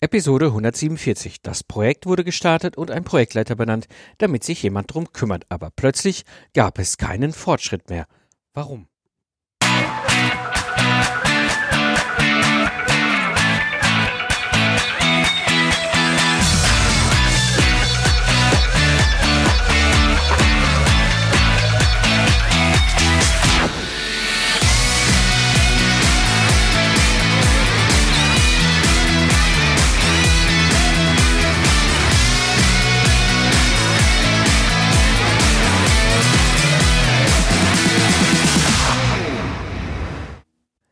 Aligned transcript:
Episode 0.00 0.46
147. 0.46 1.42
Das 1.42 1.64
Projekt 1.64 2.06
wurde 2.06 2.24
gestartet 2.24 2.76
und 2.76 2.90
ein 2.90 3.04
Projektleiter 3.04 3.56
benannt, 3.56 3.88
damit 4.18 4.44
sich 4.44 4.62
jemand 4.62 4.92
drum 4.92 5.12
kümmert. 5.12 5.44
Aber 5.48 5.70
plötzlich 5.74 6.24
gab 6.54 6.78
es 6.78 6.98
keinen 6.98 7.32
Fortschritt 7.32 7.90
mehr. 7.90 8.06
Warum? 8.54 8.87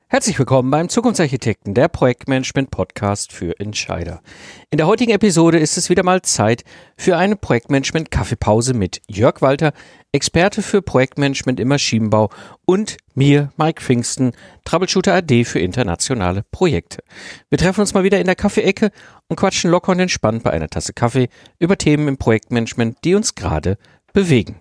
Herzlich 0.08 0.38
willkommen 0.38 0.70
beim 0.70 0.88
Zukunftsarchitekten, 0.88 1.74
der 1.74 1.88
Projektmanagement-Podcast 1.88 3.32
für 3.32 3.58
Entscheider. 3.58 4.22
In 4.70 4.78
der 4.78 4.86
heutigen 4.86 5.10
Episode 5.10 5.58
ist 5.58 5.76
es 5.76 5.90
wieder 5.90 6.04
mal 6.04 6.22
Zeit 6.22 6.62
für 6.96 7.16
eine 7.16 7.34
Projektmanagement-Kaffeepause 7.34 8.72
mit 8.72 9.02
Jörg 9.08 9.42
Walter, 9.42 9.72
Experte 10.12 10.62
für 10.62 10.80
Projektmanagement 10.80 11.58
im 11.58 11.66
Maschinenbau 11.66 12.30
und 12.64 12.98
mir, 13.16 13.50
Mike 13.56 13.82
Pfingsten, 13.82 14.30
Troubleshooter 14.64 15.12
AD 15.12 15.44
für 15.44 15.58
internationale 15.58 16.44
Projekte. 16.52 17.02
Wir 17.50 17.58
treffen 17.58 17.80
uns 17.80 17.92
mal 17.92 18.04
wieder 18.04 18.20
in 18.20 18.26
der 18.26 18.36
Kaffeeecke 18.36 18.92
und 19.26 19.34
quatschen 19.34 19.72
locker 19.72 19.90
und 19.90 19.98
entspannt 19.98 20.44
bei 20.44 20.52
einer 20.52 20.68
Tasse 20.68 20.92
Kaffee 20.92 21.28
über 21.58 21.78
Themen 21.78 22.06
im 22.06 22.16
Projektmanagement, 22.16 22.98
die 23.02 23.16
uns 23.16 23.34
gerade 23.34 23.76
bewegen. 24.12 24.60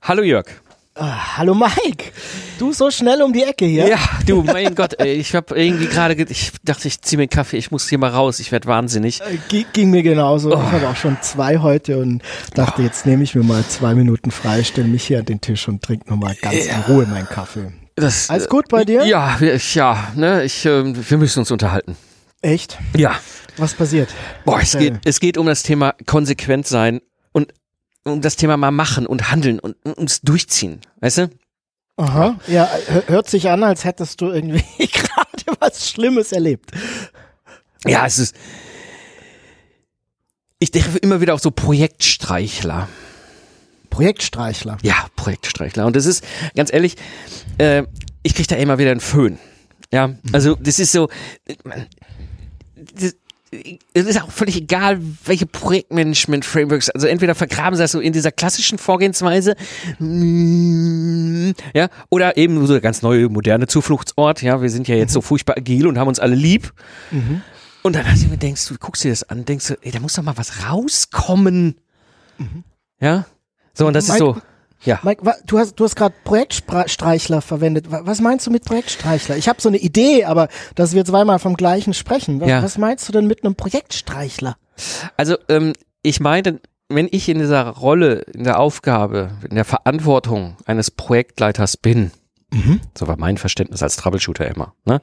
Hallo 0.00 0.22
Jörg. 0.22 0.46
Ah, 0.96 1.38
hallo 1.38 1.54
Mike, 1.54 2.12
du 2.60 2.72
so 2.72 2.88
schnell 2.88 3.20
um 3.20 3.32
die 3.32 3.42
Ecke 3.42 3.64
hier. 3.64 3.88
Ja, 3.88 3.98
du, 4.26 4.42
mein 4.44 4.76
Gott, 4.76 4.94
ey, 5.00 5.14
ich 5.14 5.34
habe 5.34 5.58
irgendwie 5.60 5.86
gerade, 5.86 6.14
ich 6.14 6.52
dachte, 6.62 6.86
ich 6.86 7.02
ziehe 7.02 7.16
mir 7.16 7.24
einen 7.24 7.30
Kaffee, 7.30 7.56
ich 7.56 7.72
muss 7.72 7.88
hier 7.88 7.98
mal 7.98 8.10
raus, 8.10 8.38
ich 8.38 8.52
werde 8.52 8.68
wahnsinnig. 8.68 9.20
Äh, 9.20 9.64
ging 9.72 9.90
mir 9.90 10.04
genauso. 10.04 10.50
Oh. 10.50 10.62
Ich 10.64 10.72
habe 10.72 10.88
auch 10.88 10.94
schon 10.94 11.16
zwei 11.20 11.58
heute 11.58 11.98
und 11.98 12.22
dachte, 12.54 12.82
jetzt 12.82 13.06
nehme 13.06 13.24
ich 13.24 13.34
mir 13.34 13.42
mal 13.42 13.64
zwei 13.66 13.96
Minuten 13.96 14.30
frei, 14.30 14.62
stelle 14.62 14.86
mich 14.86 15.04
hier 15.04 15.18
an 15.18 15.24
den 15.24 15.40
Tisch 15.40 15.66
und 15.66 15.82
trinke 15.82 16.08
nochmal 16.08 16.36
ganz 16.40 16.64
ja. 16.64 16.76
in 16.76 16.80
Ruhe 16.82 17.06
meinen 17.06 17.26
Kaffee. 17.26 17.72
Das, 17.96 18.30
Alles 18.30 18.48
gut 18.48 18.68
bei 18.68 18.84
dir? 18.84 19.04
Ja, 19.04 19.36
ja, 19.40 20.12
ne, 20.14 20.44
ich, 20.44 20.64
äh, 20.64 21.10
wir 21.10 21.18
müssen 21.18 21.40
uns 21.40 21.50
unterhalten. 21.50 21.96
Echt? 22.40 22.78
Ja. 22.96 23.16
Was 23.56 23.74
passiert? 23.74 24.10
Boah, 24.44 24.60
es 24.60 24.78
geht, 24.78 24.94
es 25.04 25.18
geht 25.18 25.38
um 25.38 25.46
das 25.46 25.64
Thema 25.64 25.94
konsequent 26.06 26.68
sein 26.68 27.00
um 28.04 28.20
das 28.20 28.36
Thema 28.36 28.56
mal 28.56 28.70
machen 28.70 29.06
und 29.06 29.30
handeln 29.30 29.58
und 29.58 29.76
uns 29.84 30.20
durchziehen, 30.20 30.80
weißt 31.00 31.18
du? 31.18 31.30
Aha, 31.96 32.38
ja, 32.48 32.68
hört 33.06 33.30
sich 33.30 33.48
an, 33.48 33.62
als 33.62 33.84
hättest 33.84 34.20
du 34.20 34.30
irgendwie 34.30 34.64
gerade 34.78 35.58
was 35.60 35.88
Schlimmes 35.88 36.32
erlebt. 36.32 36.70
Ja, 37.86 38.06
es 38.06 38.18
ist. 38.18 38.36
Ich 40.58 40.70
denke 40.70 40.98
immer 40.98 41.20
wieder 41.20 41.34
auf 41.34 41.40
so 41.40 41.50
Projektstreichler. 41.50 42.88
Projektstreichler? 43.90 44.78
Ja, 44.82 45.06
Projektstreichler. 45.14 45.86
Und 45.86 45.94
das 45.94 46.06
ist, 46.06 46.24
ganz 46.56 46.72
ehrlich, 46.72 46.96
äh, 47.58 47.84
ich 48.22 48.34
kriege 48.34 48.48
da 48.48 48.56
immer 48.56 48.78
wieder 48.78 48.90
einen 48.90 49.00
Föhn. 49.00 49.38
Ja, 49.92 50.14
also 50.32 50.56
das 50.56 50.80
ist 50.80 50.90
so. 50.90 51.08
Das, 52.74 53.14
es 53.92 54.06
ist 54.06 54.22
auch 54.22 54.30
völlig 54.30 54.56
egal, 54.56 55.00
welche 55.24 55.46
Projektmanagement-Frameworks, 55.46 56.90
also 56.90 57.06
entweder 57.06 57.34
vergraben 57.34 57.76
sie 57.76 57.82
das 57.82 57.92
so 57.92 58.00
in 58.00 58.12
dieser 58.12 58.32
klassischen 58.32 58.78
Vorgehensweise, 58.78 59.54
ja, 61.74 61.88
oder 62.10 62.36
eben 62.36 62.66
so 62.66 62.72
der 62.72 62.80
ganz 62.80 63.02
neue, 63.02 63.28
moderne 63.28 63.66
Zufluchtsort, 63.66 64.42
ja, 64.42 64.62
wir 64.62 64.70
sind 64.70 64.88
ja 64.88 64.96
jetzt 64.96 65.12
so 65.12 65.20
mhm. 65.20 65.24
furchtbar 65.24 65.56
agil 65.56 65.86
und 65.86 65.98
haben 65.98 66.08
uns 66.08 66.18
alle 66.18 66.34
lieb. 66.34 66.72
Mhm. 67.10 67.42
Und 67.82 67.96
dann 67.96 68.10
hast 68.10 68.24
du 68.24 68.28
mir 68.28 68.38
denkst, 68.38 68.66
du 68.66 68.76
guckst 68.78 69.04
dir 69.04 69.10
das 69.10 69.28
an, 69.28 69.44
denkst 69.44 69.68
du, 69.68 69.74
ey, 69.82 69.92
da 69.92 70.00
muss 70.00 70.14
doch 70.14 70.22
mal 70.22 70.36
was 70.38 70.70
rauskommen. 70.70 71.76
Mhm. 72.38 72.64
Ja? 72.98 73.26
So, 73.74 73.86
und 73.86 73.92
das 73.92 74.08
ist 74.08 74.18
so. 74.18 74.38
Ja. 74.84 75.00
Mike, 75.02 75.22
du 75.46 75.58
hast, 75.58 75.76
du 75.76 75.84
hast 75.84 75.96
gerade 75.96 76.14
Projektstreichler 76.24 77.40
verwendet. 77.40 77.86
Was 77.88 78.20
meinst 78.20 78.46
du 78.46 78.50
mit 78.50 78.64
Projektstreichler? 78.64 79.36
Ich 79.36 79.48
habe 79.48 79.60
so 79.60 79.68
eine 79.68 79.78
Idee, 79.78 80.24
aber 80.24 80.48
dass 80.74 80.94
wir 80.94 81.04
zweimal 81.04 81.38
vom 81.38 81.54
gleichen 81.54 81.94
sprechen. 81.94 82.40
Was, 82.40 82.48
ja. 82.48 82.62
was 82.62 82.78
meinst 82.78 83.08
du 83.08 83.12
denn 83.12 83.26
mit 83.26 83.44
einem 83.44 83.54
Projektstreichler? 83.54 84.56
Also, 85.16 85.36
ähm, 85.48 85.72
ich 86.02 86.20
meine, 86.20 86.60
wenn 86.88 87.08
ich 87.10 87.28
in 87.28 87.38
dieser 87.38 87.66
Rolle, 87.68 88.20
in 88.34 88.44
der 88.44 88.58
Aufgabe, 88.58 89.32
in 89.48 89.54
der 89.54 89.64
Verantwortung 89.64 90.56
eines 90.66 90.90
Projektleiters 90.90 91.76
bin, 91.76 92.10
mhm. 92.52 92.80
so 92.96 93.06
war 93.06 93.16
mein 93.16 93.38
Verständnis 93.38 93.82
als 93.82 93.96
Troubleshooter 93.96 94.46
immer, 94.46 94.74
ne, 94.84 95.00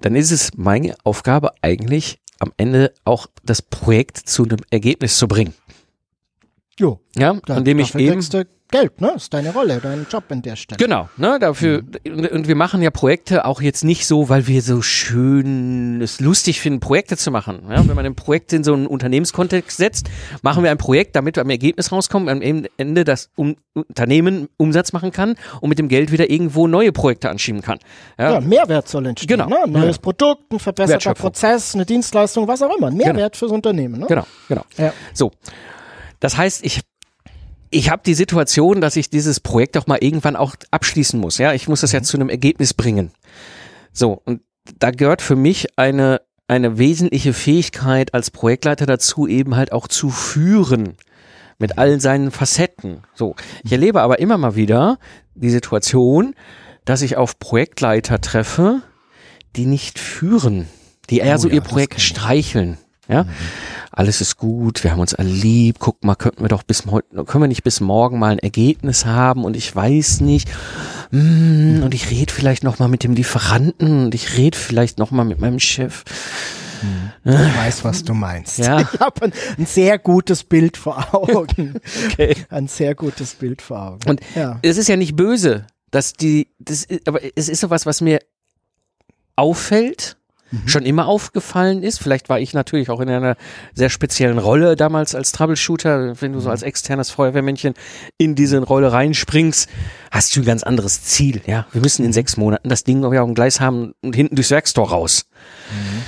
dann 0.00 0.14
ist 0.14 0.30
es 0.30 0.50
meine 0.56 0.94
Aufgabe 1.04 1.52
eigentlich 1.62 2.20
am 2.38 2.52
Ende 2.56 2.92
auch 3.04 3.26
das 3.42 3.62
Projekt 3.62 4.18
zu 4.18 4.44
einem 4.44 4.58
Ergebnis 4.70 5.16
zu 5.16 5.28
bringen. 5.28 5.54
Jo. 6.78 7.00
Ja, 7.16 7.38
indem 7.48 7.78
ich 7.78 7.94
eben 7.94 8.20
Geld, 8.74 9.00
ne? 9.00 9.12
Ist 9.14 9.32
deine 9.32 9.52
Rolle, 9.52 9.78
dein 9.80 10.04
Job 10.10 10.24
an 10.30 10.42
der 10.42 10.56
Stelle. 10.56 10.78
Genau, 10.78 11.08
ne? 11.16 11.38
Dafür 11.38 11.82
mhm. 12.04 12.26
und 12.26 12.48
wir 12.48 12.56
machen 12.56 12.82
ja 12.82 12.90
Projekte 12.90 13.44
auch 13.44 13.62
jetzt 13.62 13.84
nicht 13.84 14.04
so, 14.04 14.28
weil 14.28 14.48
wir 14.48 14.62
so 14.62 14.82
schön 14.82 16.02
es 16.02 16.18
lustig 16.18 16.60
finden, 16.60 16.80
Projekte 16.80 17.16
zu 17.16 17.30
machen. 17.30 17.66
Ja? 17.70 17.86
Wenn 17.86 17.94
man 17.94 18.04
ein 18.04 18.16
Projekt 18.16 18.52
in 18.52 18.64
so 18.64 18.74
einen 18.74 18.88
Unternehmenskontext 18.88 19.76
setzt, 19.76 20.10
machen 20.42 20.64
wir 20.64 20.72
ein 20.72 20.78
Projekt, 20.78 21.14
damit 21.14 21.36
wir 21.36 21.42
am 21.42 21.50
Ergebnis 21.50 21.92
rauskommen, 21.92 22.28
am 22.28 22.42
Ende 22.42 23.04
das 23.04 23.30
um 23.36 23.54
Unternehmen 23.74 24.48
Umsatz 24.56 24.92
machen 24.92 25.12
kann 25.12 25.36
und 25.60 25.68
mit 25.68 25.78
dem 25.78 25.86
Geld 25.86 26.10
wieder 26.10 26.28
irgendwo 26.28 26.66
neue 26.66 26.90
Projekte 26.90 27.30
anschieben 27.30 27.62
kann. 27.62 27.78
Ja, 28.18 28.32
ja 28.32 28.40
Mehrwert 28.40 28.88
soll 28.88 29.06
entstehen. 29.06 29.38
Genau. 29.38 29.48
Ne? 29.48 29.68
Neues 29.68 29.96
ja. 29.96 30.02
Produkt, 30.02 30.52
ein 30.52 30.58
verbesserter 30.58 31.14
Prozess, 31.14 31.76
eine 31.76 31.86
Dienstleistung, 31.86 32.48
was 32.48 32.60
auch 32.60 32.76
immer. 32.76 32.88
Ein 32.88 32.96
Mehrwert 32.96 33.34
genau. 33.34 33.38
fürs 33.38 33.52
Unternehmen. 33.52 34.00
Ne? 34.00 34.06
Genau, 34.08 34.26
genau. 34.48 34.64
Ja. 34.76 34.92
So. 35.12 35.30
Das 36.18 36.36
heißt, 36.36 36.64
ich 36.64 36.80
ich 37.74 37.90
habe 37.90 38.02
die 38.06 38.14
Situation, 38.14 38.80
dass 38.80 38.96
ich 38.96 39.10
dieses 39.10 39.40
Projekt 39.40 39.76
auch 39.76 39.86
mal 39.86 39.98
irgendwann 40.00 40.36
auch 40.36 40.54
abschließen 40.70 41.18
muss. 41.18 41.38
Ja, 41.38 41.52
ich 41.52 41.68
muss 41.68 41.80
das 41.80 41.92
ja 41.92 42.00
mhm. 42.00 42.04
zu 42.04 42.16
einem 42.16 42.28
Ergebnis 42.28 42.72
bringen. 42.72 43.10
So, 43.92 44.22
und 44.24 44.42
da 44.78 44.90
gehört 44.90 45.22
für 45.22 45.36
mich 45.36 45.76
eine, 45.76 46.20
eine 46.46 46.78
wesentliche 46.78 47.32
Fähigkeit 47.32 48.14
als 48.14 48.30
Projektleiter 48.30 48.86
dazu, 48.86 49.26
eben 49.26 49.56
halt 49.56 49.72
auch 49.72 49.88
zu 49.88 50.10
führen 50.10 50.94
mit 51.58 51.78
all 51.78 52.00
seinen 52.00 52.30
Facetten. 52.30 53.02
So, 53.14 53.34
ich 53.64 53.72
erlebe 53.72 54.02
aber 54.02 54.20
immer 54.20 54.38
mal 54.38 54.54
wieder 54.54 54.98
die 55.34 55.50
Situation, 55.50 56.34
dass 56.84 57.02
ich 57.02 57.16
auf 57.16 57.38
Projektleiter 57.38 58.20
treffe, 58.20 58.82
die 59.56 59.66
nicht 59.66 59.98
führen, 59.98 60.68
die 61.10 61.18
eher 61.18 61.36
oh, 61.36 61.38
so 61.38 61.48
ja, 61.48 61.54
ihr 61.54 61.60
Projekt 61.60 62.00
streicheln. 62.00 62.78
Ja, 63.08 63.24
mhm 63.24 63.28
alles 63.96 64.20
ist 64.20 64.36
gut, 64.36 64.82
wir 64.82 64.90
haben 64.90 65.00
uns 65.00 65.14
alle 65.14 65.28
lieb, 65.28 65.76
guck 65.78 66.02
mal, 66.04 66.16
könnten 66.16 66.42
wir 66.42 66.48
doch 66.48 66.62
bis 66.62 66.84
heute, 66.86 67.24
können 67.24 67.44
wir 67.44 67.48
nicht 67.48 67.62
bis 67.62 67.80
morgen 67.80 68.18
mal 68.18 68.32
ein 68.32 68.38
Ergebnis 68.38 69.06
haben 69.06 69.44
und 69.44 69.56
ich 69.56 69.74
weiß 69.74 70.20
nicht, 70.20 70.48
mm, 71.12 71.82
und 71.82 71.94
ich 71.94 72.10
rede 72.10 72.32
vielleicht 72.32 72.64
noch 72.64 72.78
mal 72.78 72.88
mit 72.88 73.04
dem 73.04 73.14
Lieferanten 73.14 74.06
und 74.06 74.14
ich 74.14 74.36
rede 74.36 74.58
vielleicht 74.58 74.98
noch 74.98 75.12
mal 75.12 75.24
mit 75.24 75.40
meinem 75.40 75.60
Chef. 75.60 76.02
Hm. 76.80 77.10
Ich 77.24 77.56
weiß, 77.56 77.84
was 77.84 78.02
du 78.02 78.14
meinst. 78.14 78.58
Ja? 78.58 78.80
Ich 78.80 79.00
habe 79.00 79.26
ein, 79.26 79.32
ein, 79.58 79.66
sehr 79.66 79.98
gutes 79.98 80.42
Bild 80.42 80.76
vor 80.76 81.14
Augen. 81.14 81.80
okay. 82.06 82.36
Ein 82.50 82.68
sehr 82.68 82.94
gutes 82.94 83.34
Bild 83.34 83.62
vor 83.62 83.80
Augen. 83.80 84.10
Und 84.10 84.20
ja. 84.34 84.58
es 84.60 84.76
ist 84.76 84.88
ja 84.88 84.96
nicht 84.96 85.14
böse, 85.14 85.66
dass 85.90 86.12
die, 86.14 86.48
das 86.58 86.86
aber 87.06 87.20
es 87.36 87.48
ist 87.48 87.60
sowas, 87.60 87.86
was 87.86 88.00
mir 88.00 88.18
auffällt 89.36 90.16
mhm. 90.62 90.68
schon 90.68 90.84
immer 90.84 91.06
aufgefallen 91.06 91.82
ist. 91.82 91.98
Vielleicht 92.00 92.28
war 92.28 92.40
ich 92.40 92.54
natürlich 92.54 92.90
auch 92.90 93.00
in 93.00 93.08
einer 93.08 93.36
sehr 93.74 93.90
speziellen 93.90 94.38
Rolle 94.38 94.76
damals 94.76 95.14
als 95.14 95.32
Troubleshooter. 95.32 96.20
Wenn 96.20 96.32
du 96.32 96.40
so 96.40 96.48
mhm. 96.48 96.52
als 96.52 96.62
externes 96.62 97.10
Feuerwehrmännchen 97.10 97.74
in 98.18 98.34
diese 98.34 98.58
Rolle 98.62 98.92
reinspringst, 98.92 99.68
hast 100.10 100.34
du 100.36 100.40
ein 100.40 100.46
ganz 100.46 100.62
anderes 100.62 101.02
Ziel. 101.02 101.40
Ja, 101.46 101.66
wir 101.72 101.80
müssen 101.80 102.02
in 102.02 102.08
mhm. 102.08 102.14
sechs 102.14 102.36
Monaten 102.36 102.68
das 102.68 102.84
Ding 102.84 103.04
auf 103.04 103.12
dem 103.12 103.34
Gleis 103.34 103.60
haben 103.60 103.94
und 104.02 104.14
hinten 104.14 104.36
durchs 104.36 104.50
Werkstor 104.50 104.90
raus. 104.90 105.26
Mhm. 105.70 106.02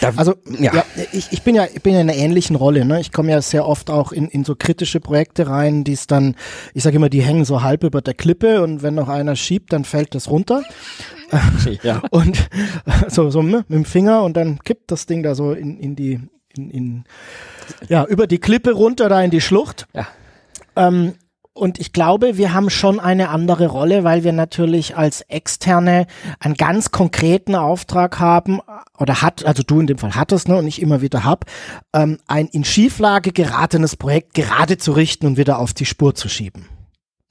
Da, 0.00 0.12
also 0.16 0.34
ja, 0.58 0.74
ja 0.74 0.84
ich, 1.12 1.28
ich, 1.30 1.42
bin 1.42 1.54
ja 1.54 1.66
ich 1.72 1.82
bin 1.82 1.94
ja 1.94 2.00
in 2.00 2.08
einer 2.08 2.18
ähnlichen 2.18 2.56
Rolle. 2.56 2.84
Ne? 2.84 3.00
Ich 3.00 3.12
komme 3.12 3.30
ja 3.30 3.42
sehr 3.42 3.66
oft 3.66 3.90
auch 3.90 4.12
in, 4.12 4.28
in 4.28 4.44
so 4.44 4.54
kritische 4.56 5.00
Projekte 5.00 5.48
rein, 5.48 5.84
die 5.84 5.92
es 5.92 6.06
dann, 6.06 6.36
ich 6.72 6.82
sage 6.82 6.96
immer, 6.96 7.10
die 7.10 7.22
hängen 7.22 7.44
so 7.44 7.62
halb 7.62 7.84
über 7.84 8.00
der 8.00 8.14
Klippe 8.14 8.62
und 8.62 8.82
wenn 8.82 8.94
noch 8.94 9.08
einer 9.08 9.36
schiebt, 9.36 9.72
dann 9.72 9.84
fällt 9.84 10.14
das 10.14 10.30
runter. 10.30 10.62
Ja. 11.82 12.02
Und 12.10 12.48
so, 13.08 13.30
so 13.30 13.42
mit 13.42 13.68
dem 13.68 13.84
Finger 13.84 14.22
und 14.22 14.36
dann 14.36 14.58
kippt 14.60 14.90
das 14.90 15.06
Ding 15.06 15.22
da 15.22 15.34
so 15.34 15.52
in, 15.52 15.78
in 15.78 15.96
die, 15.96 16.20
in, 16.56 16.70
in, 16.70 17.04
ja, 17.88 18.04
über 18.04 18.26
die 18.26 18.38
Klippe 18.38 18.72
runter 18.72 19.08
da 19.08 19.22
in 19.22 19.30
die 19.30 19.40
Schlucht. 19.40 19.86
Ja. 19.94 20.06
Ähm, 20.76 21.14
und 21.56 21.78
ich 21.78 21.92
glaube, 21.92 22.36
wir 22.36 22.52
haben 22.52 22.68
schon 22.68 22.98
eine 22.98 23.28
andere 23.28 23.68
Rolle, 23.68 24.02
weil 24.02 24.24
wir 24.24 24.32
natürlich 24.32 24.96
als 24.96 25.20
Externe 25.20 26.08
einen 26.40 26.54
ganz 26.54 26.90
konkreten 26.90 27.54
Auftrag 27.54 28.18
haben, 28.18 28.60
oder 28.98 29.22
hat, 29.22 29.44
also 29.44 29.62
du 29.62 29.78
in 29.78 29.86
dem 29.86 29.98
Fall 29.98 30.16
hattest, 30.16 30.48
ne, 30.48 30.56
und 30.56 30.66
ich 30.66 30.82
immer 30.82 31.00
wieder 31.00 31.22
hab, 31.22 31.44
ähm, 31.92 32.18
ein 32.26 32.48
in 32.48 32.64
Schieflage 32.64 33.30
geratenes 33.30 33.94
Projekt 33.94 34.34
gerade 34.34 34.78
zu 34.78 34.92
richten 34.92 35.26
und 35.26 35.36
wieder 35.36 35.60
auf 35.60 35.72
die 35.72 35.86
Spur 35.86 36.16
zu 36.16 36.28
schieben. 36.28 36.66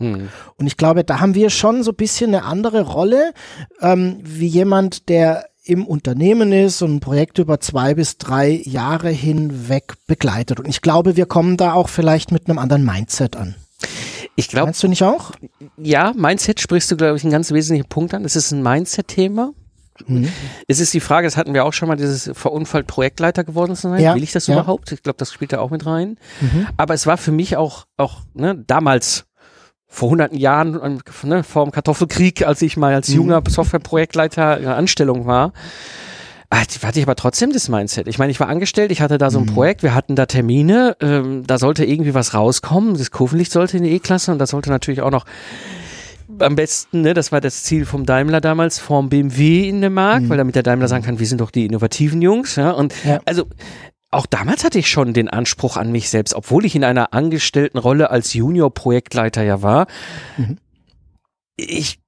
Hm. 0.04 0.30
Und 0.58 0.68
ich 0.68 0.78
glaube, 0.78 1.04
da 1.04 1.20
haben 1.20 1.36
wir 1.36 1.50
schon 1.50 1.84
so 1.84 1.92
ein 1.92 1.98
bisschen 1.98 2.34
eine 2.34 2.44
andere 2.44 2.82
Rolle, 2.82 3.34
ähm, 3.82 4.20
wie 4.24 4.48
jemand, 4.48 5.10
der 5.10 5.48
im 5.66 5.86
Unternehmen 5.86 6.52
ist 6.52 6.82
und 6.82 6.96
ein 6.96 7.00
Projekt 7.00 7.40
über 7.40 7.60
zwei 7.60 7.94
bis 7.94 8.18
drei 8.18 8.62
Jahre 8.66 9.10
hinweg 9.10 9.94
begleitet. 10.08 10.60
Und 10.60 10.68
ich 10.68 10.82
glaube, 10.82 11.16
wir 11.16 11.26
kommen 11.26 11.56
da 11.56 11.74
auch 11.74 11.88
vielleicht 11.88 12.32
mit 12.32 12.50
einem 12.50 12.60
anderen 12.60 12.84
Mindset 12.84 13.38
an. 13.38 13.56
Ich 14.36 14.50
glaube. 14.50 14.68
Meinst 14.68 14.84
du 14.84 14.88
nicht 14.88 15.04
auch? 15.04 15.32
Ja, 15.78 16.14
Mindset 16.16 16.60
sprichst 16.60 16.92
du, 16.92 16.98
glaube 16.98 17.18
ich, 17.18 17.24
einen 17.24 17.32
ganz 17.32 17.52
wesentlichen 17.52 17.88
Punkt 17.88 18.14
an. 18.14 18.26
Es 18.26 18.36
ist 18.36 18.52
ein 18.52 18.62
Mindset-Thema. 18.62 19.52
Mhm. 20.08 20.30
Es 20.68 20.80
ist 20.80 20.94
die 20.94 21.00
Frage, 21.00 21.28
das 21.28 21.38
hatten 21.38 21.54
wir 21.54 21.66
auch 21.66 21.74
schon 21.74 21.88
mal, 21.88 21.96
dieses 21.96 22.32
verunfallt 22.34 22.88
Projektleiter 22.88 23.44
geworden 23.44 23.76
zu 23.76 23.90
sein. 23.90 24.02
Ja, 24.02 24.16
Will 24.16 24.24
ich 24.24 24.32
das 24.32 24.48
ja. 24.48 24.56
überhaupt? 24.56 24.92
Ich 24.92 25.04
glaube, 25.04 25.18
das 25.18 25.32
spielt 25.32 25.54
da 25.54 25.60
auch 25.60 25.70
mit 25.70 25.86
rein. 25.86 26.18
Mhm. 26.42 26.68
Aber 26.78 26.94
es 26.94 27.06
war 27.06 27.18
für 27.18 27.32
mich 27.32 27.58
auch, 27.58 27.86
auch 27.98 28.22
ne, 28.34 28.62
damals 28.66 29.26
vor 29.94 30.10
hunderten 30.10 30.40
Jahren, 30.40 31.02
ne, 31.24 31.44
vor 31.44 31.66
dem 31.66 31.72
Kartoffelkrieg, 31.72 32.48
als 32.48 32.64
ich 32.64 32.78
mal 32.78 32.96
als 32.96 33.10
mhm. 33.10 33.16
junger 33.16 33.44
Softwareprojektleiter 33.48 34.58
in 34.58 34.66
Anstellung 34.66 35.28
war, 35.28 35.54
hatte 36.52 37.00
ich 37.00 37.04
aber 37.04 37.16
trotzdem 37.16 37.54
das 37.54 37.70
Mindset. 37.70 38.08
Ich 38.08 38.18
meine, 38.18 38.32
ich 38.32 38.40
war 38.40 38.50
angestellt, 38.50 38.92
ich 38.92 39.02
hatte 39.02 39.20
da 39.20 39.30
so 39.30 39.38
ein 39.40 39.46
mhm. 39.46 39.54
Projekt, 39.54 39.84
wir 39.84 39.94
hatten 39.94 40.16
da 40.16 40.26
Termine, 40.26 40.98
ähm, 41.00 41.44
da 41.46 41.60
sollte 41.60 41.86
irgendwie 41.86 42.16
was 42.16 42.34
rauskommen, 42.34 42.98
das 42.98 43.12
Kurvenlicht 43.12 43.52
sollte 43.52 43.78
in 43.78 43.84
die 43.84 43.92
E-Klasse 43.92 44.32
und 44.32 44.40
das 44.40 44.50
sollte 44.50 44.72
natürlich 44.72 45.02
auch 45.02 45.12
noch 45.12 45.26
am 46.40 46.56
besten, 46.56 47.02
ne, 47.02 47.14
das 47.14 47.32
war 47.32 47.42
das 47.42 47.62
Ziel 47.62 47.86
vom 47.86 48.08
Daimler 48.08 48.42
damals, 48.42 48.80
vom 48.80 49.10
BMW 49.10 49.70
in 49.70 49.82
dem 49.82 49.94
Markt, 49.94 50.24
mhm. 50.24 50.30
weil 50.30 50.38
damit 50.38 50.56
der 50.56 50.64
Daimler 50.64 50.88
sagen 50.88 51.04
kann, 51.04 51.20
wir 51.20 51.28
sind 51.28 51.40
doch 51.40 51.52
die 51.52 51.68
innovativen 51.68 52.22
Jungs, 52.22 52.56
ja, 52.56 52.72
und 52.72 52.96
ja. 53.04 53.20
also 53.26 53.46
auch 54.14 54.26
damals 54.26 54.64
hatte 54.64 54.80
ich 54.80 54.90
schon 54.90 55.14
den 55.14 55.30
Anspruch 55.30 55.78
an 55.78 55.92
mich 55.92 56.10
selbst, 56.10 56.34
obwohl 56.34 56.66
ich 56.66 56.76
in 56.76 56.84
einer 56.84 57.14
angestellten 57.14 57.78
Rolle 57.78 58.10
als 58.10 58.34
Junior-Projektleiter 58.34 59.44
ja 59.44 59.62
war. 59.62 59.88
Mhm. 60.38 60.58
Ich, 61.56 62.00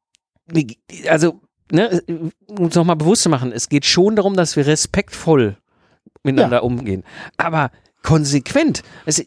also 1.07 1.42
ne, 1.72 2.02
um 2.48 2.68
es 2.68 2.75
nochmal 2.75 2.96
bewusst 2.96 3.24
zu 3.24 3.30
machen, 3.30 3.52
es 3.52 3.69
geht 3.69 3.86
schon 3.86 4.16
darum, 4.16 4.36
dass 4.36 4.56
wir 4.56 4.66
respektvoll 4.66 5.57
miteinander 6.24 6.57
ja. 6.57 6.63
umgehen. 6.63 7.04
Aber 7.38 7.72
konsequent. 8.04 8.84
Also, 9.06 9.24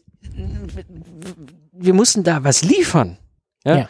wir 1.71 1.93
mussten 1.93 2.23
da 2.23 2.43
was 2.43 2.63
liefern. 2.63 3.17
Ja. 3.63 3.77
ja. 3.77 3.89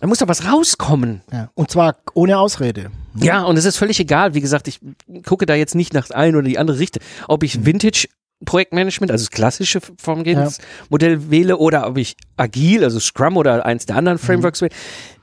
Da 0.00 0.06
muss 0.06 0.18
da 0.18 0.28
was 0.28 0.44
rauskommen. 0.44 1.22
Ja. 1.32 1.50
Und 1.54 1.70
zwar 1.70 1.96
ohne 2.14 2.38
Ausrede. 2.38 2.90
Ja, 3.14 3.44
und 3.44 3.56
es 3.56 3.64
ist 3.64 3.78
völlig 3.78 3.98
egal. 3.98 4.34
Wie 4.34 4.40
gesagt, 4.40 4.68
ich 4.68 4.80
gucke 5.24 5.46
da 5.46 5.54
jetzt 5.54 5.74
nicht 5.74 5.94
nach 5.94 6.10
ein 6.10 6.36
oder 6.36 6.46
die 6.46 6.58
andere 6.58 6.78
Richtung. 6.78 7.02
Ob 7.28 7.42
ich 7.42 7.58
mhm. 7.58 7.66
Vintage 7.66 8.08
Projektmanagement, 8.44 9.10
also 9.10 9.24
das 9.24 9.30
klassische 9.30 9.80
Vorgehensmodell 9.98 11.14
ja. 11.14 11.30
wähle 11.30 11.56
oder 11.56 11.86
ob 11.86 11.96
ich 11.96 12.16
agil, 12.36 12.84
also 12.84 13.00
Scrum 13.00 13.38
oder 13.38 13.64
eins 13.64 13.86
der 13.86 13.96
anderen 13.96 14.18
mhm. 14.18 14.22
Frameworks 14.26 14.60
mhm. 14.60 14.66
wähle. 14.66 14.74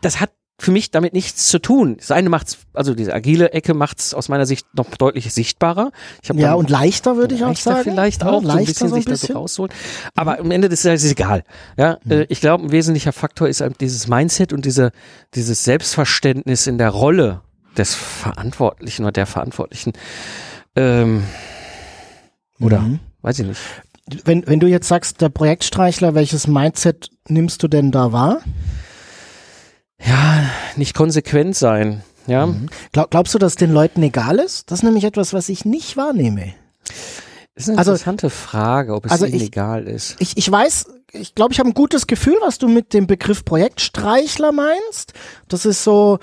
Das 0.02 0.20
hat 0.20 0.32
für 0.64 0.72
mich 0.72 0.92
damit 0.92 1.14
nichts 1.14 1.48
zu 1.48 1.60
tun. 1.60 1.98
Das 1.98 2.12
eine 2.12 2.30
macht's, 2.30 2.60
also 2.74 2.94
diese 2.96 3.14
agile 3.14 3.52
Ecke 3.52 3.74
macht's 3.74 4.14
aus 4.14 4.30
meiner 4.30 4.46
Sicht 4.46 4.66
noch 4.74 4.90
deutlich 4.92 5.32
sichtbarer. 5.34 5.92
ja, 6.34 6.54
und 6.54 6.70
leichter 6.70 7.18
würde 7.18 7.36
ich 7.36 7.44
auch 7.44 7.56
sagen. 7.56 7.84
Vielleicht 7.84 8.24
auch, 8.24 8.44
leichter 8.44 8.54
so 8.54 8.56
ein 8.58 8.66
bisschen 8.66 8.90
so 8.90 8.96
ein 8.96 9.02
sich 9.02 9.06
bisschen. 9.06 9.28
da 9.28 9.34
so 9.34 9.40
rausholen. 9.40 9.74
Aber 10.16 10.40
am 10.40 10.52
Ende 10.52 10.70
des 10.70 10.82
Tages 10.82 11.04
ist 11.04 11.08
es 11.08 11.12
egal. 11.12 11.44
Ja, 11.78 11.98
mhm. 12.04 12.26
Ich 12.30 12.42
glaube, 12.42 12.64
ein 12.64 12.72
wesentlicher 12.72 13.14
Faktor 13.14 13.48
ist 13.48 13.62
halt 13.62 13.82
dieses 13.82 14.08
Mindset 14.08 14.54
und 14.54 14.66
diese, 14.66 14.92
dieses 15.36 15.64
Selbstverständnis 15.64 16.68
in 16.68 16.78
der 16.78 16.90
Rolle 16.90 17.42
des 17.78 17.96
Verantwortlichen 17.96 19.04
oder 19.04 19.12
der 19.12 19.26
Verantwortlichen. 19.26 19.94
Ähm, 20.76 21.24
oder, 22.60 22.80
mhm. 22.80 23.00
weiß 23.22 23.40
ich 23.40 23.48
nicht. 23.48 23.62
Wenn, 24.26 24.46
wenn 24.48 24.60
du 24.60 24.68
jetzt 24.68 24.88
sagst, 24.88 25.22
der 25.22 25.30
Projektstreichler, 25.30 26.14
welches 26.14 26.48
Mindset 26.48 27.10
nimmst 27.28 27.64
du 27.64 27.68
denn 27.68 27.92
da 27.92 28.12
wahr? 28.12 28.42
Ja, 30.06 30.50
nicht 30.76 30.94
konsequent 30.96 31.56
sein. 31.56 32.04
Ja. 32.28 32.48
Mhm. 32.48 32.70
Glaub, 32.92 33.12
glaubst 33.12 33.34
du, 33.34 33.40
dass 33.40 33.56
den 33.56 33.72
Leuten 33.72 34.02
egal 34.04 34.40
ist? 34.40 34.72
Das 34.72 34.80
ist 34.80 34.84
nämlich 34.84 35.04
etwas, 35.04 35.34
was 35.34 35.50
ich 35.50 35.66
nicht 35.66 35.98
wahrnehme. 35.98 36.54
Das 37.56 37.66
ist 37.66 37.70
eine 37.70 37.78
also, 37.78 37.92
interessante 37.92 38.30
Frage, 38.30 38.94
ob 38.96 39.06
es 39.06 39.12
also 39.12 39.26
ihnen 39.26 39.36
ich, 39.36 39.44
egal 39.44 39.88
ist. 39.88 40.16
Ich, 40.20 40.38
ich 40.38 40.52
weiß, 40.52 40.88
ich 41.12 41.36
glaube, 41.36 41.54
ich 41.54 41.60
habe 41.60 41.70
ein 41.70 41.74
gutes 41.74 42.08
Gefühl, 42.08 42.36
was 42.42 42.58
du 42.58 42.68
mit 42.68 42.94
dem 42.94 43.08
Begriff 43.08 43.46
Projektstreichler 43.46 44.52
meinst. 44.52 45.14
Das 45.48 45.66
ist 45.66 45.84
so, 45.84 46.20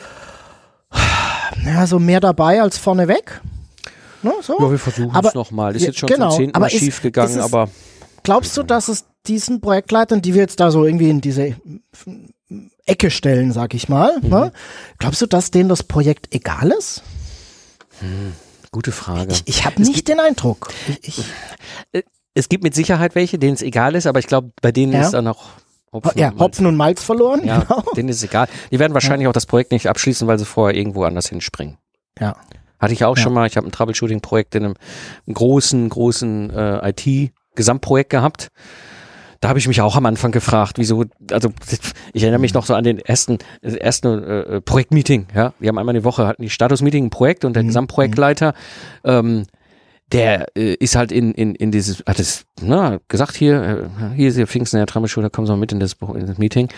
ja, 1.65 1.87
so 1.87 1.99
mehr 1.99 2.21
dabei 2.21 2.61
als 2.61 2.79
vorneweg. 2.79 3.41
Ne, 4.23 4.32
so. 4.43 4.59
Ja, 4.59 4.71
wir 4.71 4.79
versuchen 4.79 5.25
es 5.25 5.35
nochmal. 5.35 5.77
Ist 5.77 5.82
jetzt 5.82 5.99
schon 5.99 6.09
genau, 6.09 6.31
zum 6.31 6.38
zehnten 6.38 6.61
Mal 6.61 6.71
schief 6.71 7.00
gegangen, 7.00 7.41
aber. 7.41 7.69
Glaubst 8.23 8.55
du, 8.56 8.62
dass 8.62 8.88
es 8.88 9.06
diesen 9.27 9.61
Projektleitern, 9.61 10.21
die 10.21 10.35
wir 10.35 10.43
jetzt 10.43 10.61
da 10.61 10.71
so 10.71 10.85
irgendwie 10.85 11.09
in 11.09 11.21
diese 11.23 11.56
Ecke 12.90 13.10
stellen, 13.10 13.52
sag 13.52 13.75
ich 13.75 13.88
mal. 13.88 14.19
Ne? 14.20 14.22
Mhm. 14.22 14.31
Ne? 14.31 14.52
Glaubst 14.98 15.22
du, 15.22 15.26
dass 15.26 15.50
denen 15.50 15.69
das 15.69 15.82
Projekt 15.82 16.34
egal 16.34 16.72
ist? 16.76 17.02
Hm, 18.00 18.32
gute 18.72 18.92
Frage. 18.92 19.32
Ich, 19.32 19.42
ich 19.46 19.64
habe 19.64 19.81
nicht 19.82 20.08
den 20.08 20.20
Eindruck. 20.20 20.70
Ich, 20.88 21.19
ich, 21.19 21.25
äh, 21.92 22.02
es 22.34 22.48
gibt 22.48 22.64
mit 22.64 22.75
Sicherheit 22.75 23.14
welche, 23.14 23.38
denen 23.38 23.54
es 23.54 23.62
egal 23.62 23.94
ist, 23.94 24.06
aber 24.06 24.19
ich 24.19 24.26
glaube, 24.26 24.52
bei 24.60 24.72
denen 24.72 24.92
ja. 24.92 25.02
ist 25.02 25.12
dann 25.12 25.26
auch 25.26 25.48
Hopfen, 25.92 26.19
ja, 26.19 26.31
und 26.31 26.38
Hopfen 26.38 26.66
und 26.66 26.76
Malz 26.76 27.02
verloren. 27.02 27.44
Ja, 27.44 27.60
genau. 27.60 27.82
denen 27.96 28.08
ist 28.08 28.19
es 28.19 28.25
egal. 28.25 28.48
Die 28.70 28.78
werden 28.78 28.94
wahrscheinlich 28.94 29.25
ja. 29.25 29.31
auch 29.31 29.34
das 29.34 29.46
Projekt 29.46 29.72
nicht 29.72 29.88
abschließen, 29.88 30.26
weil 30.28 30.38
sie 30.38 30.44
vorher 30.44 30.76
irgendwo 30.76 31.04
anders 31.04 31.28
hinspringen. 31.28 31.78
Ja. 32.19 32.36
Hatte 32.78 32.93
ich 32.93 33.04
auch 33.04 33.16
ja. 33.16 33.22
schon 33.22 33.32
mal. 33.32 33.46
Ich 33.46 33.56
habe 33.56 33.66
ein 33.66 33.72
Troubleshooting-Projekt 33.72 34.54
in 34.54 34.64
einem 34.64 34.75
großen, 35.32 35.88
großen 35.88 36.50
äh, 36.50 36.90
IT-Gesamtprojekt 36.90 38.10
gehabt 38.10 38.50
da 39.40 39.48
habe 39.48 39.58
ich 39.58 39.66
mich 39.66 39.81
auch 39.81 39.96
am 39.96 40.04
Anfang 40.04 40.32
gefragt, 40.32 40.76
wieso, 40.76 41.04
also 41.31 41.50
ich 42.12 42.22
erinnere 42.22 42.40
mich 42.40 42.52
noch 42.52 42.66
so 42.66 42.75
an 42.75 42.84
den 42.84 42.98
ersten, 42.98 43.38
ersten 43.62 44.22
äh, 44.22 44.60
Projektmeeting, 44.60 45.28
ja. 45.34 45.54
Wir 45.58 45.69
haben 45.69 45.78
einmal 45.78 45.94
eine 45.94 46.04
Woche, 46.04 46.26
hatten 46.26 46.42
die 46.42 46.50
Status-Meeting, 46.50 47.06
ein 47.06 47.10
Projekt 47.10 47.46
und 47.46 47.54
der 47.54 47.62
mhm. 47.62 47.69
Gesamtprojektleiter 47.69 48.54
ähm, 49.04 49.46
der 50.12 50.56
äh, 50.56 50.74
ist 50.74 50.96
halt 50.96 51.12
in, 51.12 51.32
in, 51.32 51.54
in 51.54 51.70
dieses, 51.70 52.02
hat 52.06 52.18
es 52.18 52.44
na, 52.60 52.98
gesagt, 53.08 53.36
hier, 53.36 53.90
äh, 54.00 54.16
hier 54.16 54.28
ist 54.28 54.38
der 54.38 54.46
Pfingsten 54.46 54.78
der 54.78 54.86
Trammelschule, 54.86 55.30
kommen 55.30 55.46
Sie 55.46 55.52
mal 55.52 55.58
mit 55.58 55.72
in 55.72 55.78
das, 55.78 55.96
in 56.14 56.26
das 56.26 56.38
Meeting. 56.38 56.68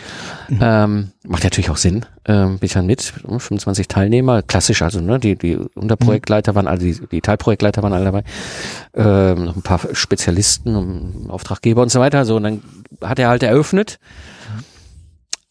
Mhm. 0.48 0.58
Ähm, 0.60 1.12
macht 1.26 1.44
natürlich 1.44 1.70
auch 1.70 1.78
Sinn, 1.78 2.04
ähm, 2.26 2.58
bin 2.58 2.66
ich 2.66 2.72
dann 2.74 2.86
mit, 2.86 3.00
25 3.02 3.88
Teilnehmer, 3.88 4.42
klassisch, 4.42 4.82
also 4.82 5.00
ne, 5.00 5.18
die, 5.18 5.36
die 5.36 5.56
Unterprojektleiter 5.56 6.54
waren, 6.54 6.66
also 6.66 6.84
die, 6.84 7.06
die 7.10 7.20
Teilprojektleiter 7.20 7.82
waren 7.82 7.94
alle 7.94 8.04
dabei, 8.04 8.24
ähm, 8.94 9.44
noch 9.46 9.56
ein 9.56 9.62
paar 9.62 9.80
Spezialisten, 9.92 10.76
und 10.76 11.30
Auftraggeber 11.30 11.82
und 11.82 11.90
so 11.90 12.00
weiter, 12.00 12.24
so, 12.26 12.36
und 12.36 12.42
dann 12.42 12.62
hat 13.00 13.18
er 13.18 13.28
halt 13.28 13.42
eröffnet, 13.42 13.98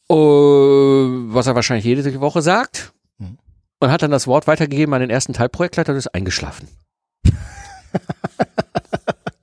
mhm. 0.07 0.15
uh, 0.15 1.33
was 1.33 1.47
er 1.47 1.55
wahrscheinlich 1.55 1.85
jede 1.85 2.21
Woche 2.21 2.43
sagt, 2.43 2.93
mhm. 3.17 3.39
und 3.79 3.91
hat 3.91 4.03
dann 4.03 4.11
das 4.11 4.27
Wort 4.27 4.45
weitergegeben 4.45 4.93
an 4.93 5.01
den 5.01 5.09
ersten 5.09 5.33
Teilprojektleiter 5.33 5.93
und 5.93 5.97
ist 5.97 6.13
eingeschlafen. 6.13 6.67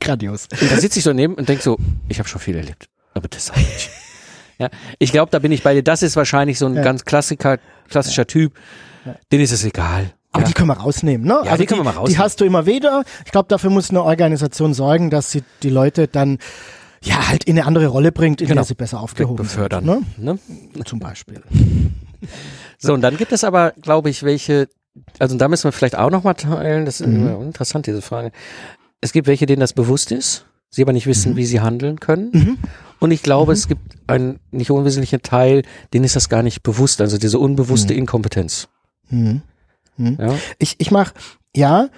Grandios. 0.09 0.49
Und 0.51 0.71
da 0.71 0.77
sitze 0.77 0.99
ich 0.99 1.05
so 1.05 1.13
neben 1.13 1.35
und 1.35 1.49
denke 1.49 1.63
so, 1.63 1.77
ich 2.09 2.19
habe 2.19 2.29
schon 2.29 2.41
viel 2.41 2.57
erlebt. 2.57 2.89
Aber 3.15 3.29
das 3.29 3.47
sage 3.47 3.61
ich. 3.61 3.91
Ja, 4.59 4.71
ich 4.99 5.13
glaube, 5.13 5.31
da 5.31 5.39
bin 5.39 5.53
ich 5.53 5.63
bei 5.63 5.75
dir. 5.75 5.85
Das 5.85 6.03
ist 6.03 6.17
wahrscheinlich 6.17 6.59
so 6.59 6.67
ein 6.67 6.75
ja. 6.75 6.83
ganz 6.83 7.05
Klassiker, 7.05 7.59
klassischer 7.89 8.23
ja. 8.23 8.27
Typ. 8.27 8.55
Ja. 9.05 9.15
Den 9.31 9.41
ist 9.41 9.53
es 9.53 9.65
egal. 9.65 10.13
Aber 10.33 10.45
die 10.45 10.53
können 10.53 10.69
wir 10.69 10.77
rausnehmen, 10.77 11.27
ne? 11.27 11.41
Ja, 11.45 11.53
also 11.53 11.63
die 11.63 11.67
können 11.67 11.81
wir 11.81 11.85
mal 11.85 11.91
rausnehmen. 11.91 12.13
Die 12.15 12.19
hast 12.19 12.41
du 12.41 12.45
immer 12.45 12.67
wieder. 12.67 13.05
Ich 13.25 13.31
glaube, 13.31 13.49
dafür 13.49 13.71
muss 13.71 13.91
eine 13.91 14.03
Organisation 14.03 14.75
sorgen, 14.75 15.11
dass 15.11 15.31
sie 15.31 15.43
die 15.63 15.71
Leute 15.71 16.09
dann 16.09 16.39
ja 17.03 17.29
halt 17.29 17.45
in 17.45 17.57
eine 17.57 17.67
andere 17.67 17.87
Rolle 17.87 18.13
bringt, 18.13 18.41
in 18.41 18.49
genau. 18.49 18.61
der 18.61 18.65
sie 18.65 18.75
besser 18.75 19.01
aufgehoben 19.01 19.45
befördern, 19.45 19.85
sind. 19.85 20.19
Ne? 20.19 20.39
ne? 20.75 20.85
Zum 20.85 20.99
Beispiel. 20.99 21.43
So, 22.81 22.95
und 22.95 23.01
dann 23.01 23.17
gibt 23.17 23.33
es 23.33 23.43
aber, 23.43 23.73
glaube 23.81 24.09
ich, 24.09 24.23
welche, 24.23 24.69
also 25.19 25.37
da 25.37 25.49
müssen 25.49 25.65
wir 25.65 25.73
vielleicht 25.73 25.97
auch 25.97 26.11
nochmal 26.11 26.35
teilen, 26.35 26.85
das 26.85 27.01
ist 27.01 27.09
mhm. 27.09 27.43
interessant, 27.43 27.87
diese 27.87 28.03
Frage. 28.03 28.31
Es 29.01 29.13
gibt 29.13 29.27
welche, 29.27 29.47
denen 29.47 29.61
das 29.61 29.73
bewusst 29.73 30.11
ist, 30.13 30.47
sie 30.71 30.83
aber 30.83 30.93
nicht 30.93 31.07
wissen, 31.07 31.33
mhm. 31.33 31.37
wie 31.37 31.47
sie 31.47 31.61
handeln 31.61 32.01
können. 32.01 32.31
Mhm. 32.33 32.59
Und 32.99 33.11
ich 33.11 33.23
glaube, 33.23 33.53
es 33.53 33.67
mhm. 33.67 33.69
gibt 33.69 33.97
einen 34.07 34.41
nicht 34.51 34.71
unwesentlichen 34.71 35.23
Teil, 35.23 35.63
denen 35.93 36.05
ist 36.05 36.17
das 36.17 36.29
gar 36.29 36.43
nicht 36.43 36.63
bewusst, 36.63 37.01
also 37.01 37.19
diese 37.19 37.39
unbewusste 37.39 37.93
mhm. 37.93 38.01
Inkompetenz. 38.01 38.69
Mhm. 39.11 39.43
Ja? 39.99 40.35
Ich, 40.59 40.77
ich 40.79 40.91
mache, 40.91 41.15
ja, 41.55 41.89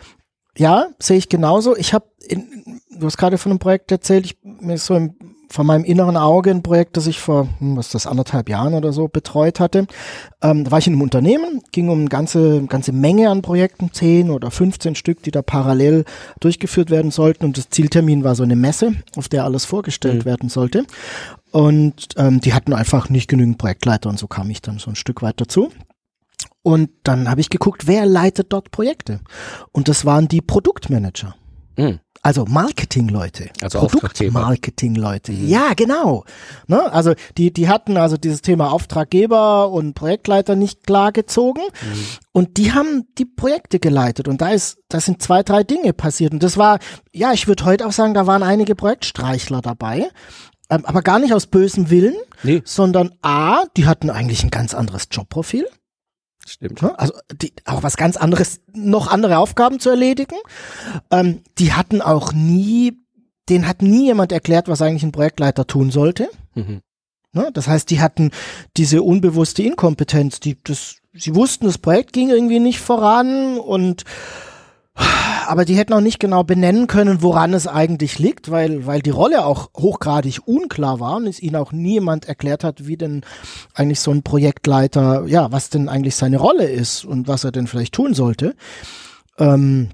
ja, 0.56 0.88
sehe 0.98 1.18
ich 1.18 1.28
genauso. 1.28 1.76
Ich 1.76 1.94
habe, 1.94 2.06
du 2.28 3.06
hast 3.06 3.16
gerade 3.16 3.38
von 3.38 3.52
einem 3.52 3.58
Projekt 3.58 3.92
erzählt, 3.92 4.26
ich, 4.26 4.38
mir 4.42 4.74
ist 4.74 4.86
so 4.86 4.94
im 4.94 5.14
von 5.50 5.66
meinem 5.66 5.84
inneren 5.84 6.16
Auge 6.16 6.50
ein 6.50 6.62
Projekt, 6.62 6.96
das 6.96 7.06
ich 7.06 7.18
vor, 7.18 7.48
hm, 7.58 7.76
was 7.76 7.86
ist 7.86 7.94
das, 7.94 8.06
anderthalb 8.06 8.48
Jahren 8.48 8.74
oder 8.74 8.92
so 8.92 9.08
betreut 9.08 9.58
hatte. 9.58 9.86
Ähm, 10.42 10.64
da 10.64 10.70
war 10.70 10.78
ich 10.78 10.86
in 10.86 10.94
einem 10.94 11.02
Unternehmen, 11.02 11.62
ging 11.72 11.88
um 11.88 12.00
eine 12.00 12.08
ganze, 12.08 12.62
ganze 12.66 12.92
Menge 12.92 13.28
an 13.30 13.42
Projekten, 13.42 13.92
10 13.92 14.30
oder 14.30 14.50
15 14.50 14.94
Stück, 14.94 15.22
die 15.22 15.32
da 15.32 15.42
parallel 15.42 16.04
durchgeführt 16.38 16.90
werden 16.90 17.10
sollten 17.10 17.44
und 17.44 17.58
das 17.58 17.68
Zieltermin 17.68 18.22
war 18.22 18.36
so 18.36 18.44
eine 18.44 18.56
Messe, 18.56 18.94
auf 19.16 19.28
der 19.28 19.44
alles 19.44 19.64
vorgestellt 19.64 20.24
mhm. 20.24 20.24
werden 20.24 20.48
sollte. 20.48 20.86
Und 21.50 22.10
ähm, 22.16 22.40
die 22.40 22.54
hatten 22.54 22.72
einfach 22.72 23.08
nicht 23.08 23.28
genügend 23.28 23.58
Projektleiter 23.58 24.08
und 24.08 24.18
so 24.18 24.28
kam 24.28 24.48
ich 24.50 24.62
dann 24.62 24.78
so 24.78 24.90
ein 24.90 24.96
Stück 24.96 25.20
weit 25.20 25.40
dazu. 25.40 25.70
Und 26.62 26.90
dann 27.02 27.28
habe 27.28 27.40
ich 27.40 27.50
geguckt, 27.50 27.86
wer 27.86 28.06
leitet 28.06 28.52
dort 28.52 28.70
Projekte? 28.70 29.20
Und 29.72 29.88
das 29.88 30.04
waren 30.04 30.28
die 30.28 30.42
Produktmanager. 30.42 31.34
Mhm. 31.76 32.00
Also 32.22 32.44
Marketingleute, 32.44 33.48
also 33.62 33.78
Produktmarketingleute. 33.78 35.32
Mhm. 35.32 35.48
Ja, 35.48 35.72
genau. 35.74 36.24
Ne? 36.66 36.92
Also 36.92 37.14
die, 37.38 37.50
die 37.50 37.66
hatten 37.68 37.96
also 37.96 38.18
dieses 38.18 38.42
Thema 38.42 38.72
Auftraggeber 38.72 39.70
und 39.70 39.94
Projektleiter 39.94 40.54
nicht 40.54 40.86
klar 40.86 41.12
gezogen 41.12 41.62
mhm. 41.62 42.06
und 42.32 42.58
die 42.58 42.72
haben 42.72 43.06
die 43.16 43.24
Projekte 43.24 43.78
geleitet 43.78 44.28
und 44.28 44.42
da 44.42 44.50
ist, 44.50 44.80
da 44.90 45.00
sind 45.00 45.22
zwei, 45.22 45.42
drei 45.42 45.64
Dinge 45.64 45.94
passiert 45.94 46.34
und 46.34 46.42
das 46.42 46.58
war, 46.58 46.78
ja, 47.10 47.32
ich 47.32 47.48
würde 47.48 47.64
heute 47.64 47.86
auch 47.86 47.92
sagen, 47.92 48.12
da 48.12 48.26
waren 48.26 48.42
einige 48.42 48.74
Projektstreichler 48.74 49.62
dabei, 49.62 50.10
ähm, 50.68 50.84
aber 50.84 51.00
gar 51.00 51.20
nicht 51.20 51.32
aus 51.32 51.46
bösem 51.46 51.88
Willen, 51.88 52.16
nee. 52.42 52.60
sondern 52.66 53.14
A, 53.22 53.64
die 53.78 53.86
hatten 53.86 54.10
eigentlich 54.10 54.44
ein 54.44 54.50
ganz 54.50 54.74
anderes 54.74 55.08
Jobprofil. 55.10 55.66
Stimmt. 56.50 56.82
Also 56.82 57.14
die, 57.32 57.52
auch 57.64 57.84
was 57.84 57.96
ganz 57.96 58.16
anderes, 58.16 58.60
noch 58.74 59.06
andere 59.06 59.38
Aufgaben 59.38 59.78
zu 59.78 59.88
erledigen. 59.88 60.34
Ähm, 61.10 61.42
die 61.58 61.72
hatten 61.72 62.02
auch 62.02 62.32
nie, 62.32 62.98
denen 63.48 63.68
hat 63.68 63.82
nie 63.82 64.06
jemand 64.06 64.32
erklärt, 64.32 64.66
was 64.66 64.82
eigentlich 64.82 65.04
ein 65.04 65.12
Projektleiter 65.12 65.68
tun 65.68 65.92
sollte. 65.92 66.28
Mhm. 66.54 66.80
Ne? 67.32 67.50
Das 67.54 67.68
heißt, 67.68 67.88
die 67.90 68.00
hatten 68.00 68.32
diese 68.76 69.02
unbewusste 69.02 69.62
Inkompetenz, 69.62 70.40
die 70.40 70.58
das, 70.64 70.96
sie 71.12 71.36
wussten, 71.36 71.66
das 71.66 71.78
Projekt 71.78 72.12
ging 72.12 72.30
irgendwie 72.30 72.58
nicht 72.58 72.80
voran 72.80 73.58
und 73.58 74.04
aber 74.94 75.64
die 75.64 75.74
hätten 75.74 75.92
auch 75.92 76.00
nicht 76.00 76.20
genau 76.20 76.44
benennen 76.44 76.86
können, 76.86 77.22
woran 77.22 77.54
es 77.54 77.66
eigentlich 77.66 78.18
liegt, 78.18 78.50
weil, 78.50 78.86
weil 78.86 79.00
die 79.00 79.10
Rolle 79.10 79.44
auch 79.44 79.70
hochgradig 79.76 80.46
unklar 80.46 81.00
war 81.00 81.16
und 81.16 81.26
es 81.26 81.40
ihnen 81.40 81.56
auch 81.56 81.72
niemand 81.72 82.26
erklärt 82.26 82.62
hat, 82.62 82.86
wie 82.86 82.96
denn 82.96 83.22
eigentlich 83.74 84.00
so 84.00 84.12
ein 84.12 84.22
Projektleiter, 84.22 85.24
ja, 85.26 85.50
was 85.50 85.70
denn 85.70 85.88
eigentlich 85.88 86.14
seine 86.14 86.38
Rolle 86.38 86.64
ist 86.68 87.04
und 87.04 87.26
was 87.26 87.42
er 87.42 87.50
denn 87.50 87.66
vielleicht 87.66 87.94
tun 87.94 88.14
sollte. 88.14 88.54
Ähm, 89.38 89.90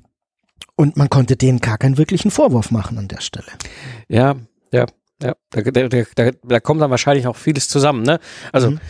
und 0.76 0.96
man 0.96 1.08
konnte 1.08 1.36
denen 1.36 1.60
gar 1.60 1.78
keinen 1.78 1.96
wirklichen 1.96 2.30
Vorwurf 2.30 2.70
machen 2.70 2.98
an 2.98 3.08
der 3.08 3.20
Stelle. 3.20 3.46
Ja, 4.08 4.36
ja, 4.72 4.84
ja. 5.22 5.34
Da, 5.50 5.62
da, 5.62 5.88
da, 5.88 6.30
da 6.42 6.60
kommt 6.60 6.82
dann 6.82 6.90
wahrscheinlich 6.90 7.26
auch 7.26 7.36
vieles 7.36 7.68
zusammen, 7.68 8.02
ne? 8.02 8.20
Also 8.52 8.72
mhm. 8.72 8.80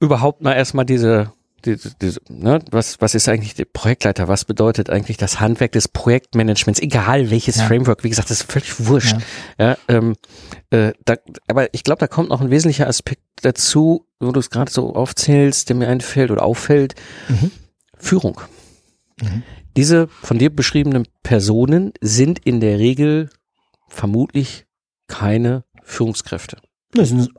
überhaupt 0.00 0.40
mal 0.40 0.54
erstmal 0.54 0.86
diese 0.86 1.32
die, 1.64 1.76
die, 1.76 2.14
ne, 2.28 2.60
was, 2.70 3.00
was 3.00 3.14
ist 3.14 3.28
eigentlich 3.28 3.54
der 3.54 3.64
Projektleiter? 3.66 4.28
Was 4.28 4.44
bedeutet 4.44 4.90
eigentlich 4.90 5.16
das 5.16 5.40
Handwerk 5.40 5.72
des 5.72 5.88
Projektmanagements? 5.88 6.80
Egal 6.80 7.30
welches 7.30 7.56
ja. 7.56 7.66
Framework, 7.66 8.04
wie 8.04 8.10
gesagt, 8.10 8.30
das 8.30 8.40
ist 8.40 8.50
völlig 8.50 8.86
wurscht. 8.86 9.16
Ja. 9.58 9.70
ja 9.70 9.78
ähm, 9.88 10.16
äh, 10.70 10.92
da, 11.04 11.16
aber 11.48 11.72
ich 11.74 11.84
glaube, 11.84 12.00
da 12.00 12.06
kommt 12.06 12.30
noch 12.30 12.40
ein 12.40 12.50
wesentlicher 12.50 12.86
Aspekt 12.86 13.22
dazu, 13.42 14.06
wo 14.20 14.32
du 14.32 14.40
es 14.40 14.50
gerade 14.50 14.70
so 14.70 14.94
aufzählst, 14.94 15.68
der 15.68 15.76
mir 15.76 15.88
einfällt 15.88 16.30
oder 16.30 16.42
auffällt. 16.42 16.94
Mhm. 17.28 17.50
Führung. 17.96 18.40
Mhm. 19.20 19.42
Diese 19.76 20.08
von 20.08 20.38
dir 20.38 20.54
beschriebenen 20.54 21.06
Personen 21.22 21.92
sind 22.00 22.38
in 22.40 22.60
der 22.60 22.78
Regel 22.78 23.30
vermutlich 23.88 24.66
keine 25.06 25.64
Führungskräfte. 25.82 26.58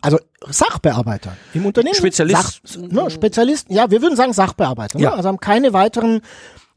Also 0.01 0.19
Sachbearbeiter 0.47 1.35
im 1.53 1.65
Unternehmen. 1.65 1.95
Spezialisten. 1.95 2.67
Sach, 2.67 2.81
ne, 2.81 3.09
Spezialisten, 3.09 3.73
ja, 3.73 3.91
wir 3.91 4.01
würden 4.01 4.15
sagen 4.15 4.33
Sachbearbeiter. 4.33 4.97
Ne? 4.97 5.05
Ja. 5.05 5.13
Also 5.13 5.27
haben 5.27 5.39
keine 5.39 5.73
weiteren 5.73 6.21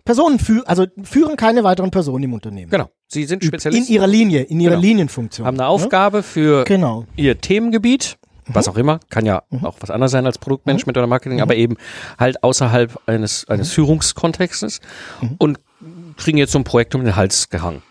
Personen, 0.05 0.39
für, 0.39 0.67
also 0.67 0.87
führen 1.03 1.37
keine 1.37 1.65
weiteren 1.65 1.91
Personen 1.91 2.25
im 2.25 2.35
Unternehmen. 2.35 2.71
Genau. 2.71 2.91
Sie 3.07 3.25
sind 3.25 3.45
Spezialisten. 3.45 3.87
In 3.87 3.93
ihrer 3.93 4.07
Linie, 4.07 4.43
in 4.43 4.61
ihrer 4.61 4.73
genau. 4.73 4.83
Linienfunktion. 4.83 5.47
Haben 5.47 5.59
eine 5.59 5.69
Aufgabe 5.69 6.19
ne? 6.19 6.23
für 6.23 6.65
genau. 6.65 7.07
ihr 7.17 7.41
Themengebiet, 7.41 8.19
was 8.47 8.67
mhm. 8.67 8.73
auch 8.73 8.77
immer, 8.77 9.01
kann 9.09 9.25
ja 9.25 9.43
mhm. 9.51 9.65
auch 9.65 9.77
was 9.81 9.91
anderes 9.91 10.13
sein 10.13 10.27
als 10.27 10.39
Produktmanagement 10.39 10.97
mhm. 10.97 11.01
oder 11.01 11.07
Marketing, 11.07 11.41
aber 11.41 11.55
eben 11.57 11.77
halt 12.19 12.43
außerhalb 12.43 13.01
eines, 13.07 13.49
eines 13.49 13.69
mhm. 13.69 13.73
Führungskontextes 13.73 14.81
mhm. 15.23 15.37
und 15.39 15.59
kriegen 16.17 16.39
jetzt 16.39 16.53
so 16.53 16.59
ein 16.59 16.65
Projekt 16.65 16.95
um 16.95 17.05
den 17.05 17.17
Hals 17.17 17.49
gehangen. 17.49 17.83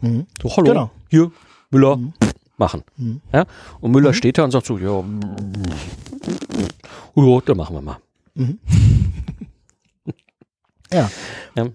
Mhm. 0.00 0.26
So, 0.42 0.56
hallo, 0.56 0.66
genau. 0.66 0.90
hier, 1.08 1.30
Müller, 1.70 1.98
machen. 2.60 2.84
Mhm. 2.96 3.20
Ja? 3.32 3.46
Und 3.80 3.90
Müller 3.90 4.10
mhm. 4.10 4.14
steht 4.14 4.38
da 4.38 4.44
und 4.44 4.52
sagt 4.52 4.66
so, 4.66 4.78
ja, 4.78 5.02
ja, 7.16 7.40
dann 7.44 7.56
machen 7.56 7.74
wir 7.74 7.82
mal. 7.82 7.96
Mhm. 8.34 8.60
ja. 10.92 11.10
ja. 11.56 11.66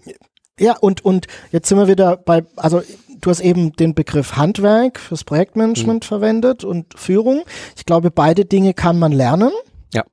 Ja, 0.58 0.78
und, 0.78 1.04
und 1.04 1.28
jetzt 1.52 1.68
sind 1.68 1.78
wir 1.78 1.90
wieder 1.90 2.16
bei, 2.16 2.46
also 2.56 2.82
du 3.20 3.30
hast 3.30 3.42
eben 3.42 3.74
den 3.74 3.94
Begriff 3.94 4.38
Handwerk 4.38 5.02
fürs 5.02 5.26
Projektmanagement 5.26 6.06
mhm. 6.06 6.08
verwendet 6.08 6.64
und 6.64 6.98
Führung. 6.98 7.44
Ich 7.76 7.86
glaube, 7.86 8.10
beide 8.10 8.46
Dinge 8.46 8.74
kann 8.74 8.98
man 8.98 9.12
lernen. 9.12 9.52
Ja. 9.94 10.06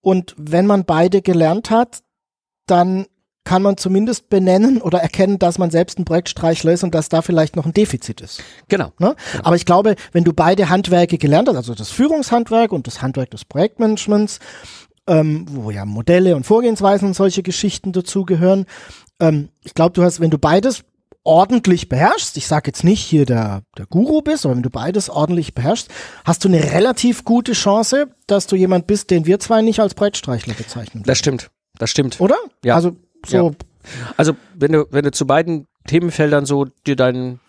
Und 0.00 0.36
wenn 0.38 0.66
man 0.66 0.84
beide 0.84 1.22
gelernt 1.22 1.70
hat, 1.70 2.02
dann 2.66 3.06
kann 3.44 3.62
man 3.62 3.76
zumindest 3.76 4.28
benennen 4.28 4.82
oder 4.82 5.00
erkennen, 5.00 5.38
dass 5.38 5.58
man 5.58 5.70
selbst 5.70 5.98
ein 5.98 6.04
Projektstreichler 6.04 6.72
ist 6.72 6.84
und 6.84 6.94
dass 6.94 7.08
da 7.08 7.22
vielleicht 7.22 7.56
noch 7.56 7.66
ein 7.66 7.72
Defizit 7.72 8.20
ist. 8.20 8.42
Genau. 8.68 8.92
Ne? 8.98 9.16
genau. 9.32 9.44
Aber 9.44 9.56
ich 9.56 9.64
glaube, 9.64 9.96
wenn 10.12 10.24
du 10.24 10.32
beide 10.32 10.68
Handwerke 10.68 11.18
gelernt 11.18 11.48
hast, 11.48 11.56
also 11.56 11.74
das 11.74 11.90
Führungshandwerk 11.90 12.72
und 12.72 12.86
das 12.86 13.02
Handwerk 13.02 13.30
des 13.30 13.44
Projektmanagements, 13.44 14.40
ähm, 15.06 15.46
wo 15.50 15.70
ja 15.70 15.84
Modelle 15.84 16.36
und 16.36 16.44
Vorgehensweisen 16.44 17.08
und 17.08 17.14
solche 17.14 17.42
Geschichten 17.42 17.92
dazugehören, 17.92 18.66
ähm, 19.20 19.48
ich 19.64 19.74
glaube, 19.74 19.92
du 19.92 20.02
hast, 20.02 20.20
wenn 20.20 20.30
du 20.30 20.38
beides 20.38 20.84
ordentlich 21.24 21.88
beherrschst, 21.88 22.36
ich 22.36 22.46
sage 22.46 22.68
jetzt 22.68 22.84
nicht 22.84 23.00
hier 23.00 23.26
der, 23.26 23.62
der 23.76 23.86
Guru 23.86 24.22
bist, 24.22 24.46
aber 24.46 24.54
wenn 24.56 24.62
du 24.62 24.70
beides 24.70 25.10
ordentlich 25.10 25.54
beherrschst, 25.54 25.88
hast 26.24 26.44
du 26.44 26.48
eine 26.48 26.72
relativ 26.72 27.24
gute 27.24 27.52
Chance, 27.52 28.08
dass 28.26 28.46
du 28.46 28.56
jemand 28.56 28.86
bist, 28.86 29.10
den 29.10 29.26
wir 29.26 29.38
zwei 29.38 29.62
nicht 29.62 29.80
als 29.80 29.94
Projektstreichler 29.94 30.54
bezeichnen. 30.54 31.02
Das 31.04 31.18
stimmt. 31.18 31.50
Das 31.78 31.90
stimmt. 31.90 32.20
Oder? 32.20 32.36
Ja. 32.64 32.74
Also 32.74 32.96
so. 33.26 33.50
Ja. 33.50 33.54
Also 34.16 34.36
wenn 34.54 34.72
du, 34.72 34.86
wenn 34.90 35.04
du 35.04 35.10
zu 35.10 35.26
beiden 35.26 35.66
Themenfeldern 35.86 36.46
so 36.46 36.66
dir 36.86 36.96
deinen 36.96 37.40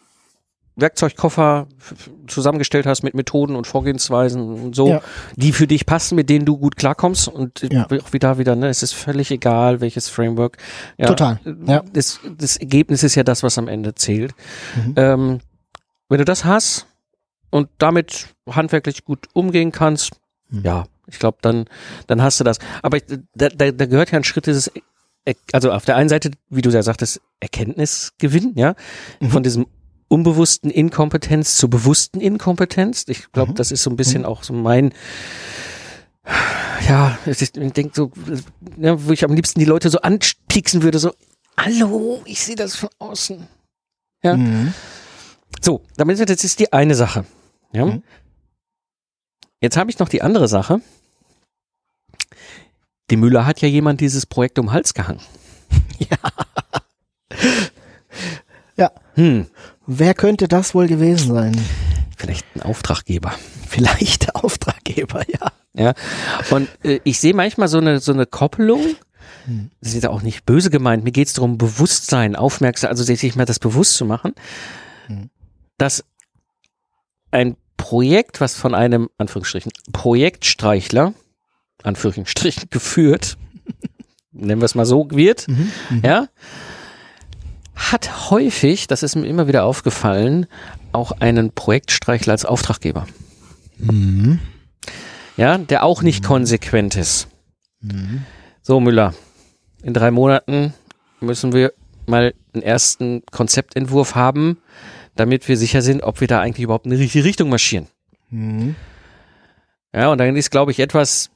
Werkzeugkoffer 0.75 1.67
zusammengestellt 2.27 2.85
hast 2.85 3.03
mit 3.03 3.13
Methoden 3.13 3.55
und 3.55 3.67
Vorgehensweisen 3.67 4.41
und 4.41 4.75
so, 4.75 4.87
ja. 4.87 5.01
die 5.35 5.51
für 5.51 5.67
dich 5.67 5.85
passen, 5.85 6.15
mit 6.15 6.29
denen 6.29 6.45
du 6.45 6.57
gut 6.57 6.77
klarkommst 6.77 7.27
und 7.27 7.67
ja. 7.71 7.85
auch 7.85 8.13
wieder 8.13 8.37
wieder, 8.37 8.55
ne, 8.55 8.69
es 8.69 8.81
ist 8.81 8.93
völlig 8.93 9.31
egal, 9.31 9.81
welches 9.81 10.07
Framework. 10.07 10.57
Ja, 10.97 11.07
Total. 11.07 11.39
Ja. 11.65 11.83
Das, 11.93 12.19
das 12.37 12.57
Ergebnis 12.57 13.03
ist 13.03 13.15
ja 13.15 13.23
das, 13.23 13.43
was 13.43 13.57
am 13.57 13.67
Ende 13.67 13.95
zählt. 13.95 14.33
Mhm. 14.75 14.93
Ähm, 14.95 15.39
wenn 16.07 16.17
du 16.17 16.25
das 16.25 16.45
hast 16.45 16.87
und 17.49 17.69
damit 17.77 18.27
handwerklich 18.49 19.03
gut 19.03 19.27
umgehen 19.33 19.71
kannst, 19.71 20.11
mhm. 20.49 20.61
ja, 20.63 20.83
ich 21.07 21.19
glaube, 21.19 21.39
dann, 21.41 21.65
dann 22.07 22.21
hast 22.21 22.39
du 22.39 22.45
das. 22.45 22.59
Aber 22.81 22.97
ich, 22.97 23.03
da, 23.35 23.49
da, 23.49 23.71
da 23.71 23.85
gehört 23.85 24.11
ja 24.11 24.17
ein 24.17 24.23
Schritt 24.23 24.45
dieses 24.45 24.71
also 25.51 25.71
auf 25.71 25.85
der 25.85 25.95
einen 25.95 26.09
Seite, 26.09 26.31
wie 26.49 26.61
du 26.61 26.69
ja 26.69 26.83
sagtest, 26.83 27.21
Erkenntnisgewinn, 27.39 28.53
ja, 28.55 28.75
mhm. 29.19 29.29
von 29.29 29.43
diesem 29.43 29.67
unbewussten 30.07 30.69
Inkompetenz 30.69 31.57
zur 31.57 31.69
bewussten 31.69 32.19
Inkompetenz. 32.19 33.05
Ich 33.07 33.31
glaube, 33.31 33.51
mhm. 33.51 33.55
das 33.55 33.71
ist 33.71 33.83
so 33.83 33.89
ein 33.89 33.95
bisschen 33.95 34.23
mhm. 34.23 34.27
auch 34.27 34.43
so 34.43 34.53
mein, 34.53 34.93
ja, 36.87 37.17
ich 37.25 37.51
denke 37.51 37.91
so, 37.93 38.11
ja, 38.77 39.03
wo 39.05 39.11
ich 39.11 39.23
am 39.23 39.33
liebsten 39.33 39.59
die 39.59 39.65
Leute 39.65 39.89
so 39.89 39.99
anpieksen 39.99 40.83
würde, 40.83 40.99
so, 40.99 41.13
hallo, 41.57 42.21
ich 42.25 42.43
sehe 42.43 42.55
das 42.55 42.75
von 42.75 42.89
außen. 42.99 43.47
Ja. 44.23 44.35
Mhm. 44.35 44.73
So, 45.61 45.81
damit 45.97 46.19
das 46.29 46.43
ist 46.43 46.59
die 46.59 46.73
eine 46.73 46.95
Sache. 46.95 47.25
Ja. 47.71 47.85
Mhm. 47.85 48.03
Jetzt 49.61 49.77
habe 49.77 49.89
ich 49.91 49.99
noch 49.99 50.09
die 50.09 50.21
andere 50.21 50.47
Sache. 50.47 50.81
Dem 53.11 53.19
Müller 53.19 53.45
hat 53.45 53.61
ja 53.61 53.67
jemand 53.67 54.01
dieses 54.01 54.25
Projekt 54.25 54.57
um 54.57 54.67
den 54.67 54.71
Hals 54.73 54.93
gehangen. 54.93 55.21
Ja. 55.99 56.17
ja. 58.75 58.91
Hm. 59.13 59.45
Wer 59.85 60.13
könnte 60.15 60.47
das 60.47 60.73
wohl 60.73 60.87
gewesen 60.87 61.33
sein? 61.33 61.55
Vielleicht 62.17 62.45
ein 62.55 62.63
Auftraggeber. 62.63 63.33
Vielleicht 63.67 64.27
der 64.27 64.43
Auftraggeber, 64.43 65.23
ja. 65.29 65.51
Ja. 65.73 65.93
Und 66.49 66.69
äh, 66.83 66.99
ich 67.03 67.19
sehe 67.19 67.35
manchmal 67.35 67.67
so 67.67 67.77
eine, 67.77 67.99
so 67.99 68.11
eine 68.11 68.25
Koppelung. 68.25 68.81
Hm. 69.45 69.69
Das 69.79 69.93
ist 69.93 70.03
ja 70.03 70.09
auch 70.09 70.23
nicht 70.23 70.45
böse 70.45 70.71
gemeint. 70.71 71.03
Mir 71.03 71.11
geht 71.11 71.27
es 71.27 71.33
darum, 71.33 71.57
Bewusstsein, 71.57 72.35
Aufmerksamkeit, 72.35 72.97
also 72.97 73.03
sich 73.03 73.35
mal 73.35 73.45
das 73.45 73.59
bewusst 73.59 73.95
zu 73.95 74.05
machen, 74.05 74.33
hm. 75.05 75.29
dass 75.77 76.03
ein 77.29 77.55
Projekt, 77.77 78.41
was 78.41 78.55
von 78.55 78.73
einem, 78.73 79.09
Anführungsstrichen, 79.17 79.71
Projektstreichler 79.93 81.13
Anführungsstrichen 81.85 82.69
geführt, 82.69 83.37
nennen 84.31 84.61
wir 84.61 84.65
es 84.65 84.75
mal 84.75 84.85
so, 84.85 85.07
wird, 85.11 85.47
mhm, 85.47 85.71
mhm, 85.89 86.01
ja, 86.03 86.27
hat 87.75 88.29
häufig, 88.29 88.87
das 88.87 89.03
ist 89.03 89.15
mir 89.15 89.27
immer 89.27 89.47
wieder 89.47 89.63
aufgefallen, 89.63 90.45
auch 90.91 91.11
einen 91.13 91.51
Projektstreichler 91.51 92.33
als 92.33 92.45
Auftraggeber. 92.45 93.07
Mhm. 93.77 94.39
Ja, 95.37 95.57
der 95.57 95.83
auch 95.83 96.01
nicht 96.01 96.23
mhm. 96.23 96.27
konsequent 96.27 96.95
ist. 96.95 97.27
Mhm. 97.81 98.23
So, 98.61 98.79
Müller, 98.79 99.13
in 99.81 99.93
drei 99.93 100.11
Monaten 100.11 100.73
müssen 101.19 101.53
wir 101.53 101.73
mal 102.05 102.33
einen 102.53 102.63
ersten 102.63 103.23
Konzeptentwurf 103.31 104.15
haben, 104.15 104.57
damit 105.15 105.47
wir 105.47 105.57
sicher 105.57 105.81
sind, 105.81 106.03
ob 106.03 106.21
wir 106.21 106.27
da 106.27 106.41
eigentlich 106.41 106.63
überhaupt 106.63 106.85
in 106.85 106.91
die 106.91 106.97
richtige 106.97 107.23
Richtung 107.23 107.49
marschieren. 107.49 107.87
Mhm. 108.29 108.75
Ja, 109.93 110.09
und 110.09 110.19
dann 110.19 110.35
ist, 110.35 110.51
glaube 110.51 110.71
ich, 110.71 110.79
etwas, 110.79 111.30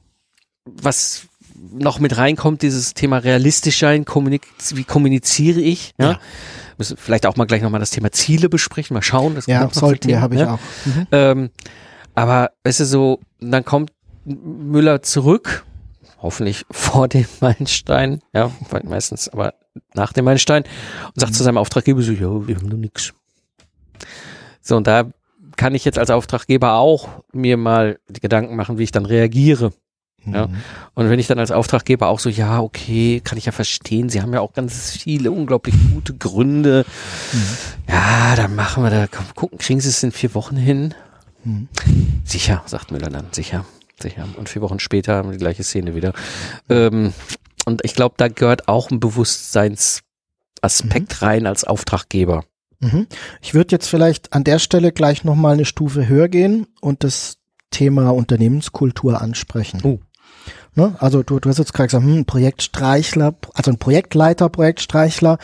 was 0.65 1.27
noch 1.71 1.99
mit 1.99 2.17
reinkommt, 2.17 2.61
dieses 2.61 2.93
Thema 2.93 3.17
realistisch 3.17 3.79
sein, 3.79 4.05
kommunik 4.05 4.47
wie 4.73 4.83
kommuniziere 4.83 5.61
ich, 5.61 5.93
ja. 5.97 6.11
ja. 6.11 6.19
Müssen 6.77 6.97
vielleicht 6.97 7.25
auch 7.25 7.37
mal 7.37 7.45
gleich 7.45 7.61
nochmal 7.61 7.79
das 7.79 7.91
Thema 7.91 8.11
Ziele 8.11 8.49
besprechen, 8.49 8.93
mal 8.93 9.01
schauen. 9.01 9.35
Das 9.35 9.45
ja, 9.45 9.69
sollten 9.71 10.09
wir, 10.09 10.19
habe 10.19 10.35
ich 10.35 10.41
ja? 10.41 10.55
auch. 10.55 10.59
Mhm. 10.85 11.07
Ähm, 11.11 11.49
aber 12.15 12.51
es 12.63 12.81
ist 12.81 12.89
so, 12.89 13.21
dann 13.39 13.63
kommt 13.63 13.93
Müller 14.25 15.01
zurück, 15.01 15.65
hoffentlich 16.21 16.65
vor 16.71 17.07
dem 17.07 17.25
Meilenstein, 17.39 18.21
ja, 18.33 18.51
meistens 18.83 19.29
aber 19.29 19.53
nach 19.93 20.11
dem 20.11 20.25
Meilenstein 20.25 20.63
und 20.63 21.19
sagt 21.19 21.31
mhm. 21.31 21.35
zu 21.35 21.43
seinem 21.43 21.57
Auftraggeber 21.57 22.01
so, 22.01 22.11
ja, 22.11 22.47
wir 22.47 22.55
haben 22.55 22.67
nur 22.67 22.79
nix. 22.79 23.13
So, 24.61 24.75
und 24.75 24.87
da 24.87 25.05
kann 25.55 25.75
ich 25.75 25.85
jetzt 25.85 25.99
als 25.99 26.09
Auftraggeber 26.09 26.73
auch 26.73 27.23
mir 27.31 27.55
mal 27.55 27.99
die 28.09 28.19
Gedanken 28.19 28.55
machen, 28.55 28.77
wie 28.77 28.83
ich 28.83 28.91
dann 28.91 29.05
reagiere. 29.05 29.71
Ja. 30.25 30.47
Mhm. 30.47 30.55
Und 30.93 31.09
wenn 31.09 31.19
ich 31.19 31.27
dann 31.27 31.39
als 31.39 31.51
Auftraggeber 31.51 32.07
auch 32.07 32.19
so, 32.19 32.29
ja, 32.29 32.59
okay, 32.61 33.21
kann 33.23 33.37
ich 33.37 33.45
ja 33.45 33.51
verstehen, 33.51 34.09
Sie 34.09 34.21
haben 34.21 34.33
ja 34.33 34.41
auch 34.41 34.53
ganz 34.53 34.91
viele 34.91 35.31
unglaublich 35.31 35.75
gute 35.93 36.13
Gründe. 36.13 36.85
Mhm. 37.31 37.39
Ja, 37.89 38.35
dann 38.35 38.55
machen 38.55 38.83
wir 38.83 38.89
da, 38.89 39.07
komm, 39.07 39.25
gucken, 39.35 39.57
kriegen 39.57 39.79
Sie 39.79 39.89
es 39.89 40.03
in 40.03 40.11
vier 40.11 40.33
Wochen 40.33 40.57
hin? 40.57 40.93
Mhm. 41.43 41.67
Sicher, 42.23 42.63
sagt 42.65 42.91
Müller 42.91 43.09
dann, 43.09 43.27
sicher, 43.31 43.65
sicher. 44.01 44.27
Und 44.37 44.49
vier 44.49 44.61
Wochen 44.61 44.79
später 44.79 45.15
haben 45.15 45.29
wir 45.29 45.33
die 45.33 45.43
gleiche 45.43 45.63
Szene 45.63 45.95
wieder. 45.95 46.13
Ähm, 46.69 47.13
und 47.65 47.83
ich 47.83 47.95
glaube, 47.95 48.15
da 48.17 48.27
gehört 48.27 48.67
auch 48.67 48.91
ein 48.91 48.99
Bewusstseinsaspekt 48.99 50.01
mhm. 51.21 51.25
rein 51.25 51.47
als 51.47 51.63
Auftraggeber. 51.63 52.43
Mhm. 52.79 53.07
Ich 53.41 53.53
würde 53.53 53.71
jetzt 53.71 53.87
vielleicht 53.87 54.33
an 54.33 54.43
der 54.43 54.59
Stelle 54.59 54.91
gleich 54.91 55.23
nochmal 55.23 55.53
eine 55.53 55.65
Stufe 55.65 56.07
höher 56.07 56.27
gehen 56.27 56.67
und 56.81 57.03
das 57.03 57.37
Thema 57.71 58.09
Unternehmenskultur 58.11 59.21
ansprechen. 59.21 59.81
Oh. 59.83 59.99
Ne? 60.75 60.95
Also 60.99 61.23
du, 61.23 61.39
du 61.39 61.49
hast 61.49 61.57
jetzt 61.57 61.73
gerade 61.73 61.87
gesagt, 61.87 62.03
hm, 62.03 62.19
ein 62.19 62.25
Projektstreichler, 62.25 63.33
also 63.53 63.71
ein 63.71 63.77
Projektleiter, 63.77 64.49
Projektstreichler 64.49 65.37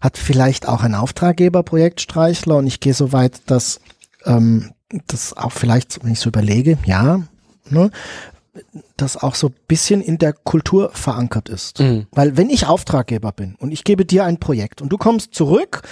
hat 0.00 0.16
vielleicht 0.16 0.68
auch 0.68 0.82
ein 0.82 0.94
Auftraggeber, 0.94 1.62
Projektstreichler 1.62 2.56
und 2.56 2.66
ich 2.66 2.80
gehe 2.80 2.94
so 2.94 3.12
weit, 3.12 3.40
dass 3.46 3.80
ähm, 4.24 4.72
das 5.08 5.36
auch 5.36 5.52
vielleicht, 5.52 6.04
wenn 6.04 6.12
ich 6.12 6.20
so 6.20 6.28
überlege, 6.28 6.78
ja, 6.84 7.20
ne, 7.68 7.90
das 8.96 9.16
auch 9.16 9.34
so 9.34 9.52
bisschen 9.68 10.00
in 10.00 10.18
der 10.18 10.32
Kultur 10.32 10.90
verankert 10.92 11.48
ist. 11.48 11.80
Mhm. 11.80 12.06
Weil 12.12 12.36
wenn 12.36 12.48
ich 12.48 12.66
Auftraggeber 12.66 13.32
bin 13.32 13.56
und 13.58 13.72
ich 13.72 13.84
gebe 13.84 14.06
dir 14.06 14.24
ein 14.24 14.38
Projekt 14.38 14.80
und 14.80 14.90
du 14.90 14.98
kommst 14.98 15.34
zurück 15.34 15.82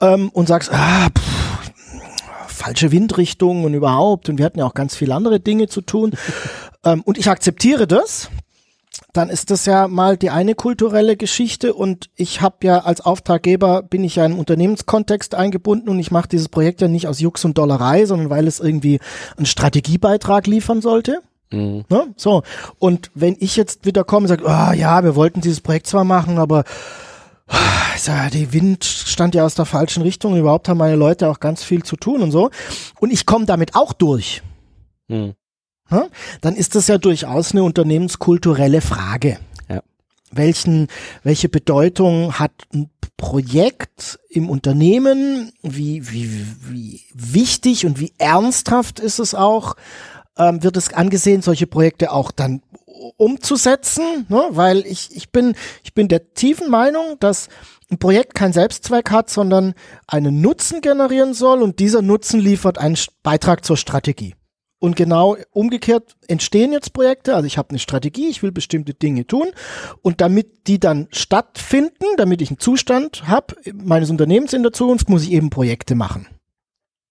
ähm, 0.00 0.30
und 0.30 0.46
sagst, 0.46 0.72
ah, 0.72 1.08
pff, 1.10 1.38
falsche 2.46 2.90
Windrichtung 2.90 3.64
und 3.64 3.74
überhaupt 3.74 4.28
und 4.28 4.38
wir 4.38 4.44
hatten 4.44 4.58
ja 4.58 4.66
auch 4.66 4.74
ganz 4.74 4.94
viele 4.94 5.14
andere 5.14 5.40
Dinge 5.40 5.68
zu 5.68 5.80
tun 5.80 6.12
ähm, 6.84 7.02
und 7.02 7.18
ich 7.18 7.28
akzeptiere 7.28 7.86
das, 7.86 8.30
dann 9.12 9.28
ist 9.28 9.50
das 9.50 9.66
ja 9.66 9.88
mal 9.88 10.16
die 10.16 10.30
eine 10.30 10.54
kulturelle 10.54 11.16
Geschichte 11.16 11.74
und 11.74 12.10
ich 12.16 12.40
habe 12.40 12.56
ja 12.62 12.80
als 12.80 13.00
Auftraggeber 13.00 13.82
bin 13.82 14.04
ich 14.04 14.16
ja 14.16 14.26
im 14.26 14.38
Unternehmenskontext 14.38 15.34
eingebunden 15.34 15.88
und 15.88 15.98
ich 15.98 16.10
mache 16.10 16.28
dieses 16.28 16.48
Projekt 16.48 16.80
ja 16.80 16.88
nicht 16.88 17.06
aus 17.06 17.20
Jux 17.20 17.44
und 17.44 17.56
Dollerei, 17.58 18.06
sondern 18.06 18.30
weil 18.30 18.46
es 18.46 18.60
irgendwie 18.60 19.00
einen 19.36 19.46
Strategiebeitrag 19.46 20.46
liefern 20.46 20.80
sollte. 20.80 21.20
Mhm. 21.50 21.84
Ne? 21.88 22.14
So 22.16 22.42
und 22.78 23.10
wenn 23.14 23.36
ich 23.38 23.56
jetzt 23.56 23.86
wieder 23.86 24.04
komme 24.04 24.24
und 24.24 24.28
sage, 24.28 24.44
oh, 24.44 24.72
ja, 24.72 25.02
wir 25.04 25.16
wollten 25.16 25.40
dieses 25.40 25.60
Projekt 25.60 25.86
zwar 25.86 26.04
machen, 26.04 26.38
aber 26.38 26.64
ja, 28.06 28.30
die 28.30 28.52
Wind 28.52 28.84
stand 28.84 29.34
ja 29.34 29.44
aus 29.44 29.54
der 29.54 29.64
falschen 29.64 30.02
Richtung. 30.02 30.36
Überhaupt 30.36 30.68
haben 30.68 30.78
meine 30.78 30.96
Leute 30.96 31.28
auch 31.28 31.40
ganz 31.40 31.64
viel 31.64 31.82
zu 31.82 31.96
tun 31.96 32.22
und 32.22 32.30
so. 32.30 32.50
Und 33.00 33.12
ich 33.12 33.26
komme 33.26 33.46
damit 33.46 33.74
auch 33.74 33.92
durch. 33.92 34.42
Mhm. 35.08 35.34
Dann 36.40 36.56
ist 36.56 36.74
das 36.74 36.88
ja 36.88 36.98
durchaus 36.98 37.52
eine 37.52 37.62
unternehmenskulturelle 37.62 38.80
Frage. 38.80 39.38
Ja. 39.68 39.82
Welchen, 40.30 40.88
welche 41.22 41.48
Bedeutung 41.48 42.38
hat 42.38 42.52
ein 42.72 42.90
Projekt 43.16 44.18
im 44.28 44.48
Unternehmen? 44.48 45.52
Wie, 45.62 46.10
wie, 46.10 46.46
wie 46.68 47.02
wichtig 47.12 47.84
und 47.84 48.00
wie 48.00 48.12
ernsthaft 48.18 49.00
ist 49.00 49.18
es 49.18 49.34
auch? 49.34 49.74
Ähm, 50.36 50.62
wird 50.62 50.76
es 50.76 50.94
angesehen, 50.94 51.42
solche 51.42 51.66
Projekte 51.66 52.12
auch 52.12 52.30
dann 52.30 52.62
umzusetzen, 53.16 54.26
ne? 54.28 54.42
weil 54.50 54.86
ich, 54.86 55.14
ich, 55.14 55.30
bin, 55.30 55.54
ich 55.82 55.94
bin 55.94 56.08
der 56.08 56.34
tiefen 56.34 56.70
Meinung, 56.70 57.16
dass 57.20 57.48
ein 57.90 57.98
Projekt 57.98 58.34
kein 58.34 58.52
Selbstzweck 58.52 59.10
hat, 59.10 59.30
sondern 59.30 59.74
einen 60.06 60.40
Nutzen 60.40 60.80
generieren 60.80 61.34
soll 61.34 61.62
und 61.62 61.78
dieser 61.78 62.02
Nutzen 62.02 62.38
liefert 62.40 62.78
einen 62.78 62.98
Beitrag 63.22 63.64
zur 63.64 63.76
Strategie. 63.76 64.34
Und 64.80 64.94
genau 64.94 65.36
umgekehrt 65.50 66.16
entstehen 66.28 66.72
jetzt 66.72 66.92
Projekte. 66.92 67.34
Also 67.34 67.46
ich 67.46 67.58
habe 67.58 67.70
eine 67.70 67.80
Strategie, 67.80 68.28
ich 68.28 68.42
will 68.42 68.52
bestimmte 68.52 68.94
Dinge 68.94 69.26
tun. 69.26 69.48
Und 70.02 70.20
damit 70.20 70.68
die 70.68 70.78
dann 70.78 71.08
stattfinden, 71.10 72.04
damit 72.16 72.40
ich 72.42 72.50
einen 72.50 72.60
Zustand 72.60 73.26
habe 73.26 73.56
meines 73.74 74.10
Unternehmens 74.10 74.52
in 74.52 74.62
der 74.62 74.72
Zukunft, 74.72 75.08
muss 75.08 75.24
ich 75.24 75.32
eben 75.32 75.50
Projekte 75.50 75.96
machen. 75.96 76.28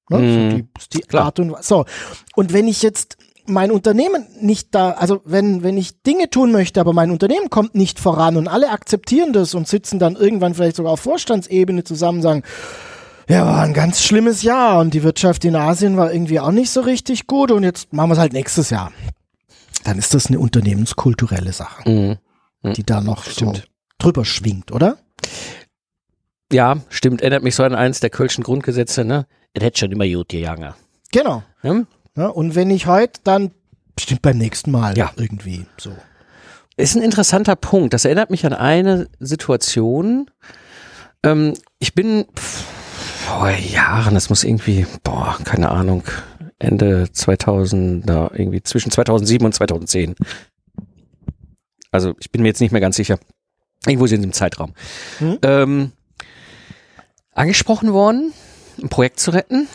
Ne? 0.10 0.20
Mm, 0.20 0.50
so 0.80 0.98
die, 0.98 1.02
die 1.08 1.18
Art 1.18 1.40
und 1.40 1.62
So. 1.64 1.86
Und 2.36 2.54
wenn 2.54 2.68
ich 2.68 2.82
jetzt 2.82 3.18
mein 3.48 3.72
Unternehmen 3.72 4.28
nicht 4.40 4.76
da, 4.76 4.92
also 4.92 5.22
wenn, 5.26 5.64
wenn 5.64 5.78
ich 5.78 6.02
Dinge 6.04 6.30
tun 6.30 6.52
möchte, 6.52 6.80
aber 6.80 6.94
mein 6.94 7.12
Unternehmen 7.12 7.50
kommt 7.50 7.76
nicht 7.76 8.00
voran 8.00 8.36
und 8.38 8.48
alle 8.48 8.70
akzeptieren 8.70 9.34
das 9.34 9.54
und 9.54 9.68
sitzen 9.68 10.00
dann 10.00 10.16
irgendwann 10.16 10.54
vielleicht 10.54 10.76
sogar 10.76 10.94
auf 10.94 11.00
Vorstandsebene 11.00 11.84
zusammen 11.84 12.20
und 12.20 12.24
sagen, 12.24 12.44
ja, 13.28 13.46
war 13.46 13.62
ein 13.62 13.74
ganz 13.74 14.02
schlimmes 14.02 14.42
Jahr 14.44 14.80
und 14.80 14.94
die 14.94 15.04
Wirtschaft 15.04 15.44
in 15.46 15.56
Asien 15.56 15.98
war 15.98 16.14
irgendwie 16.14 16.40
auch 16.40 16.52
nicht 16.52 16.70
so 16.70 16.82
richtig 16.82 17.28
gut 17.28 17.52
und 17.52 17.64
jetzt 17.64 17.92
machen 17.94 18.10
wir 18.10 18.14
es 18.14 18.20
halt 18.20 18.34
nächstes 18.34 18.70
Jahr. 18.70 18.92
Dann 19.84 19.98
ist 19.98 20.14
das 20.14 20.28
eine 20.28 20.40
unternehmenskulturelle 20.40 21.52
Sache, 21.52 21.90
mhm. 21.90 22.18
Mhm. 22.64 22.74
die 22.74 22.84
da 22.84 23.02
noch 23.02 23.24
stimmt. 23.24 23.58
so 23.58 23.64
drüber 24.00 24.26
schwingt, 24.26 24.72
oder? 24.72 24.98
Ja, 26.52 26.78
stimmt. 26.90 27.22
Erinnert 27.22 27.44
mich 27.44 27.56
so 27.56 27.64
an 27.64 27.76
eins 27.76 28.00
der 28.00 28.10
Kölschen 28.10 28.44
Grundgesetze, 28.44 29.04
ne? 29.04 29.28
Es 29.54 29.64
hätte 29.64 29.80
schon 29.80 29.92
immer 29.92 30.08
gut 30.08 30.30
gegangen. 30.30 30.74
Genau. 31.12 31.44
Hm? 31.62 31.88
Ja, 32.16 32.28
und 32.28 32.56
wenn 32.56 32.70
nicht 32.70 32.88
heute, 32.88 33.20
dann 33.24 33.52
bestimmt 33.96 34.22
beim 34.22 34.38
nächsten 34.38 34.72
Mal 34.72 34.98
ja. 34.98 35.12
irgendwie 35.18 35.66
so. 35.78 35.92
Ist 36.78 36.96
ein 36.96 37.02
interessanter 37.02 37.56
Punkt. 37.56 37.94
Das 37.94 38.06
erinnert 38.06 38.30
mich 38.30 38.46
an 38.46 38.54
eine 38.54 39.10
Situation. 39.20 40.30
Ähm, 41.24 41.56
ich 41.80 41.96
bin 41.96 42.26
vor 43.28 43.50
Jahren, 43.50 44.14
das 44.14 44.30
muss 44.30 44.46
irgendwie, 44.46 44.86
boah, 45.04 45.38
keine 45.44 45.70
Ahnung, 45.70 46.04
Ende 46.60 47.12
2000, 47.12 48.06
na, 48.06 48.32
irgendwie 48.34 48.64
zwischen 48.64 48.90
2007 48.90 49.46
und 49.46 49.54
2010. 49.54 50.16
Also 51.92 52.14
ich 52.20 52.32
bin 52.32 52.42
mir 52.42 52.48
jetzt 52.48 52.62
nicht 52.62 52.72
mehr 52.72 52.82
ganz 52.82 52.96
sicher. 52.96 53.20
Irgendwo 53.86 54.08
sind 54.08 54.22
sie 54.22 54.28
im 54.28 54.34
Zeitraum. 54.34 54.74
Hm? 55.20 55.40
Ähm, 55.42 55.92
angesprochen 57.34 57.92
worden, 57.92 58.34
ein 58.82 58.90
Projekt 58.90 59.20
zu 59.20 59.32
retten 59.32 59.68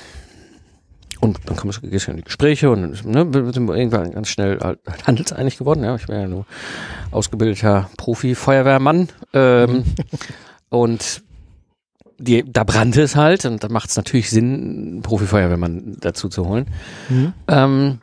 und 1.20 1.38
dann 1.44 1.56
kommen 1.56 1.74
in 1.82 2.16
die 2.16 2.22
Gespräche 2.22 2.70
und 2.70 3.04
ne, 3.04 3.52
sind 3.52 3.68
wir 3.68 3.76
irgendwann 3.76 4.12
ganz 4.12 4.28
schnell 4.28 4.58
halt 4.60 4.80
handelseinig 5.06 5.58
geworden. 5.58 5.84
Ja, 5.84 5.94
ich 5.94 6.08
wäre 6.08 6.22
ja 6.22 6.28
nur 6.28 6.46
ausgebildeter 7.10 7.90
Profi-Feuerwehrmann. 7.96 9.08
Ähm, 9.34 9.84
und 10.70 11.22
die, 12.22 12.44
da 12.46 12.64
brannte 12.64 13.02
es 13.02 13.16
halt 13.16 13.44
und 13.44 13.64
da 13.64 13.68
macht 13.68 13.90
es 13.90 13.96
natürlich 13.96 14.30
Sinn, 14.30 15.00
Profi-Feuerwehrmann 15.02 15.96
dazu 16.00 16.28
zu 16.28 16.46
holen. 16.46 16.66
Mhm. 17.08 17.32
Ähm, 17.48 17.98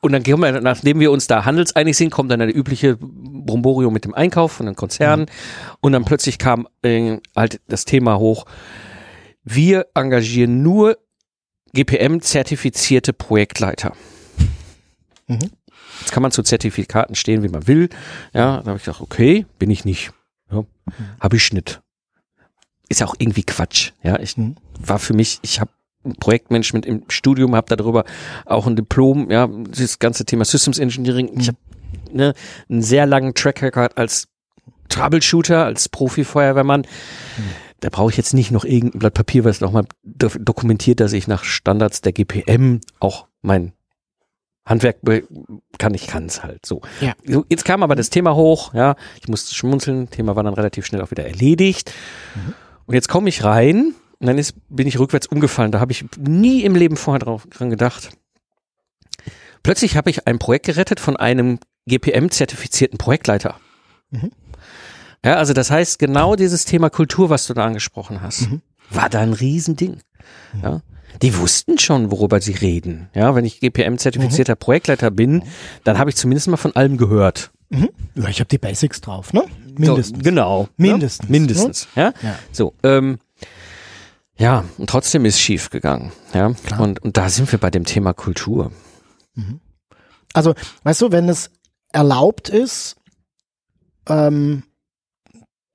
und 0.00 0.12
dann 0.12 0.22
kommen 0.22 0.42
wir, 0.42 0.60
nachdem 0.60 1.00
wir 1.00 1.10
uns 1.10 1.26
da 1.26 1.44
handelseinig 1.44 1.96
sind, 1.96 2.10
kommt 2.10 2.30
dann 2.30 2.38
der 2.38 2.54
übliche 2.54 2.96
Bromborium 3.00 3.92
mit 3.92 4.04
dem 4.04 4.14
Einkauf 4.14 4.52
von 4.52 4.66
den 4.66 4.76
Konzernen. 4.76 5.26
Mhm. 5.26 5.76
Und 5.80 5.92
dann 5.92 6.04
plötzlich 6.04 6.38
kam 6.38 6.68
äh, 6.82 7.18
halt 7.34 7.60
das 7.68 7.84
Thema 7.84 8.18
hoch. 8.18 8.46
Wir 9.42 9.86
engagieren 9.94 10.62
nur 10.62 10.98
GPM-zertifizierte 11.74 13.12
Projektleiter. 13.12 13.94
Mhm. 15.26 15.50
Jetzt 16.00 16.12
kann 16.12 16.22
man 16.22 16.32
zu 16.32 16.42
Zertifikaten 16.42 17.14
stehen, 17.14 17.42
wie 17.42 17.48
man 17.48 17.66
will. 17.66 17.88
Ja, 18.32 18.62
da 18.62 18.66
habe 18.66 18.76
ich 18.76 18.84
gedacht, 18.84 19.00
okay, 19.00 19.46
bin 19.58 19.70
ich 19.70 19.84
nicht. 19.84 20.12
Ja, 20.50 20.60
mhm. 20.60 20.66
habe 21.20 21.36
ich 21.36 21.52
nicht. 21.52 21.80
Ist 22.88 23.00
ja 23.00 23.06
auch 23.06 23.14
irgendwie 23.18 23.42
Quatsch. 23.42 23.92
Ja, 24.02 24.18
ich 24.18 24.36
mhm. 24.36 24.56
war 24.78 24.98
für 24.98 25.14
mich, 25.14 25.38
ich 25.42 25.60
habe 25.60 25.70
Projektmanagement 26.20 26.86
im 26.86 27.02
Studium, 27.08 27.54
habe 27.54 27.74
darüber 27.76 28.04
auch 28.46 28.66
ein 28.66 28.76
Diplom, 28.76 29.30
ja, 29.30 29.46
das 29.46 29.98
ganze 29.98 30.24
Thema 30.24 30.44
Systems 30.44 30.78
Engineering. 30.78 31.30
Ich 31.38 31.48
habe 31.48 31.58
ne, 32.12 32.34
einen 32.68 32.82
sehr 32.82 33.04
langen 33.04 33.34
Track 33.34 33.62
Record 33.62 33.98
als 33.98 34.28
Troubleshooter, 34.88 35.64
als 35.64 35.88
Profi-Feuerwehrmann. 35.88 36.82
Mhm 36.82 37.68
da 37.80 37.90
brauche 37.90 38.10
ich 38.10 38.16
jetzt 38.16 38.34
nicht 38.34 38.50
noch 38.50 38.64
irgendein 38.64 38.98
Blatt 38.98 39.14
Papier, 39.14 39.44
was 39.44 39.60
nochmal 39.60 39.84
dokumentiert, 40.02 41.00
dass 41.00 41.12
ich 41.12 41.28
nach 41.28 41.44
Standards 41.44 42.00
der 42.00 42.12
GPM 42.12 42.80
auch 42.98 43.26
mein 43.40 43.72
Handwerk 44.66 44.98
kann, 45.78 45.94
ich 45.94 46.06
kann 46.06 46.26
es 46.26 46.42
halt 46.42 46.66
so. 46.66 46.82
Ja. 47.00 47.14
Jetzt 47.48 47.64
kam 47.64 47.82
aber 47.82 47.94
das 47.94 48.10
Thema 48.10 48.34
hoch, 48.34 48.74
ja, 48.74 48.96
ich 49.20 49.28
musste 49.28 49.54
schmunzeln, 49.54 50.10
Thema 50.10 50.36
war 50.36 50.42
dann 50.42 50.54
relativ 50.54 50.84
schnell 50.84 51.00
auch 51.00 51.10
wieder 51.10 51.24
erledigt. 51.24 51.92
Mhm. 52.34 52.54
Und 52.88 52.94
jetzt 52.94 53.08
komme 53.08 53.28
ich 53.28 53.44
rein 53.44 53.94
und 54.18 54.26
dann 54.26 54.38
ist, 54.38 54.54
bin 54.70 54.88
ich 54.88 54.98
rückwärts 54.98 55.26
umgefallen. 55.26 55.72
Da 55.72 55.78
habe 55.78 55.92
ich 55.92 56.06
nie 56.18 56.64
im 56.64 56.74
Leben 56.74 56.96
vorher 56.96 57.18
drauf 57.18 57.46
dran 57.50 57.68
gedacht. 57.68 58.08
Plötzlich 59.62 59.94
habe 59.94 60.08
ich 60.08 60.26
ein 60.26 60.38
Projekt 60.38 60.64
gerettet 60.64 60.98
von 60.98 61.14
einem 61.14 61.58
GPM-zertifizierten 61.86 62.96
Projektleiter. 62.96 63.56
Mhm. 64.10 64.30
Ja, 65.22 65.34
also 65.34 65.52
das 65.52 65.70
heißt, 65.70 65.98
genau 65.98 66.34
dieses 66.34 66.64
Thema 66.64 66.88
Kultur, 66.88 67.28
was 67.28 67.46
du 67.46 67.52
da 67.52 67.66
angesprochen 67.66 68.22
hast, 68.22 68.50
mhm. 68.50 68.62
war 68.88 69.10
da 69.10 69.20
ein 69.20 69.34
Riesending. 69.34 70.00
Mhm. 70.54 70.62
Ja. 70.62 70.80
Die 71.20 71.36
wussten 71.36 71.78
schon, 71.78 72.10
worüber 72.10 72.40
sie 72.40 72.52
reden. 72.52 73.10
Ja, 73.12 73.34
wenn 73.34 73.44
ich 73.44 73.60
GPM-zertifizierter 73.60 74.54
mhm. 74.54 74.60
Projektleiter 74.60 75.10
bin, 75.10 75.42
dann 75.84 75.98
habe 75.98 76.08
ich 76.08 76.16
zumindest 76.16 76.48
mal 76.48 76.56
von 76.56 76.74
allem 76.74 76.96
gehört. 76.96 77.50
Mhm. 77.68 77.90
Ja, 78.14 78.28
ich 78.28 78.40
habe 78.40 78.48
die 78.48 78.56
Basics 78.56 79.02
drauf, 79.02 79.34
ne? 79.34 79.44
Mindestens. 79.78 80.18
So, 80.18 80.22
genau. 80.22 80.68
Mindestens. 80.76 81.28
Ne? 81.28 81.38
Mindestens. 81.38 81.88
Ja? 81.94 82.12
ja. 82.22 82.38
So, 82.52 82.74
ähm, 82.82 83.18
ja, 84.38 84.64
und 84.78 84.88
trotzdem 84.88 85.24
ist 85.24 85.40
schief 85.40 85.70
gegangen. 85.70 86.12
Ja, 86.32 86.52
Klar. 86.52 86.80
Und, 86.80 87.02
und 87.02 87.16
da 87.16 87.28
sind 87.28 87.50
wir 87.50 87.58
bei 87.58 87.70
dem 87.70 87.84
Thema 87.84 88.12
Kultur. 88.12 88.70
Mhm. 89.34 89.60
Also, 90.32 90.54
weißt 90.84 91.02
du, 91.02 91.12
wenn 91.12 91.28
es 91.28 91.50
erlaubt 91.92 92.48
ist, 92.48 92.96
ähm, 94.08 94.62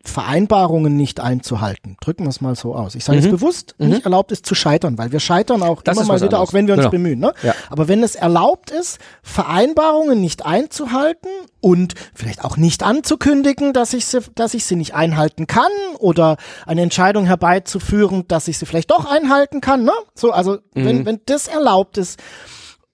Vereinbarungen 0.06 0.98
nicht 0.98 1.22
einzuhalten. 1.22 1.96
Drücken 2.02 2.26
wir 2.26 2.30
es 2.30 2.42
mal 2.42 2.56
so 2.56 2.76
aus. 2.76 2.94
Ich 2.94 3.06
sage 3.06 3.20
mhm. 3.20 3.26
es 3.26 3.32
bewusst, 3.32 3.76
mhm. 3.78 3.90
nicht 3.90 4.04
erlaubt 4.04 4.34
ist 4.34 4.46
zu 4.46 4.54
scheitern, 4.54 4.98
weil 4.98 5.14
wir 5.14 5.22
scheitern 5.22 5.64
auch 5.64 5.82
das 5.82 5.98
immer 5.98 6.06
mal 6.06 6.16
wieder, 6.16 6.26
anderes. 6.26 6.50
auch 6.50 6.54
wenn 6.54 6.68
wir 6.68 6.74
uns 6.74 6.82
genau. 6.82 6.92
bemühen. 6.92 7.20
Ne? 7.20 7.34
Ja. 7.42 7.56
Aber 7.70 7.88
wenn 7.88 8.04
es 8.04 8.16
erlaubt 8.16 8.70
ist, 8.70 9.00
Vereinbarungen 9.22 10.20
nicht 10.20 10.46
einzuhalten 10.46 11.30
und 11.62 11.94
vielleicht 12.14 12.44
auch 12.44 12.58
nicht 12.58 12.84
anzukündigen, 12.84 13.72
dass 13.72 13.94
ich 13.94 14.06
sie, 14.06 14.20
dass 14.36 14.54
ich 14.54 14.66
sie 14.66 14.76
nicht 14.76 14.94
einhalten 14.94 15.48
kann 15.48 15.72
oder 16.00 16.36
eine 16.66 16.82
Entscheidung 16.82 17.26
herbeizuführen, 17.26 18.28
dass 18.28 18.50
ich 18.50 18.58
sie 18.58 18.66
vielleicht 18.66 18.92
doch 18.92 19.10
einhalten 19.10 19.62
kann. 19.62 19.84
Ne? 19.84 19.94
So, 20.16 20.32
also 20.32 20.58
mhm. 20.74 20.86
wenn, 20.86 21.06
wenn 21.06 21.22
das 21.28 21.48
erlaubt 21.48 21.98
ist 21.98 22.20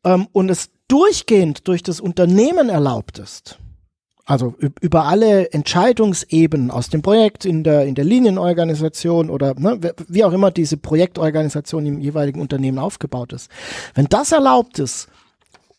ähm, 0.03 0.27
und 0.31 0.49
es 0.49 0.69
durchgehend 0.87 1.67
durch 1.67 1.81
das 1.81 1.99
Unternehmen 1.99 2.69
erlaubt 2.69 3.17
ist, 3.17 3.57
also 4.29 4.55
über 4.59 5.05
alle 5.05 5.51
Entscheidungsebenen 5.53 6.69
aus 6.69 6.89
dem 6.89 7.01
Projekt 7.01 7.45
in 7.45 7.63
der, 7.63 7.85
in 7.85 7.95
der 7.95 8.05
Linienorganisation 8.05 9.31
oder 9.31 9.55
ne, 9.55 9.79
wie 10.07 10.23
auch 10.23 10.33
immer 10.33 10.51
diese 10.51 10.77
Projektorganisation 10.77 11.83
im 11.87 11.99
jeweiligen 11.99 12.39
Unternehmen 12.39 12.77
aufgebaut 12.77 13.33
ist. 13.33 13.49
Wenn 13.95 14.05
das 14.05 14.31
erlaubt 14.31 14.77
ist, 14.77 15.07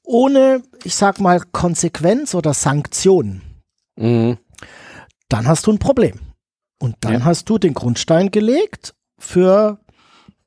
ohne, 0.03 0.65
ich 0.83 0.97
sag 0.97 1.21
mal, 1.21 1.41
Konsequenz 1.53 2.35
oder 2.35 2.53
Sanktion, 2.53 3.43
mhm. 3.95 4.37
dann 5.29 5.47
hast 5.47 5.69
du 5.69 5.71
ein 5.71 5.79
Problem. 5.79 6.19
Und 6.81 6.97
dann 7.03 7.13
ja. 7.13 7.25
hast 7.25 7.49
du 7.49 7.57
den 7.57 7.75
Grundstein 7.75 8.33
gelegt 8.33 8.95
für 9.17 9.79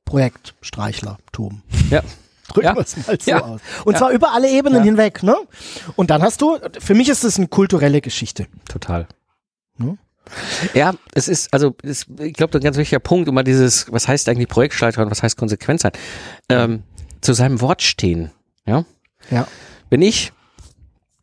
Projektstreichlertum. 0.04 1.62
Ja. 1.90 2.04
Drücken 2.54 2.76
wir 2.76 2.82
es 2.82 3.08
mal 3.08 3.18
so 3.20 3.32
aus. 3.34 3.62
Und 3.86 3.98
zwar 3.98 4.12
über 4.12 4.32
alle 4.32 4.50
Ebenen 4.50 4.84
hinweg, 4.84 5.24
ne? 5.24 5.36
Und 5.96 6.10
dann 6.10 6.22
hast 6.22 6.42
du, 6.42 6.58
für 6.80 6.94
mich 6.94 7.10
ist 7.10 7.24
das 7.24 7.38
eine 7.38 7.48
kulturelle 7.48 8.02
Geschichte. 8.02 8.48
Total. 8.70 9.08
Hm? 9.78 9.98
Ja, 10.74 10.94
es 11.14 11.28
ist, 11.28 11.54
also 11.54 11.76
es, 11.84 12.06
ich 12.20 12.34
glaube, 12.34 12.58
ein 12.58 12.64
ganz 12.64 12.78
wichtiger 12.78 13.00
Punkt, 13.00 13.28
immer 13.28 13.44
dieses, 13.44 13.92
was 13.92 14.08
heißt 14.08 14.30
eigentlich 14.30 14.48
Projektschleiter 14.48 15.04
und 15.04 15.12
was 15.12 15.22
heißt 15.22 15.38
Konsequenz 15.38 15.82
sein, 15.82 15.92
ähm, 16.50 16.84
zu 17.22 17.34
seinem 17.34 17.62
Wort 17.62 17.82
stehen. 17.82 18.32
Ja. 18.66 18.86
Ja. 19.30 19.48
Wenn 19.90 20.02
ich 20.02 20.32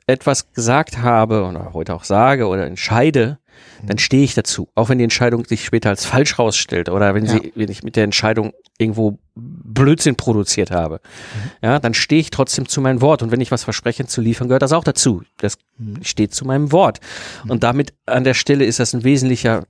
etwas 0.07 0.53
gesagt 0.53 0.99
habe 0.99 1.45
oder 1.45 1.73
heute 1.73 1.95
auch 1.95 2.05
sage 2.05 2.47
oder 2.47 2.67
entscheide, 2.67 3.39
dann 3.87 3.99
stehe 3.99 4.23
ich 4.23 4.35
dazu. 4.35 4.69
Auch 4.75 4.89
wenn 4.89 4.99
die 4.99 5.05
Entscheidung 5.05 5.45
sich 5.45 5.65
später 5.65 5.91
als 5.91 6.05
falsch 6.05 6.39
rausstellt 6.39 6.89
oder 6.89 7.15
wenn 7.15 7.27
sie, 7.27 7.53
wenn 7.55 7.71
ich 7.71 7.83
mit 7.83 7.97
der 7.97 8.05
Entscheidung 8.05 8.53
irgendwo 8.79 9.19
Blödsinn 9.35 10.17
produziert 10.17 10.71
habe, 10.71 11.01
mhm. 11.03 11.51
ja, 11.63 11.79
dann 11.79 11.95
stehe 11.95 12.21
ich 12.21 12.31
trotzdem 12.31 12.69
zu 12.69 12.81
meinem 12.81 13.01
Wort. 13.01 13.23
Und 13.23 13.31
wenn 13.31 13.41
ich 13.41 13.51
was 13.51 13.65
verspreche 13.65 14.07
zu 14.07 14.21
liefern, 14.21 14.49
gehört 14.49 14.63
das 14.63 14.73
auch 14.73 14.85
dazu. 14.85 15.23
Das 15.39 15.57
mhm. 15.79 16.03
steht 16.03 16.35
zu 16.35 16.45
meinem 16.45 16.73
Wort. 16.73 17.01
Mhm. 17.45 17.51
Und 17.51 17.63
damit 17.63 17.95
an 18.07 18.25
der 18.25 18.35
Stelle 18.35 18.65
ist 18.65 18.81
das 18.81 18.95
ein 18.95 19.05
wesentlicher 19.05 19.65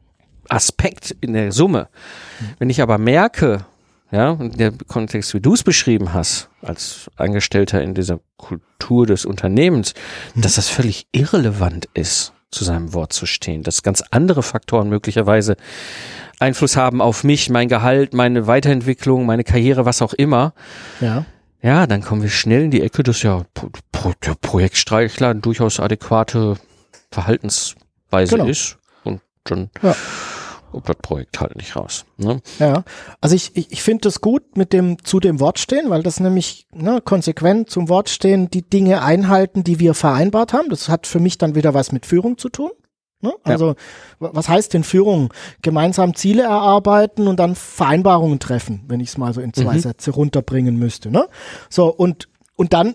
Aspekt 0.49 1.17
in 1.21 1.33
der 1.35 1.53
Summe. 1.53 1.89
Mhm. 2.41 2.45
Wenn 2.59 2.71
ich 2.71 2.83
aber 2.83 2.99
merke, 2.99 3.65
ja, 4.13 4.33
in 4.33 4.51
dem 4.53 4.79
Kontext, 4.89 5.35
wie 5.35 5.41
du 5.41 5.55
es 5.55 5.63
beschrieben 5.63 6.13
hast, 6.13 6.49
als 6.63 7.11
Angestellter 7.17 7.81
in 7.81 7.95
dieser 7.95 8.21
Kultur 8.37 9.07
des 9.07 9.25
Unternehmens, 9.25 9.95
mhm. 10.35 10.43
dass 10.43 10.57
das 10.57 10.69
völlig 10.69 11.07
irrelevant 11.13 11.89
ist, 11.95 12.33
zu 12.51 12.65
seinem 12.65 12.93
Wort 12.93 13.13
zu 13.13 13.27
stehen, 13.27 13.63
dass 13.63 13.83
ganz 13.83 14.03
andere 14.11 14.43
Faktoren 14.43 14.89
möglicherweise 14.89 15.57
Einfluss 16.39 16.77
haben 16.77 17.01
auf 17.01 17.23
mich, 17.23 17.51
mein 17.51 17.69
Gehalt, 17.69 18.15
meine 18.15 18.47
Weiterentwicklung, 18.47 19.27
meine 19.27 19.45
Karriere, 19.45 19.85
was 19.85 20.03
auch 20.03 20.15
immer. 20.15 20.55
Ja. 21.01 21.25
Ja, 21.63 21.87
dann 21.87 22.01
kommen 22.01 22.23
wir 22.23 22.31
schnell 22.31 22.63
in 22.63 22.71
die 22.71 22.81
Ecke, 22.81 23.03
dass 23.03 23.23
ja 23.23 23.45
der 24.25 24.35
Projektstreichler 24.41 25.35
durchaus 25.35 25.79
adäquate 25.79 26.57
Verhaltensweise 27.11 28.37
genau. 28.37 28.47
ist. 28.47 28.79
Und 29.05 29.21
dann 29.45 29.69
ja 29.83 29.95
ob 30.73 30.87
das 30.87 30.97
Projekt 30.97 31.41
halt 31.41 31.57
nicht 31.57 31.77
raus. 31.77 32.05
Ne? 32.17 32.41
Ja, 32.59 32.85
also 33.21 33.35
ich, 33.35 33.57
ich, 33.57 33.73
ich 33.73 33.83
finde 33.83 34.03
das 34.03 34.21
gut 34.21 34.57
mit 34.57 34.73
dem 34.73 35.03
zu 35.05 35.21
dem 35.21 35.41
Wort 35.41 35.59
stehen, 35.59 35.91
weil 35.91 36.03
das 36.03 36.21
nämlich 36.21 36.67
ne, 36.73 37.01
konsequent 37.01 37.71
zum 37.71 37.89
Wort 37.89 38.09
stehen, 38.09 38.51
die 38.51 38.63
Dinge 38.63 39.03
einhalten, 39.03 39.65
die 39.65 39.81
wir 39.81 39.95
vereinbart 39.95 40.53
haben. 40.53 40.69
Das 40.71 40.89
hat 40.89 41.07
für 41.07 41.21
mich 41.21 41.39
dann 41.39 41.55
wieder 41.55 41.75
was 41.75 41.93
mit 41.93 42.07
Führung 42.07 42.39
zu 42.39 42.49
tun. 42.49 42.71
Ne? 43.23 43.35
Also 43.43 43.69
ja. 43.69 43.75
was 44.19 44.49
heißt 44.49 44.73
denn 44.73 44.85
Führung? 44.85 45.33
Gemeinsam 45.63 46.15
Ziele 46.15 46.43
erarbeiten 46.43 47.29
und 47.29 47.39
dann 47.39 47.55
Vereinbarungen 47.55 48.39
treffen, 48.39 48.85
wenn 48.89 49.01
ich 49.01 49.11
es 49.11 49.19
mal 49.19 49.35
so 49.35 49.41
in 49.41 49.53
zwei 49.53 49.75
mhm. 49.75 49.81
Sätze 49.81 50.11
runterbringen 50.13 50.77
müsste. 50.77 51.11
Ne? 51.11 51.29
So 51.69 51.89
und 51.95 52.29
und 52.57 52.73
dann 52.73 52.95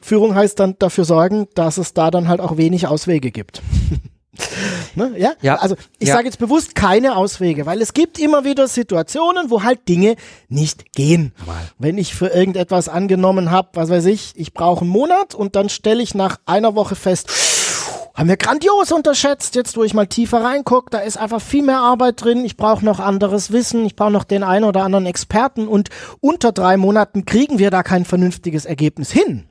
Führung 0.00 0.34
heißt 0.34 0.60
dann 0.60 0.76
dafür 0.78 1.04
sorgen, 1.04 1.46
dass 1.54 1.78
es 1.78 1.94
da 1.94 2.10
dann 2.10 2.28
halt 2.28 2.40
auch 2.40 2.56
wenig 2.56 2.86
Auswege 2.86 3.30
gibt. 3.30 3.62
Ne? 4.96 5.12
Ja? 5.16 5.32
ja? 5.42 5.56
Also 5.56 5.74
ich 5.98 6.08
ja. 6.08 6.14
sage 6.14 6.26
jetzt 6.26 6.38
bewusst 6.38 6.76
keine 6.76 7.16
Auswege, 7.16 7.66
weil 7.66 7.82
es 7.82 7.94
gibt 7.94 8.18
immer 8.18 8.44
wieder 8.44 8.68
Situationen, 8.68 9.50
wo 9.50 9.64
halt 9.64 9.88
Dinge 9.88 10.14
nicht 10.48 10.92
gehen. 10.92 11.32
Mal. 11.46 11.68
Wenn 11.78 11.98
ich 11.98 12.14
für 12.14 12.28
irgendetwas 12.28 12.88
angenommen 12.88 13.50
habe, 13.50 13.70
was 13.74 13.90
weiß 13.90 14.04
ich, 14.06 14.34
ich 14.36 14.54
brauche 14.54 14.82
einen 14.82 14.90
Monat 14.90 15.34
und 15.34 15.56
dann 15.56 15.68
stelle 15.68 16.00
ich 16.00 16.14
nach 16.14 16.38
einer 16.46 16.76
Woche 16.76 16.94
fest, 16.94 17.28
haben 18.14 18.28
wir 18.28 18.36
grandios 18.36 18.92
unterschätzt, 18.92 19.56
jetzt 19.56 19.76
wo 19.76 19.82
ich 19.82 19.92
mal 19.92 20.06
tiefer 20.06 20.44
reingucke, 20.44 20.90
da 20.90 20.98
ist 20.98 21.16
einfach 21.16 21.40
viel 21.40 21.64
mehr 21.64 21.80
Arbeit 21.80 22.22
drin, 22.22 22.44
ich 22.44 22.56
brauche 22.56 22.84
noch 22.84 23.00
anderes 23.00 23.50
Wissen, 23.50 23.84
ich 23.84 23.96
brauche 23.96 24.12
noch 24.12 24.22
den 24.22 24.44
einen 24.44 24.64
oder 24.64 24.84
anderen 24.84 25.06
Experten 25.06 25.66
und 25.66 25.88
unter 26.20 26.52
drei 26.52 26.76
Monaten 26.76 27.24
kriegen 27.24 27.58
wir 27.58 27.72
da 27.72 27.82
kein 27.82 28.04
vernünftiges 28.04 28.66
Ergebnis 28.66 29.10
hin. 29.10 29.46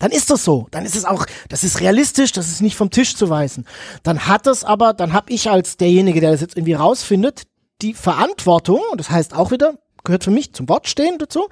Dann 0.00 0.10
ist 0.10 0.30
das 0.30 0.42
so. 0.44 0.66
Dann 0.72 0.84
ist 0.84 0.96
es 0.96 1.04
auch, 1.04 1.26
das 1.48 1.62
ist 1.62 1.78
realistisch, 1.78 2.32
das 2.32 2.48
ist 2.48 2.62
nicht 2.62 2.74
vom 2.74 2.90
Tisch 2.90 3.14
zu 3.14 3.30
weisen. 3.30 3.66
Dann 4.02 4.26
hat 4.26 4.48
es 4.48 4.64
aber, 4.64 4.94
dann 4.94 5.12
habe 5.12 5.32
ich 5.32 5.48
als 5.48 5.76
derjenige, 5.76 6.20
der 6.20 6.32
das 6.32 6.40
jetzt 6.40 6.56
irgendwie 6.56 6.72
rausfindet, 6.72 7.42
die 7.82 7.94
Verantwortung, 7.94 8.80
und 8.90 8.98
das 8.98 9.10
heißt 9.10 9.34
auch 9.34 9.52
wieder, 9.52 9.74
gehört 10.02 10.24
für 10.24 10.30
mich 10.30 10.52
zum 10.52 10.68
Wort 10.68 10.88
stehen 10.88 11.18
dazu, 11.18 11.48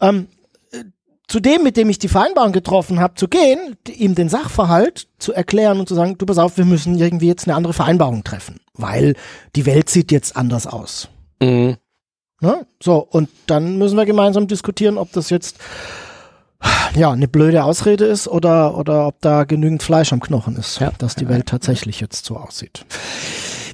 ähm, 0.00 0.28
äh, 0.70 0.84
zu 1.26 1.40
dem, 1.40 1.64
mit 1.64 1.76
dem 1.76 1.90
ich 1.90 1.98
die 1.98 2.08
Vereinbarung 2.08 2.52
getroffen 2.52 3.00
habe, 3.00 3.14
zu 3.14 3.26
gehen, 3.26 3.76
ihm 3.88 4.14
den 4.14 4.28
Sachverhalt 4.28 5.08
zu 5.18 5.32
erklären 5.32 5.80
und 5.80 5.88
zu 5.88 5.96
sagen, 5.96 6.16
du 6.16 6.24
pass 6.24 6.38
auf, 6.38 6.56
wir 6.56 6.64
müssen 6.64 6.98
irgendwie 6.98 7.26
jetzt 7.26 7.46
eine 7.46 7.56
andere 7.56 7.74
Vereinbarung 7.74 8.22
treffen, 8.22 8.60
weil 8.74 9.14
die 9.56 9.66
Welt 9.66 9.90
sieht 9.90 10.12
jetzt 10.12 10.36
anders 10.36 10.68
aus. 10.68 11.08
Mhm. 11.42 11.76
Ne? 12.40 12.66
So, 12.80 12.98
und 12.98 13.28
dann 13.46 13.76
müssen 13.78 13.96
wir 13.96 14.06
gemeinsam 14.06 14.46
diskutieren, 14.46 14.98
ob 14.98 15.12
das 15.12 15.30
jetzt 15.30 15.56
ja, 16.94 17.12
eine 17.12 17.28
blöde 17.28 17.64
Ausrede 17.64 18.04
ist 18.04 18.28
oder, 18.28 18.76
oder 18.76 19.06
ob 19.06 19.20
da 19.20 19.44
genügend 19.44 19.82
Fleisch 19.82 20.12
am 20.12 20.20
Knochen 20.20 20.56
ist, 20.56 20.80
ja. 20.80 20.92
dass 20.98 21.14
die 21.14 21.28
Welt 21.28 21.46
tatsächlich 21.46 22.00
jetzt 22.00 22.24
so 22.24 22.36
aussieht. 22.36 22.84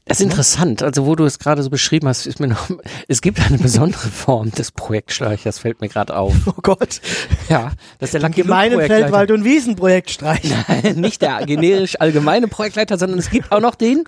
Das 0.07 0.20
ist 0.20 0.25
interessant. 0.25 0.83
Also, 0.83 1.07
wo 1.07 1.16
du 1.16 1.25
es 1.25 1.38
gerade 1.38 1.62
so 1.62 1.70
beschrieben 1.70 2.09
hast, 2.09 2.27
ist 2.27 2.38
mir 2.38 2.49
noch, 2.49 2.68
es 3.09 3.23
gibt 3.23 3.40
eine 3.40 3.57
besondere 3.57 4.09
Form 4.09 4.51
des 4.51 4.70
Projektstreichers, 4.70 5.59
fällt 5.59 5.81
mir 5.81 5.88
gerade 5.88 6.14
auf. 6.14 6.35
Oh 6.47 6.61
Gott. 6.62 7.01
Ja, 7.49 7.73
das 7.99 8.09
ist 8.09 8.14
der 8.14 8.20
Lucky 8.20 8.42
Gemeine 8.42 8.77
Feldwald- 8.87 9.31
und 9.31 9.44
Wiesenprojektstreicher. 9.44 10.64
Nein, 10.68 10.97
nicht 10.97 11.23
der 11.23 11.47
generisch 11.47 11.99
allgemeine 12.01 12.49
Projektleiter, 12.49 12.99
sondern 12.99 13.18
es 13.18 13.31
gibt 13.31 13.51
auch 13.51 13.61
noch 13.61 13.75
den 13.75 14.05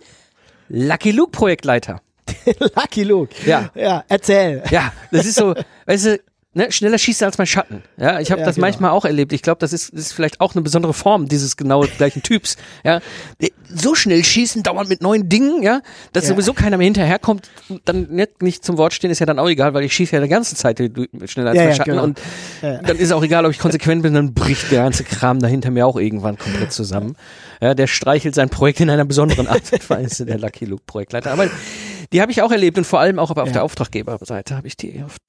Lucky 0.69 1.12
Luke 1.12 1.31
Projektleiter. 1.31 2.03
Lucky 2.77 3.05
Luke. 3.05 3.35
Ja. 3.47 3.71
Ja, 3.75 4.05
erzähl. 4.09 4.62
Ja, 4.71 4.93
das 5.12 5.25
ist 5.25 5.37
so, 5.37 5.55
weißt 5.87 6.07
du, 6.07 6.21
ne, 6.57 6.73
schneller 6.73 6.99
schießt 6.99 7.23
als 7.23 7.38
mein 7.38 7.47
Schatten. 7.47 7.83
Ja, 7.97 8.19
ich 8.19 8.31
habe 8.31 8.40
ja, 8.40 8.47
das 8.47 8.57
genau. 8.57 8.66
manchmal 8.66 8.90
auch 8.90 9.05
erlebt. 9.05 9.33
Ich 9.33 9.42
glaube, 9.42 9.59
das 9.61 9.73
ist, 9.73 9.90
ist 9.90 10.12
vielleicht 10.12 10.40
auch 10.40 10.55
eine 10.55 10.62
besondere 10.62 10.95
Form 10.95 11.29
dieses 11.29 11.57
genau 11.57 11.81
gleichen 11.81 12.23
Typs. 12.23 12.57
Ja, 12.83 13.01
so 13.69 13.95
schnell 13.95 14.25
schießen, 14.25 14.62
dauernd 14.62 14.88
mit 14.88 15.03
neuen 15.03 15.29
Dingen, 15.29 15.62
ja, 15.62 15.83
dass 16.12 16.25
ja. 16.25 16.31
sowieso 16.31 16.55
keiner 16.55 16.79
mehr 16.79 16.87
hinterherkommt. 16.87 17.51
Dann 17.85 18.09
nicht, 18.09 18.42
nicht 18.42 18.64
zum 18.64 18.79
Wort 18.79 18.95
stehen 18.95 19.11
ist 19.11 19.19
ja 19.19 19.27
dann 19.27 19.38
auch 19.38 19.49
egal, 19.49 19.75
weil 19.75 19.85
ich 19.85 19.92
schieße 19.92 20.16
ja 20.16 20.23
die 20.23 20.29
ganze 20.29 20.57
Zeit 20.57 20.79
schneller 20.79 21.51
als 21.51 21.59
ja, 21.59 21.64
mein 21.64 21.75
Schatten 21.75 21.90
genau. 21.90 22.05
und 22.05 22.21
dann 22.62 22.97
ist 22.97 23.12
auch 23.12 23.23
egal, 23.23 23.45
ob 23.45 23.53
ich 23.53 23.59
konsequent 23.59 24.03
bin, 24.03 24.14
dann 24.14 24.33
bricht 24.33 24.71
der 24.71 24.83
ganze 24.83 25.05
Kram 25.05 25.40
dahinter 25.40 25.71
mir 25.71 25.87
auch 25.87 25.97
irgendwann 25.97 26.38
komplett 26.38 26.73
zusammen. 26.73 27.16
Ja, 27.61 27.75
der 27.75 27.87
streichelt 27.87 28.35
sein 28.35 28.49
Projekt 28.49 28.81
in 28.81 28.90
einer 28.90 29.05
besonderen 29.05 29.47
Art 29.47 29.73
und 29.73 29.90
Weise, 29.90 30.25
der 30.25 30.38
Lucky 30.38 30.64
Luke 30.64 30.83
Projektleiter. 30.87 31.33
Aber 31.33 31.49
die 32.12 32.23
habe 32.23 32.33
ich 32.33 32.42
auch 32.42 32.51
erlebt 32.51 32.79
und 32.79 32.85
vor 32.85 33.01
allem 33.01 33.19
auch 33.19 33.31
auf 33.31 33.53
der 33.53 33.62
Auftraggeberseite 33.62 34.57
habe 34.57 34.66
ich 34.66 34.77
die 34.77 35.03
oft 35.05 35.21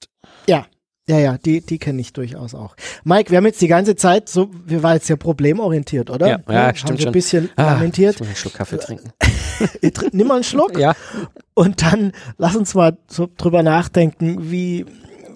ja, 0.48 0.66
Ja, 1.10 1.20
ja, 1.20 1.38
die, 1.38 1.62
die 1.62 1.78
kenne 1.78 2.02
ich 2.02 2.12
durchaus 2.12 2.54
auch. 2.54 2.76
Mike, 3.06 3.32
wir 3.32 3.38
haben 3.38 3.46
jetzt 3.46 3.62
die 3.62 3.70
ganze 3.70 3.96
Zeit 3.96 4.28
so, 4.28 4.50
wir 4.66 4.84
waren 4.84 4.96
jetzt 4.96 5.08
ja 5.08 5.16
problemorientiert, 5.16 6.10
oder? 6.10 6.28
Ja, 6.28 6.40
ja, 6.50 6.54
ja 6.54 6.76
stimmt 6.76 6.92
haben 6.92 6.98
schon. 7.00 7.08
ein 7.08 7.14
bisschen 7.14 7.50
ah, 7.56 7.64
lamentiert. 7.64 8.16
Ich 8.16 8.20
muss 8.20 8.28
einen 8.28 8.36
Schluck 8.36 8.54
Kaffee 8.56 8.78
trinken. 8.78 9.12
Nimm 10.12 10.28
mal 10.28 10.36
einen 10.36 10.44
Schluck. 10.44 10.78
Ja. 10.78 10.96
Und 11.54 11.82
dann 11.82 12.12
lass 12.38 12.58
uns 12.58 12.76
mal 12.76 12.98
so 13.08 13.30
drüber 13.38 13.64
nachdenken, 13.64 14.52
wie, 14.52 14.86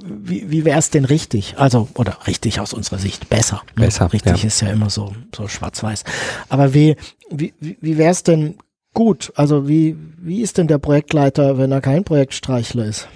wie, 0.04 0.52
wie 0.52 0.66
wäre 0.66 0.78
es 0.78 0.90
denn 0.90 1.06
richtig? 1.06 1.56
Also, 1.58 1.88
oder 1.96 2.18
richtig 2.28 2.60
aus 2.60 2.74
unserer 2.74 3.00
Sicht 3.00 3.30
besser. 3.30 3.62
Ne? 3.78 3.86
Besser. 3.86 4.12
Richtig 4.12 4.44
ja. 4.44 4.48
ist 4.48 4.62
ja 4.62 4.70
immer 4.70 4.90
so, 4.90 5.14
so 5.34 5.48
schwarz-weiß. 5.48 6.04
Aber 6.50 6.74
wie, 6.74 6.98
wie, 7.30 7.54
wie 7.60 7.98
wäre 7.98 8.12
es 8.12 8.24
denn 8.24 8.56
gut? 8.94 9.32
Also, 9.36 9.70
wie, 9.70 9.96
wie 10.18 10.42
ist 10.42 10.58
denn 10.58 10.68
der 10.68 10.80
Projektleiter, 10.80 11.58
wenn 11.58 11.72
er 11.72 11.80
kein 11.80 12.04
Projektstreichler 12.04 12.86
ist? 12.86 13.08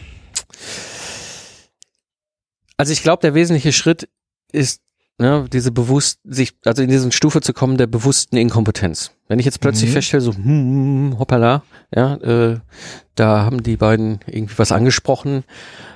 Also 2.78 2.92
ich 2.92 3.04
glaube, 3.04 3.22
der 3.22 3.34
wesentliche 3.34 3.72
Schritt 3.72 4.10
ist, 4.52 4.82
ne, 5.18 5.48
diese 5.52 5.72
bewusst, 5.72 6.20
sich, 6.24 6.56
also 6.66 6.82
in 6.82 6.90
diese 6.90 7.12
Stufe 7.12 7.42
zu 7.42 7.54
kommen 7.54 7.78
der 7.78 7.88
bewussten 7.88 8.38
Inkompetenz. 8.38 9.12
Wenn 9.28 9.40
ich 9.40 9.46
jetzt 9.46 9.62
plötzlich 9.62 9.90
mhm. 9.90 9.94
feststelle, 9.94 10.22
so, 10.22 10.34
hm, 10.34 11.16
hoppala, 11.18 11.64
ja, 11.94 12.16
äh, 12.16 12.60
da 13.16 13.46
haben 13.46 13.64
die 13.64 13.78
beiden 13.78 14.20
irgendwie 14.28 14.58
was 14.58 14.72
angesprochen, 14.72 15.44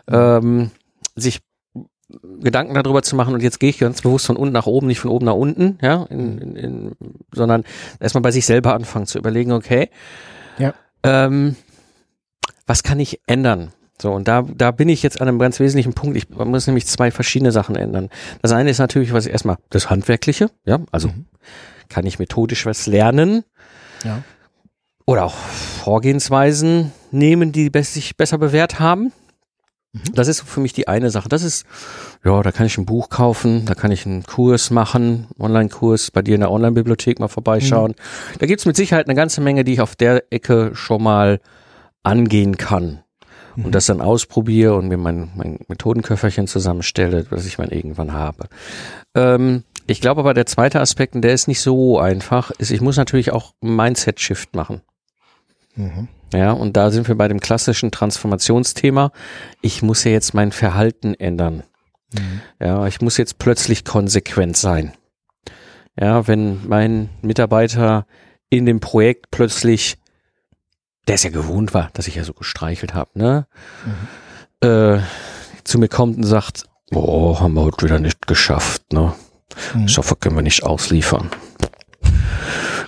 ähm, 0.07 0.71
sich 1.15 1.41
Gedanken 2.39 2.73
darüber 2.73 3.03
zu 3.03 3.15
machen 3.15 3.35
und 3.35 3.43
jetzt 3.43 3.59
gehe 3.59 3.69
ich 3.69 3.77
ganz 3.77 4.01
bewusst 4.01 4.25
von 4.25 4.35
unten 4.35 4.53
nach 4.53 4.65
oben, 4.65 4.87
nicht 4.87 4.99
von 4.99 5.11
oben 5.11 5.25
nach 5.25 5.35
unten, 5.35 5.77
ja, 5.81 6.05
in, 6.09 6.39
in, 6.39 6.55
in, 6.55 6.95
sondern 7.33 7.63
erstmal 7.99 8.23
bei 8.23 8.31
sich 8.31 8.47
selber 8.47 8.73
anfangen 8.73 9.05
zu 9.05 9.19
überlegen, 9.19 9.51
okay, 9.51 9.89
ja. 10.57 10.73
ähm, 11.03 11.55
was 12.65 12.81
kann 12.81 12.99
ich 12.99 13.21
ändern? 13.27 13.73
So, 14.01 14.13
und 14.13 14.27
da, 14.27 14.43
da 14.43 14.71
bin 14.71 14.87
ich 14.87 15.03
jetzt 15.03 15.19
an 15.19 15.27
einem 15.27 15.39
ganz 15.39 15.59
wesentlichen 15.59 15.93
Punkt. 15.93 16.15
Ich 16.15 16.29
muss 16.29 16.67
nämlich 16.67 16.87
zwei 16.87 17.11
verschiedene 17.11 17.51
Sachen 17.51 17.75
ändern. 17.75 18.09
Das 18.41 18.51
eine 18.51 18.69
ist 18.69 18.79
natürlich, 18.79 19.11
was 19.11 19.25
erstmal 19.25 19.57
das 19.69 19.89
Handwerkliche, 19.89 20.49
ja, 20.65 20.79
also 20.91 21.09
mhm. 21.09 21.25
kann 21.89 22.05
ich 22.05 22.17
methodisch 22.17 22.65
was 22.65 22.87
lernen. 22.87 23.43
Ja. 24.05 24.23
Oder 25.05 25.25
auch 25.25 25.33
Vorgehensweisen 25.35 26.93
nehmen, 27.11 27.51
die 27.51 27.71
sich 27.81 28.15
besser 28.15 28.37
bewährt 28.37 28.79
haben. 28.79 29.11
Mhm. 29.91 30.13
Das 30.13 30.29
ist 30.29 30.41
für 30.41 30.61
mich 30.61 30.71
die 30.71 30.87
eine 30.87 31.09
Sache. 31.09 31.27
Das 31.27 31.43
ist, 31.43 31.65
ja, 32.23 32.41
da 32.41 32.53
kann 32.53 32.67
ich 32.67 32.77
ein 32.77 32.85
Buch 32.85 33.09
kaufen, 33.09 33.65
da 33.65 33.75
kann 33.75 33.91
ich 33.91 34.05
einen 34.05 34.23
Kurs 34.23 34.69
machen, 34.69 35.27
Online-Kurs, 35.37 36.11
bei 36.11 36.21
dir 36.21 36.35
in 36.35 36.41
der 36.41 36.51
Online-Bibliothek 36.51 37.19
mal 37.19 37.27
vorbeischauen. 37.27 37.91
Mhm. 37.91 38.39
Da 38.39 38.45
gibt's 38.45 38.65
mit 38.65 38.77
Sicherheit 38.77 39.07
eine 39.07 39.15
ganze 39.15 39.41
Menge, 39.41 39.65
die 39.65 39.73
ich 39.73 39.81
auf 39.81 39.97
der 39.97 40.23
Ecke 40.31 40.71
schon 40.73 41.03
mal 41.03 41.41
angehen 42.03 42.55
kann 42.55 43.03
und 43.55 43.67
mhm. 43.67 43.71
das 43.71 43.85
dann 43.87 44.01
ausprobiere 44.01 44.75
und 44.75 44.87
mir 44.87 44.97
mein, 44.97 45.29
mein 45.35 45.59
Methodenköfferchen 45.67 46.47
zusammenstelle, 46.47 47.25
was 47.29 47.45
ich 47.45 47.57
mal 47.57 47.71
irgendwann 47.71 48.13
habe. 48.13 48.47
Ähm, 49.15 49.63
ich 49.87 50.01
glaube 50.01 50.21
aber, 50.21 50.33
der 50.33 50.45
zweite 50.45 50.79
Aspekt, 50.79 51.15
und 51.15 51.21
der 51.21 51.33
ist 51.33 51.47
nicht 51.47 51.61
so 51.61 51.99
einfach, 51.99 52.51
ist, 52.51 52.71
ich 52.71 52.81
muss 52.81 52.97
natürlich 52.97 53.31
auch 53.31 53.53
Mindset-Shift 53.61 54.55
machen. 54.55 54.81
Mhm. 55.75 56.07
Ja, 56.33 56.51
und 56.51 56.77
da 56.77 56.91
sind 56.91 57.07
wir 57.07 57.15
bei 57.15 57.27
dem 57.27 57.39
klassischen 57.39 57.91
Transformationsthema. 57.91 59.11
Ich 59.61 59.81
muss 59.81 60.03
ja 60.03 60.11
jetzt 60.11 60.33
mein 60.33 60.51
Verhalten 60.51 61.15
ändern. 61.15 61.63
Mhm. 62.13 62.41
Ja, 62.59 62.85
ich 62.85 63.01
muss 63.01 63.17
jetzt 63.17 63.39
plötzlich 63.39 63.83
konsequent 63.83 64.57
sein. 64.57 64.93
Ja, 65.99 66.27
wenn 66.27 66.67
mein 66.67 67.09
Mitarbeiter 67.21 68.05
in 68.49 68.65
dem 68.65 68.79
Projekt 68.79 69.31
plötzlich 69.31 69.97
der 71.09 71.15
es 71.15 71.23
ja 71.23 71.31
gewohnt 71.31 71.73
war, 71.73 71.89
dass 71.93 72.07
ich 72.07 72.13
ja 72.13 72.23
so 72.23 72.33
gestreichelt 72.33 72.93
habe, 72.93 73.09
ne? 73.15 73.47
Mhm. 74.61 74.67
Äh, 74.67 74.99
zu 75.63 75.79
mir 75.79 75.87
kommt 75.87 76.17
und 76.17 76.23
sagt, 76.23 76.65
boah, 76.91 77.39
haben 77.39 77.55
wir 77.55 77.63
heute 77.63 77.83
wieder 77.87 77.99
nicht 77.99 78.27
geschafft, 78.27 78.93
ne? 78.93 79.15
Mhm. 79.73 79.87
Schaffer 79.87 80.15
können 80.15 80.35
wir 80.35 80.43
nicht 80.43 80.61
ausliefern. 80.61 81.31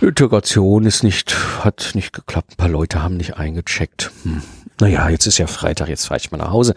Integration 0.01 0.85
ist 0.85 1.03
nicht, 1.03 1.35
hat 1.63 1.93
nicht 1.95 2.13
geklappt. 2.13 2.51
Ein 2.51 2.57
paar 2.57 2.69
Leute 2.69 3.01
haben 3.01 3.17
nicht 3.17 3.37
eingecheckt. 3.37 4.11
Hm. 4.21 4.43
Naja, 4.79 5.09
jetzt 5.09 5.25
ist 5.25 5.39
ja 5.39 5.47
Freitag, 5.47 5.89
jetzt 5.89 6.05
fahre 6.05 6.19
ich 6.19 6.29
mal 6.29 6.37
nach 6.37 6.51
Hause. 6.51 6.75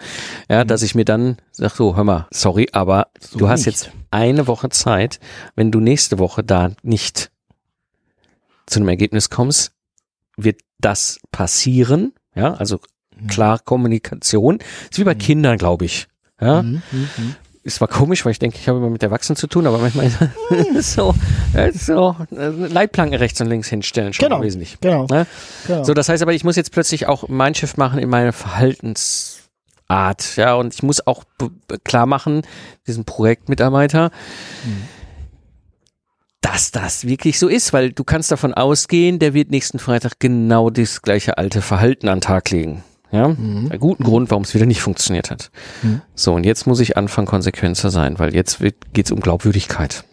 Ja, 0.48 0.64
mhm. 0.64 0.68
dass 0.68 0.80
ich 0.80 0.94
mir 0.94 1.04
dann 1.04 1.36
sag 1.52 1.72
so, 1.72 1.94
hör 1.94 2.04
mal, 2.04 2.26
sorry, 2.30 2.70
aber 2.72 3.08
so 3.20 3.38
du 3.38 3.48
hast 3.50 3.66
jetzt 3.66 3.90
eine 4.10 4.46
Woche 4.46 4.70
Zeit. 4.70 5.20
Wenn 5.56 5.70
du 5.70 5.80
nächste 5.80 6.18
Woche 6.18 6.42
da 6.42 6.70
nicht 6.82 7.30
zu 8.64 8.78
einem 8.78 8.88
Ergebnis 8.88 9.28
kommst, 9.28 9.74
wird 10.36 10.60
das 10.78 11.18
passieren. 11.30 12.12
Ja, 12.34 12.54
also 12.54 12.80
mhm. 13.16 13.26
klar 13.28 13.58
Kommunikation. 13.58 14.58
ist 14.90 14.98
wie 14.98 15.04
bei 15.04 15.14
mhm. 15.14 15.18
Kindern, 15.18 15.58
glaube 15.58 15.84
ich. 15.84 16.08
Ja. 16.40 16.62
Mhm, 16.62 16.82
mhm. 16.90 17.36
Ist 17.62 17.76
zwar 17.76 17.88
komisch, 17.88 18.26
weil 18.26 18.32
ich 18.32 18.38
denke, 18.38 18.58
ich 18.60 18.68
habe 18.68 18.78
immer 18.78 18.90
mit 18.90 19.02
Erwachsenen 19.02 19.36
zu 19.36 19.46
tun, 19.46 19.66
aber 19.66 19.78
manchmal 19.78 20.10
so, 20.82 21.14
so 21.72 22.14
Leitplanken 22.30 23.16
rechts 23.16 23.40
und 23.40 23.46
links 23.46 23.68
hinstellen 23.68 24.12
schon 24.12 24.28
genau, 24.28 24.42
wesentlich. 24.42 24.76
Genau, 24.82 25.06
ja? 25.10 25.26
genau. 25.66 25.82
So, 25.82 25.94
das 25.94 26.10
heißt 26.10 26.22
aber, 26.22 26.34
ich 26.34 26.44
muss 26.44 26.56
jetzt 26.56 26.72
plötzlich 26.72 27.06
auch 27.06 27.26
mein 27.28 27.54
Schiff 27.54 27.78
machen 27.78 27.98
in 27.98 28.10
meiner 28.10 28.34
Verhaltensart, 28.34 30.36
ja, 30.36 30.54
und 30.56 30.74
ich 30.74 30.82
muss 30.82 31.06
auch 31.06 31.24
klar 31.84 32.04
machen, 32.04 32.42
diesen 32.86 33.06
Projektmitarbeiter, 33.06 34.10
mhm 34.64 34.93
dass 36.44 36.70
das 36.70 37.06
wirklich 37.06 37.38
so 37.38 37.48
ist, 37.48 37.72
weil 37.72 37.90
du 37.90 38.04
kannst 38.04 38.30
davon 38.30 38.52
ausgehen, 38.52 39.18
der 39.18 39.32
wird 39.32 39.50
nächsten 39.50 39.78
Freitag 39.78 40.18
genau 40.18 40.68
das 40.68 41.00
gleiche 41.00 41.38
alte 41.38 41.62
Verhalten 41.62 42.06
an 42.06 42.18
den 42.18 42.20
Tag 42.20 42.50
legen. 42.50 42.84
Ja, 43.10 43.28
mhm. 43.28 43.68
einen 43.70 43.80
guten 43.80 44.04
Grund, 44.04 44.30
warum 44.30 44.42
es 44.42 44.54
wieder 44.54 44.66
nicht 44.66 44.82
funktioniert 44.82 45.30
hat. 45.30 45.50
Mhm. 45.82 46.02
So, 46.14 46.34
und 46.34 46.44
jetzt 46.44 46.66
muss 46.66 46.80
ich 46.80 46.98
anfangen, 46.98 47.26
konsequenter 47.26 47.90
sein, 47.90 48.18
weil 48.18 48.34
jetzt 48.34 48.58
geht 48.58 49.06
es 49.06 49.12
um 49.12 49.20
Glaubwürdigkeit. 49.20 50.04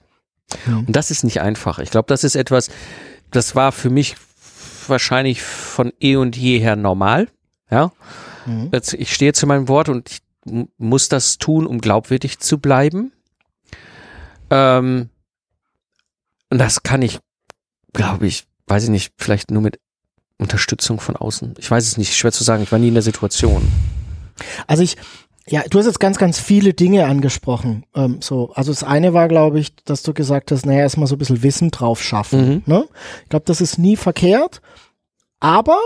Mhm. 0.66 0.86
Und 0.88 0.96
das 0.96 1.12
ist 1.12 1.24
nicht 1.26 1.42
einfach. 1.42 1.80
Ich 1.80 1.92
glaube, 1.92 2.08
das 2.08 2.24
ist 2.24 2.36
etwas, 2.36 2.70
das 3.32 3.56
war 3.56 3.74
für 3.74 3.90
mich 3.90 4.16
wahrscheinlich 4.88 5.42
von 5.42 5.92
eh 6.00 6.16
und 6.16 6.38
jeher 6.38 6.78
normal. 6.78 7.28
Ja, 7.70 7.92
mhm. 8.46 8.70
jetzt, 8.72 8.94
ich 8.94 9.14
stehe 9.14 9.34
zu 9.34 9.48
meinem 9.48 9.68
Wort 9.68 9.90
und 9.90 10.10
ich 10.10 10.22
muss 10.78 11.10
das 11.10 11.40
tun, 11.40 11.68
um 11.68 11.82
glaubwürdig 11.82 12.40
zu 12.40 12.58
bleiben. 12.58 13.12
Ähm, 14.50 15.10
und 16.52 16.58
das 16.58 16.84
kann 16.84 17.02
ich, 17.02 17.20
glaube 17.94 18.28
ich, 18.28 18.46
weiß 18.68 18.84
ich 18.84 18.90
nicht, 18.90 19.14
vielleicht 19.18 19.52
nur 19.52 19.62
mit 19.62 19.80
Unterstützung 20.38 21.00
von 21.00 21.16
außen. 21.16 21.56
Ich 21.58 21.72
weiß 21.72 21.88
es 21.88 21.98
nicht, 21.98 22.16
schwer 22.16 22.32
zu 22.32 22.44
sagen. 22.44 22.62
Ich 22.62 22.72
war 22.72 22.80
nie 22.80 22.90
in 22.90 22.94
der 22.94 23.04
Situation. 23.04 23.66
Also 24.68 24.84
ich, 24.84 24.98
ja, 25.48 25.64
du 25.70 25.80
hast 25.80 25.86
jetzt 25.86 26.00
ganz, 26.00 26.18
ganz 26.18 26.40
viele 26.40 26.74
Dinge 26.74 27.06
angesprochen. 27.06 27.86
Ähm, 27.96 28.22
so, 28.22 28.52
also 28.54 28.72
das 28.72 28.84
eine 28.84 29.14
war, 29.14 29.28
glaube 29.28 29.60
ich, 29.60 29.76
dass 29.86 30.04
du 30.04 30.14
gesagt 30.14 30.52
hast, 30.52 30.66
naja, 30.66 30.80
erstmal 30.80 31.08
so 31.08 31.16
ein 31.16 31.20
bisschen 31.20 31.42
Wissen 31.42 31.72
drauf 31.72 32.04
schaffen. 32.04 32.48
Mhm. 32.48 32.64
Ne? 32.66 32.86
Ich 33.24 33.30
glaube, 33.30 33.46
das 33.46 33.62
ist 33.62 33.78
nie 33.78 33.96
verkehrt. 33.96 34.62
Aber, 35.40 35.80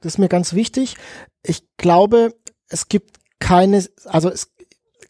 das 0.00 0.14
ist 0.14 0.18
mir 0.18 0.28
ganz 0.28 0.52
wichtig, 0.52 0.96
ich 1.42 1.62
glaube, 1.78 2.34
es 2.68 2.88
gibt 2.88 3.16
keine, 3.38 3.84
also 4.04 4.28
es 4.28 4.52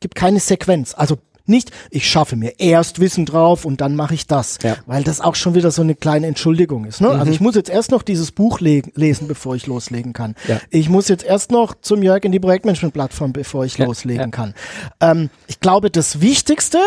gibt 0.00 0.14
keine 0.14 0.40
Sequenz. 0.40 0.94
Also 0.94 1.18
nicht, 1.48 1.70
ich 1.90 2.08
schaffe 2.08 2.36
mir 2.36 2.58
erst 2.58 3.00
Wissen 3.00 3.26
drauf 3.26 3.64
und 3.64 3.80
dann 3.80 3.96
mache 3.96 4.14
ich 4.14 4.26
das. 4.26 4.58
Ja. 4.62 4.76
Weil 4.86 5.04
das 5.04 5.20
auch 5.20 5.34
schon 5.34 5.54
wieder 5.54 5.70
so 5.70 5.82
eine 5.82 5.94
kleine 5.94 6.26
Entschuldigung 6.26 6.84
ist. 6.84 7.00
Ne? 7.00 7.08
Also 7.08 7.16
mhm. 7.16 7.20
Also 7.26 7.32
ich 7.32 7.40
muss 7.40 7.54
jetzt 7.56 7.70
erst 7.70 7.90
noch 7.90 8.02
dieses 8.02 8.30
Buch 8.32 8.60
le 8.60 8.82
lesen, 8.94 9.26
bevor 9.26 9.56
ich 9.56 9.66
loslegen 9.66 10.12
kann. 10.12 10.36
Ja. 10.46 10.60
Ich 10.70 10.88
muss 10.88 11.08
jetzt 11.08 11.24
erst 11.24 11.50
noch 11.50 11.74
zum 11.80 12.02
Jörg 12.02 12.24
in 12.24 12.32
die 12.32 12.40
Projektmanagement-Plattform, 12.40 13.32
bevor 13.32 13.64
ich 13.64 13.78
ja. 13.78 13.86
loslegen 13.86 14.30
kann. 14.30 14.54
Ähm, 15.00 15.30
ich 15.48 15.60
glaube, 15.60 15.90
das 15.90 16.20
Wichtigste, 16.20 16.78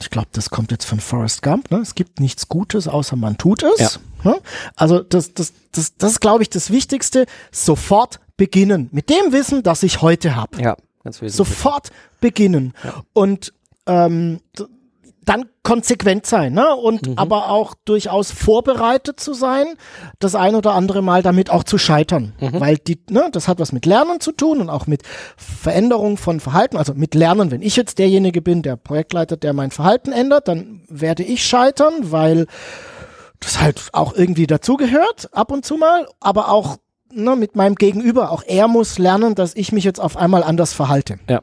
ich 0.00 0.10
glaube, 0.10 0.28
das 0.32 0.50
kommt 0.50 0.70
jetzt 0.70 0.84
von 0.84 1.00
Forrest 1.00 1.42
Gump, 1.42 1.70
ne? 1.70 1.78
es 1.78 1.94
gibt 1.94 2.20
nichts 2.20 2.48
Gutes, 2.48 2.86
außer 2.86 3.16
man 3.16 3.38
tut 3.38 3.62
es. 3.62 3.98
Ne? 4.24 4.38
Also 4.74 5.00
das, 5.00 5.34
das, 5.34 5.52
das, 5.72 5.96
das 5.96 6.12
ist, 6.12 6.20
glaube 6.20 6.42
ich, 6.42 6.50
das 6.50 6.70
Wichtigste, 6.70 7.26
sofort 7.50 8.20
beginnen. 8.36 8.88
Mit 8.92 9.10
dem 9.10 9.32
Wissen, 9.32 9.62
das 9.62 9.82
ich 9.82 10.02
heute 10.02 10.36
habe. 10.36 10.60
Ja. 10.60 10.76
Ganz 11.04 11.20
Sofort 11.20 11.90
beginnen. 12.20 12.74
Ja. 12.82 13.04
Und 13.12 13.52
ähm, 13.86 14.40
dann 15.26 15.46
konsequent 15.64 16.24
sein, 16.24 16.52
ne? 16.52 16.74
Und 16.76 17.08
mhm. 17.08 17.14
aber 17.16 17.50
auch 17.50 17.74
durchaus 17.84 18.30
vorbereitet 18.30 19.18
zu 19.18 19.34
sein, 19.34 19.66
das 20.20 20.36
ein 20.36 20.54
oder 20.54 20.72
andere 20.72 21.02
Mal 21.02 21.22
damit 21.22 21.50
auch 21.50 21.64
zu 21.64 21.78
scheitern. 21.78 22.34
Mhm. 22.40 22.60
Weil 22.60 22.76
die, 22.78 23.00
ne, 23.10 23.28
das 23.32 23.48
hat 23.48 23.58
was 23.58 23.72
mit 23.72 23.86
Lernen 23.86 24.20
zu 24.20 24.30
tun 24.30 24.60
und 24.60 24.70
auch 24.70 24.86
mit 24.86 25.02
Veränderung 25.36 26.16
von 26.16 26.38
Verhalten. 26.38 26.76
Also 26.76 26.94
mit 26.94 27.16
Lernen, 27.16 27.50
wenn 27.50 27.60
ich 27.60 27.74
jetzt 27.74 27.98
derjenige 27.98 28.40
bin, 28.40 28.62
der 28.62 28.76
Projektleiter, 28.76 29.36
der 29.36 29.52
mein 29.52 29.72
Verhalten 29.72 30.12
ändert, 30.12 30.46
dann 30.46 30.82
werde 30.88 31.24
ich 31.24 31.44
scheitern, 31.44 32.12
weil 32.12 32.46
das 33.40 33.60
halt 33.60 33.88
auch 33.92 34.14
irgendwie 34.14 34.46
dazugehört, 34.46 35.28
ab 35.32 35.50
und 35.50 35.64
zu 35.64 35.76
mal, 35.76 36.06
aber 36.20 36.50
auch 36.50 36.76
ne, 37.12 37.34
mit 37.34 37.56
meinem 37.56 37.74
Gegenüber. 37.74 38.30
Auch 38.30 38.44
er 38.46 38.68
muss 38.68 38.98
lernen, 38.98 39.34
dass 39.34 39.56
ich 39.56 39.72
mich 39.72 39.82
jetzt 39.82 40.00
auf 40.00 40.16
einmal 40.16 40.44
anders 40.44 40.72
verhalte. 40.72 41.18
Ja. 41.28 41.42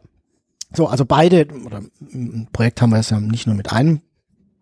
So, 0.75 0.87
also 0.87 1.05
beide, 1.05 1.47
oder 1.65 1.81
im 2.11 2.47
Projekt 2.51 2.81
haben 2.81 2.91
wir 2.91 2.99
es 2.99 3.09
ja 3.09 3.19
nicht 3.19 3.47
nur 3.47 3.55
mit 3.55 3.71
einem 3.71 4.01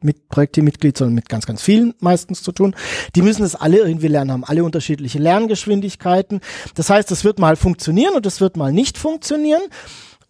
mit 0.03 0.29
Projektteammitglied, 0.29 0.97
sondern 0.97 1.13
mit 1.13 1.29
ganz, 1.29 1.45
ganz 1.45 1.61
vielen 1.61 1.93
meistens 1.99 2.41
zu 2.41 2.51
tun. 2.51 2.75
Die 3.15 3.21
müssen 3.21 3.43
es 3.43 3.53
alle 3.53 3.77
irgendwie 3.77 4.07
lernen, 4.07 4.31
haben 4.31 4.43
alle 4.43 4.63
unterschiedliche 4.63 5.19
Lerngeschwindigkeiten. 5.19 6.41
Das 6.73 6.89
heißt, 6.89 7.11
es 7.11 7.23
wird 7.23 7.37
mal 7.37 7.55
funktionieren 7.55 8.15
und 8.15 8.25
es 8.25 8.41
wird 8.41 8.57
mal 8.57 8.73
nicht 8.73 8.97
funktionieren. 8.97 9.61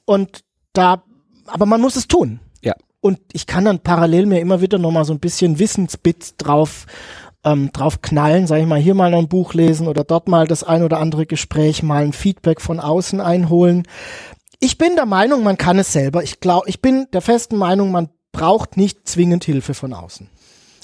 Und 0.03 0.41
da 0.73 1.03
aber 1.51 1.65
man 1.65 1.81
muss 1.81 1.95
es 1.95 2.07
tun. 2.07 2.39
Ja. 2.61 2.73
Und 3.01 3.19
ich 3.33 3.47
kann 3.47 3.65
dann 3.65 3.79
parallel 3.79 4.25
mir 4.25 4.39
immer 4.39 4.61
wieder 4.61 4.77
nochmal 4.77 5.05
so 5.05 5.13
ein 5.13 5.19
bisschen 5.19 5.59
Wissensbits 5.59 6.37
drauf 6.37 6.85
ähm, 7.43 7.71
drauf 7.73 8.03
knallen, 8.03 8.45
sag 8.45 8.59
ich 8.59 8.67
mal, 8.67 8.79
hier 8.79 8.93
mal 8.93 9.09
noch 9.09 9.17
ein 9.17 9.27
Buch 9.27 9.55
lesen 9.55 9.87
oder 9.87 10.03
dort 10.03 10.27
mal 10.27 10.45
das 10.45 10.63
ein 10.63 10.83
oder 10.83 10.99
andere 10.99 11.25
Gespräch, 11.25 11.81
mal 11.81 12.03
ein 12.03 12.13
Feedback 12.13 12.61
von 12.61 12.79
außen 12.79 13.19
einholen. 13.19 13.87
Ich 14.61 14.77
bin 14.77 14.95
der 14.95 15.07
Meinung, 15.07 15.43
man 15.43 15.57
kann 15.57 15.79
es 15.79 15.91
selber. 15.91 16.23
Ich 16.23 16.39
glaube, 16.39 16.69
ich 16.69 16.81
bin 16.81 17.07
der 17.11 17.21
festen 17.21 17.57
Meinung, 17.57 17.91
man 17.91 18.09
braucht 18.31 18.77
nicht 18.77 19.07
zwingend 19.07 19.43
Hilfe 19.43 19.73
von 19.73 19.91
außen. 19.91 20.29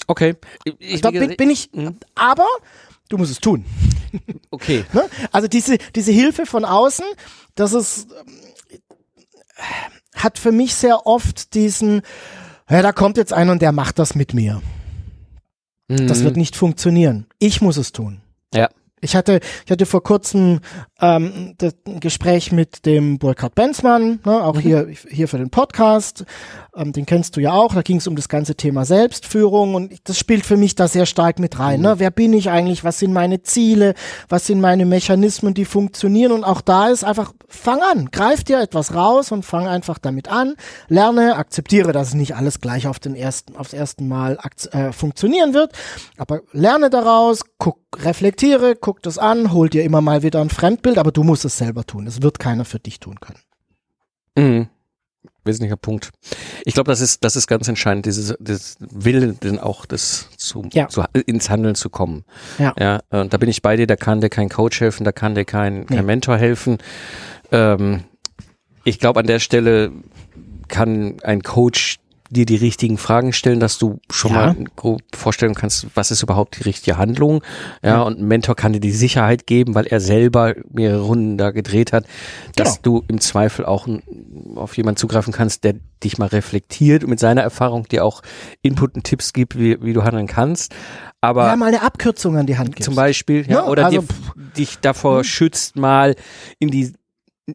Okay. 0.08 0.34
Ich, 0.78 1.00
da 1.00 1.10
bin, 1.10 1.36
bin 1.36 1.48
ich, 1.48 1.70
mhm. 1.72 1.96
aber 2.16 2.46
du 3.08 3.16
musst 3.16 3.30
es 3.32 3.40
tun. 3.40 3.64
Okay. 4.50 4.86
ne? 4.94 5.04
Also 5.32 5.48
diese, 5.48 5.76
diese 5.94 6.12
Hilfe 6.12 6.46
von 6.46 6.64
außen, 6.64 7.04
das 7.54 7.74
ist, 7.74 8.08
hat 10.14 10.38
für 10.38 10.50
mich 10.50 10.74
sehr 10.74 11.06
oft 11.06 11.52
diesen, 11.52 12.00
ja, 12.70 12.80
da 12.80 12.92
kommt 12.92 13.18
jetzt 13.18 13.34
einer 13.34 13.52
und 13.52 13.60
der 13.60 13.72
macht 13.72 13.98
das 13.98 14.14
mit 14.14 14.32
mir. 14.32 14.62
Mhm. 15.88 16.06
Das 16.06 16.24
wird 16.24 16.38
nicht 16.38 16.56
funktionieren. 16.56 17.26
Ich 17.38 17.60
muss 17.60 17.76
es 17.76 17.92
tun. 17.92 18.22
Ja. 18.54 18.70
Ich 19.02 19.14
hatte, 19.14 19.40
ich 19.66 19.70
hatte 19.70 19.84
vor 19.84 20.02
kurzem 20.02 20.60
ähm, 21.00 21.54
das 21.58 21.74
Gespräch 22.00 22.50
mit 22.52 22.84
dem 22.84 23.18
Burkhard 23.18 23.54
Benzmann, 23.54 24.20
ne, 24.24 24.44
auch 24.44 24.56
mhm. 24.56 24.60
hier, 24.60 24.88
hier 25.08 25.28
für 25.28 25.38
den 25.38 25.50
Podcast. 25.50 26.24
Ähm, 26.78 26.92
den 26.92 27.06
kennst 27.06 27.36
du 27.36 27.40
ja 27.40 27.52
auch. 27.52 27.74
Da 27.74 27.82
ging 27.82 27.96
es 27.96 28.06
um 28.06 28.16
das 28.16 28.28
ganze 28.28 28.54
Thema 28.54 28.84
Selbstführung 28.84 29.74
und 29.74 29.94
das 30.04 30.18
spielt 30.18 30.46
für 30.46 30.56
mich 30.56 30.74
da 30.74 30.88
sehr 30.88 31.06
stark 31.06 31.38
mit 31.38 31.58
rein. 31.58 31.80
Ne? 31.80 31.88
Mhm. 31.88 31.94
Ne? 31.94 31.98
Wer 31.98 32.10
bin 32.10 32.32
ich 32.32 32.50
eigentlich? 32.50 32.84
Was 32.84 32.98
sind 32.98 33.12
meine 33.12 33.42
Ziele? 33.42 33.94
Was 34.28 34.46
sind 34.46 34.60
meine 34.60 34.86
Mechanismen, 34.86 35.54
die 35.54 35.64
funktionieren? 35.64 36.32
Und 36.32 36.44
auch 36.44 36.60
da 36.60 36.88
ist 36.88 37.04
einfach, 37.04 37.32
fang 37.48 37.80
an, 37.80 38.10
greif 38.10 38.44
dir 38.44 38.60
etwas 38.60 38.94
raus 38.94 39.32
und 39.32 39.44
fang 39.44 39.66
einfach 39.66 39.98
damit 39.98 40.28
an. 40.28 40.54
Lerne, 40.88 41.36
akzeptiere, 41.36 41.92
dass 41.92 42.08
es 42.08 42.14
nicht 42.14 42.36
alles 42.36 42.60
gleich 42.60 42.86
auf 42.86 42.98
den 42.98 43.14
ersten, 43.14 43.56
aufs 43.56 43.72
ersten 43.72 44.06
Mal 44.06 44.38
äh, 44.70 44.92
funktionieren 44.92 45.54
wird. 45.54 45.72
Aber 46.16 46.40
lerne 46.52 46.90
daraus, 46.90 47.42
guck, 47.58 47.78
reflektiere, 47.96 48.76
guck 48.76 49.02
das 49.02 49.18
an, 49.18 49.52
hol 49.52 49.68
dir 49.68 49.82
immer 49.82 50.00
mal 50.00 50.22
wieder 50.22 50.40
ein 50.40 50.50
Fremdbild, 50.50 50.87
aber 50.96 51.12
du 51.12 51.24
musst 51.24 51.44
es 51.44 51.58
selber 51.58 51.84
tun. 51.84 52.06
Es 52.06 52.22
wird 52.22 52.38
keiner 52.38 52.64
für 52.64 52.78
dich 52.78 53.00
tun 53.00 53.18
können. 53.20 53.40
Mhm 54.38 54.68
wesentlicher 55.48 55.76
Punkt. 55.76 56.10
Ich 56.64 56.74
glaube, 56.74 56.90
das 56.92 57.00
ist, 57.00 57.24
das 57.24 57.34
ist 57.34 57.48
ganz 57.48 57.66
entscheidend, 57.66 58.06
dieses, 58.06 58.34
dieses 58.38 58.76
Willen 58.78 59.40
denn 59.40 59.58
auch 59.58 59.86
das 59.86 60.28
zu, 60.36 60.68
ja. 60.72 60.88
zu, 60.88 61.02
ins 61.26 61.50
Handeln 61.50 61.74
zu 61.74 61.90
kommen. 61.90 62.24
Ja. 62.58 62.74
ja. 62.78 63.00
Und 63.10 63.32
da 63.32 63.38
bin 63.38 63.48
ich 63.48 63.62
bei 63.62 63.76
dir, 63.76 63.88
da 63.88 63.96
kann 63.96 64.20
dir 64.20 64.28
kein 64.28 64.48
Coach 64.48 64.80
helfen, 64.80 65.04
da 65.04 65.10
kann 65.10 65.34
dir 65.34 65.44
kein, 65.44 65.86
kein 65.86 65.98
nee. 65.98 66.02
Mentor 66.04 66.36
helfen. 66.36 66.78
Ähm, 67.50 68.04
ich 68.84 69.00
glaube, 69.00 69.20
an 69.20 69.26
der 69.26 69.40
Stelle 69.40 69.90
kann 70.68 71.16
ein 71.22 71.42
Coach 71.42 71.98
dir 72.30 72.46
die 72.46 72.56
richtigen 72.56 72.98
Fragen 72.98 73.32
stellen, 73.32 73.60
dass 73.60 73.78
du 73.78 74.00
schon 74.10 74.32
ja. 74.32 74.46
mal 74.46 74.56
grob 74.76 75.00
vorstellen 75.14 75.54
kannst, 75.54 75.86
was 75.94 76.10
ist 76.10 76.22
überhaupt 76.22 76.58
die 76.58 76.64
richtige 76.64 76.98
Handlung. 76.98 77.42
Ja, 77.82 77.90
ja, 77.90 78.02
und 78.02 78.20
ein 78.20 78.26
Mentor 78.26 78.56
kann 78.56 78.72
dir 78.72 78.80
die 78.80 78.92
Sicherheit 78.92 79.46
geben, 79.46 79.74
weil 79.74 79.86
er 79.86 80.00
selber 80.00 80.54
mehrere 80.70 81.00
Runden 81.00 81.38
da 81.38 81.50
gedreht 81.50 81.92
hat, 81.92 82.04
dass 82.56 82.82
genau. 82.82 83.00
du 83.00 83.04
im 83.08 83.20
Zweifel 83.20 83.64
auch 83.64 83.88
auf 84.56 84.76
jemanden 84.76 84.98
zugreifen 84.98 85.32
kannst, 85.32 85.64
der 85.64 85.74
dich 86.04 86.18
mal 86.18 86.26
reflektiert 86.26 87.02
und 87.02 87.10
mit 87.10 87.20
seiner 87.20 87.42
Erfahrung 87.42 87.84
dir 87.84 88.04
auch 88.04 88.22
Input 88.62 88.94
und 88.94 89.04
Tipps 89.04 89.32
gibt, 89.32 89.58
wie, 89.58 89.82
wie 89.82 89.92
du 89.92 90.04
handeln 90.04 90.26
kannst. 90.26 90.74
Aber 91.20 91.46
ja, 91.48 91.56
mal 91.56 91.66
eine 91.66 91.82
Abkürzung 91.82 92.36
an 92.36 92.46
die 92.46 92.58
Hand 92.58 92.76
gibst. 92.76 92.84
Zum 92.84 92.94
Beispiel, 92.94 93.42
ja, 93.48 93.56
ja 93.56 93.66
oder 93.66 93.86
also, 93.86 94.02
dir, 94.02 94.08
dich 94.56 94.78
davor 94.78 95.18
hm. 95.18 95.24
schützt, 95.24 95.76
mal 95.76 96.14
in 96.58 96.70
die 96.70 96.92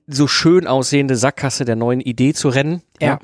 so 0.07 0.27
schön 0.27 0.67
aussehende 0.67 1.15
Sackgasse 1.15 1.65
der 1.65 1.75
neuen 1.75 2.01
Idee 2.01 2.33
zu 2.33 2.49
rennen. 2.49 2.81
Ja. 2.99 3.07
ja. 3.07 3.19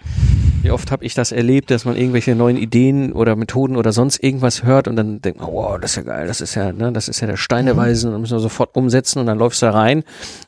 Wie 0.62 0.72
oft 0.72 0.92
habe 0.92 1.06
ich 1.06 1.14
das 1.14 1.32
erlebt, 1.32 1.72
dass 1.72 1.86
man 1.86 1.96
irgendwelche 1.96 2.36
neuen 2.36 2.58
Ideen 2.58 3.14
oder 3.14 3.36
Methoden 3.36 3.78
oder 3.78 3.94
sonst 3.94 4.22
irgendwas 4.22 4.64
hört 4.64 4.88
und 4.88 4.96
dann 4.96 5.22
denkt 5.22 5.40
man, 5.40 5.50
wow, 5.52 5.80
das 5.80 5.92
ist 5.92 5.98
ja 5.98 6.04
geil, 6.04 6.28
das 6.28 6.42
ist 6.42 6.56
ja, 6.56 6.74
ne, 6.74 6.92
das 6.92 7.08
ist 7.08 7.22
ja 7.22 7.28
der 7.28 7.38
Stein 7.38 7.66
der 7.66 7.76
mhm. 7.76 7.80
Weisen 7.80 8.08
und 8.08 8.14
dann 8.14 8.22
müssen 8.22 8.36
wir 8.36 8.42
sofort 8.42 8.76
umsetzen 8.76 9.20
und 9.20 9.26
dann 9.26 9.38
läufst 9.38 9.62
du 9.62 9.68
da 9.68 9.72
rein 9.72 10.04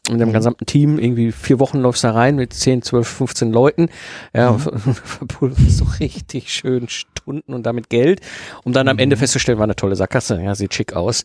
mit 0.10 0.20
dem 0.20 0.30
mhm. 0.30 0.34
gesamten 0.34 0.66
Team, 0.66 1.00
irgendwie 1.00 1.32
vier 1.32 1.60
Wochen 1.60 1.80
läufst 1.80 2.04
du 2.04 2.10
da 2.10 2.14
rein 2.14 2.36
mit 2.36 2.54
10, 2.54 2.82
12, 2.82 3.08
15 3.08 3.52
Leuten, 3.52 3.90
ja, 4.34 4.52
mhm. 4.52 5.56
so 5.70 5.86
richtig 6.00 6.52
schön 6.52 6.90
Stunden 6.90 7.54
und 7.54 7.64
damit 7.66 7.90
Geld, 7.90 8.20
um 8.64 8.74
dann 8.74 8.90
am 8.90 9.00
Ende 9.00 9.16
mhm. 9.16 9.20
festzustellen, 9.20 9.60
war 9.60 9.64
eine 9.64 9.76
tolle 9.76 9.96
Sackgasse, 9.96 10.42
ja, 10.42 10.56
sieht 10.56 10.74
schick 10.74 10.94
aus 10.94 11.24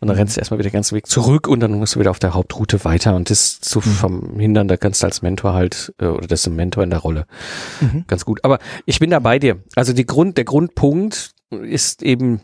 und 0.00 0.08
dann 0.08 0.16
rennst 0.16 0.36
du 0.36 0.40
erstmal 0.40 0.58
wieder 0.58 0.70
den 0.70 0.74
ganzen 0.74 0.94
Weg 0.94 1.06
zurück 1.06 1.48
und 1.48 1.60
dann 1.60 1.72
musst 1.72 1.96
du 1.96 2.00
wieder 2.00 2.10
auf 2.10 2.20
der 2.20 2.34
Hauptroute 2.34 2.84
weiter 2.84 3.16
und 3.16 3.30
das 3.30 3.60
zu 3.60 3.80
verhindern, 3.80 4.68
da 4.68 4.76
kannst 4.76 5.02
du 5.02 5.06
als 5.06 5.22
Mentor 5.22 5.54
halt, 5.54 5.92
äh, 5.98 6.06
oder 6.06 6.28
das 6.28 6.40
ist 6.40 6.46
ein 6.46 6.54
Mentor 6.54 6.84
in 6.84 6.90
der 6.90 7.00
Rolle. 7.00 7.26
Mhm. 7.80 8.04
Ganz 8.06 8.27
gut. 8.28 8.44
Aber 8.44 8.58
ich 8.86 9.00
bin 9.00 9.10
da 9.10 9.18
bei 9.18 9.38
dir. 9.38 9.62
Also 9.74 9.92
die 9.92 10.06
Grund, 10.06 10.36
der 10.36 10.44
Grundpunkt 10.44 11.32
ist 11.50 12.02
eben 12.02 12.42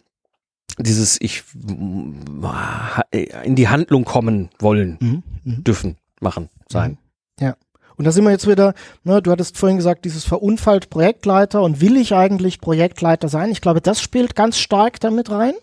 dieses 0.79 1.20
ich 1.20 1.44
in 1.53 3.55
die 3.55 3.68
Handlung 3.68 4.05
kommen 4.05 4.51
wollen, 4.59 4.99
mhm. 5.01 5.23
Mhm. 5.44 5.64
dürfen, 5.64 5.97
machen, 6.20 6.49
sein. 6.68 6.99
Mhm. 7.38 7.47
Ja. 7.47 7.57
Und 7.97 8.07
da 8.07 8.11
sind 8.11 8.25
wir 8.25 8.33
jetzt 8.33 8.49
wieder, 8.49 8.75
ne, 9.05 9.23
du 9.23 9.31
hattest 9.31 9.57
vorhin 9.57 9.77
gesagt, 9.77 10.05
dieses 10.05 10.25
verunfallt 10.25 10.90
Projektleiter 10.90 11.62
und 11.62 11.81
will 11.81 11.97
ich 11.97 12.12
eigentlich 12.12 12.61
Projektleiter 12.61 13.29
sein? 13.29 13.53
Ich 13.53 13.61
glaube, 13.61 13.81
das 13.81 14.01
spielt 14.01 14.35
ganz 14.35 14.59
stark 14.59 14.99
damit 14.99 15.31
rein. 15.31 15.55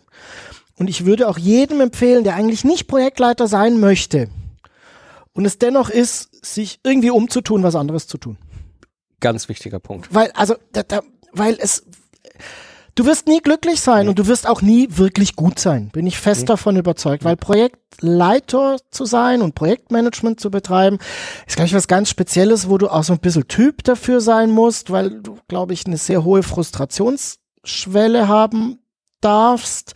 Und 0.77 0.89
ich 0.89 1.05
würde 1.05 1.27
auch 1.27 1.37
jedem 1.37 1.81
empfehlen, 1.81 2.23
der 2.23 2.35
eigentlich 2.35 2.63
nicht 2.63 2.87
Projektleiter 2.87 3.47
sein 3.47 3.79
möchte 3.79 4.29
und 5.33 5.45
es 5.45 5.57
dennoch 5.57 5.89
ist, 5.89 6.45
sich 6.45 6.79
irgendwie 6.83 7.11
umzutun, 7.11 7.63
was 7.63 7.75
anderes 7.75 8.07
zu 8.07 8.17
tun. 8.17 8.37
Ganz 9.21 9.47
wichtiger 9.47 9.79
Punkt. 9.79 10.13
Weil, 10.13 10.31
also, 10.31 10.55
da, 10.73 10.83
da, 10.83 11.01
weil 11.31 11.57
es, 11.59 11.85
du 12.95 13.05
wirst 13.05 13.27
nie 13.27 13.39
glücklich 13.39 13.79
sein 13.79 14.03
nee. 14.03 14.09
und 14.09 14.19
du 14.19 14.27
wirst 14.27 14.47
auch 14.47 14.61
nie 14.61 14.87
wirklich 14.89 15.35
gut 15.35 15.59
sein. 15.59 15.89
Bin 15.89 16.05
ich 16.07 16.17
fest 16.17 16.41
nee. 16.41 16.47
davon 16.47 16.75
überzeugt. 16.75 17.23
Weil 17.23 17.37
Projektleiter 17.37 18.77
zu 18.89 19.05
sein 19.05 19.41
und 19.41 19.55
Projektmanagement 19.55 20.39
zu 20.39 20.51
betreiben, 20.51 20.97
ist, 21.47 21.55
glaube 21.55 21.67
ich, 21.67 21.73
was 21.73 21.87
ganz 21.87 22.09
Spezielles, 22.09 22.67
wo 22.67 22.77
du 22.77 22.89
auch 22.89 23.03
so 23.03 23.13
ein 23.13 23.19
bisschen 23.19 23.47
Typ 23.47 23.83
dafür 23.83 24.19
sein 24.19 24.49
musst, 24.49 24.91
weil 24.91 25.21
du, 25.21 25.37
glaube 25.47 25.73
ich, 25.73 25.85
eine 25.85 25.97
sehr 25.97 26.23
hohe 26.23 26.43
Frustrationsschwelle 26.43 28.27
haben 28.27 28.79
darfst, 29.21 29.93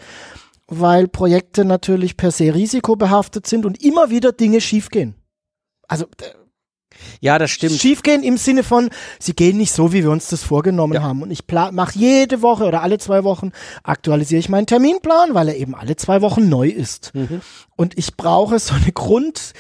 weil 0.68 1.08
Projekte 1.08 1.66
natürlich 1.66 2.16
per 2.16 2.32
se 2.32 2.54
risikobehaftet 2.54 3.48
sind 3.48 3.66
und 3.66 3.84
immer 3.84 4.12
wieder 4.12 4.32
Dinge 4.32 4.62
schiefgehen. 4.62 5.16
Also, 5.88 6.06
ja, 7.20 7.40
das 7.40 7.52
stimmt. 7.52 7.80
Schiefgehen 7.80 8.24
im 8.24 8.38
Sinne 8.38 8.64
von, 8.64 8.90
sie 9.20 9.34
gehen 9.34 9.58
nicht 9.58 9.72
so, 9.72 9.94
wie 9.94 10.04
wir 10.04 10.12
uns 10.12 10.30
das 10.30 10.44
vorgenommen 10.44 10.94
ja. 10.94 11.02
haben. 11.02 11.22
Und 11.22 11.32
ich 11.32 11.44
mache 11.72 11.98
jede 11.98 12.42
Woche 12.42 12.66
oder 12.66 12.82
alle 12.82 12.98
zwei 12.98 13.24
Wochen 13.24 13.52
aktualisiere 13.84 14.40
ich 14.40 14.50
meinen 14.50 14.68
Terminplan, 14.68 15.34
weil 15.34 15.50
er 15.50 15.58
eben 15.58 15.76
alle 15.76 15.96
zwei 15.96 16.22
Wochen 16.22 16.50
neu 16.50 16.68
ist. 16.68 17.12
Mhm. 17.14 17.42
Und 17.76 17.98
ich 17.98 18.16
brauche 18.16 18.60
so 18.60 18.74
eine 18.74 18.92
Grund, 18.92 19.54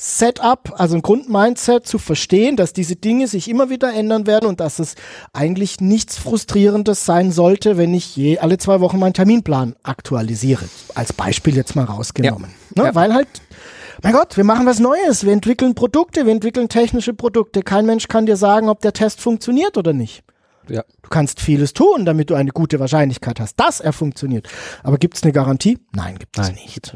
Setup, 0.00 0.74
also 0.76 0.94
ein 0.94 1.02
Grundmindset 1.02 1.84
zu 1.84 1.98
verstehen, 1.98 2.56
dass 2.56 2.72
diese 2.72 2.94
Dinge 2.94 3.26
sich 3.26 3.48
immer 3.50 3.68
wieder 3.68 3.92
ändern 3.92 4.28
werden 4.28 4.48
und 4.48 4.60
dass 4.60 4.78
es 4.78 4.94
eigentlich 5.32 5.80
nichts 5.80 6.16
Frustrierendes 6.16 7.04
sein 7.04 7.32
sollte, 7.32 7.76
wenn 7.76 7.92
ich 7.92 8.14
je 8.14 8.38
alle 8.38 8.58
zwei 8.58 8.80
Wochen 8.80 9.00
meinen 9.00 9.14
Terminplan 9.14 9.74
aktualisiere. 9.82 10.66
Als 10.94 11.12
Beispiel 11.12 11.56
jetzt 11.56 11.74
mal 11.74 11.84
rausgenommen. 11.84 12.50
Ja. 12.76 12.82
Ne? 12.82 12.88
Ja. 12.90 12.94
Weil 12.94 13.12
halt 13.12 13.28
mein 14.02 14.12
Gott, 14.12 14.36
wir 14.36 14.44
machen 14.44 14.66
was 14.66 14.78
Neues, 14.78 15.24
wir 15.24 15.32
entwickeln 15.32 15.74
Produkte, 15.74 16.24
wir 16.24 16.32
entwickeln 16.32 16.68
technische 16.68 17.14
Produkte. 17.14 17.62
Kein 17.62 17.86
Mensch 17.86 18.08
kann 18.08 18.26
dir 18.26 18.36
sagen, 18.36 18.68
ob 18.68 18.80
der 18.80 18.92
Test 18.92 19.20
funktioniert 19.20 19.76
oder 19.76 19.92
nicht. 19.92 20.22
Ja. 20.70 20.84
Du 21.02 21.08
kannst 21.08 21.40
vieles 21.40 21.72
tun, 21.72 22.04
damit 22.04 22.30
du 22.30 22.34
eine 22.34 22.50
gute 22.50 22.80
Wahrscheinlichkeit 22.80 23.40
hast, 23.40 23.58
dass 23.58 23.80
er 23.80 23.92
funktioniert. 23.92 24.48
Aber 24.82 24.98
gibt 24.98 25.16
es 25.16 25.22
eine 25.22 25.32
Garantie? 25.32 25.78
Nein, 25.92 26.18
gibt 26.18 26.38
es 26.38 26.50
nicht. 26.52 26.92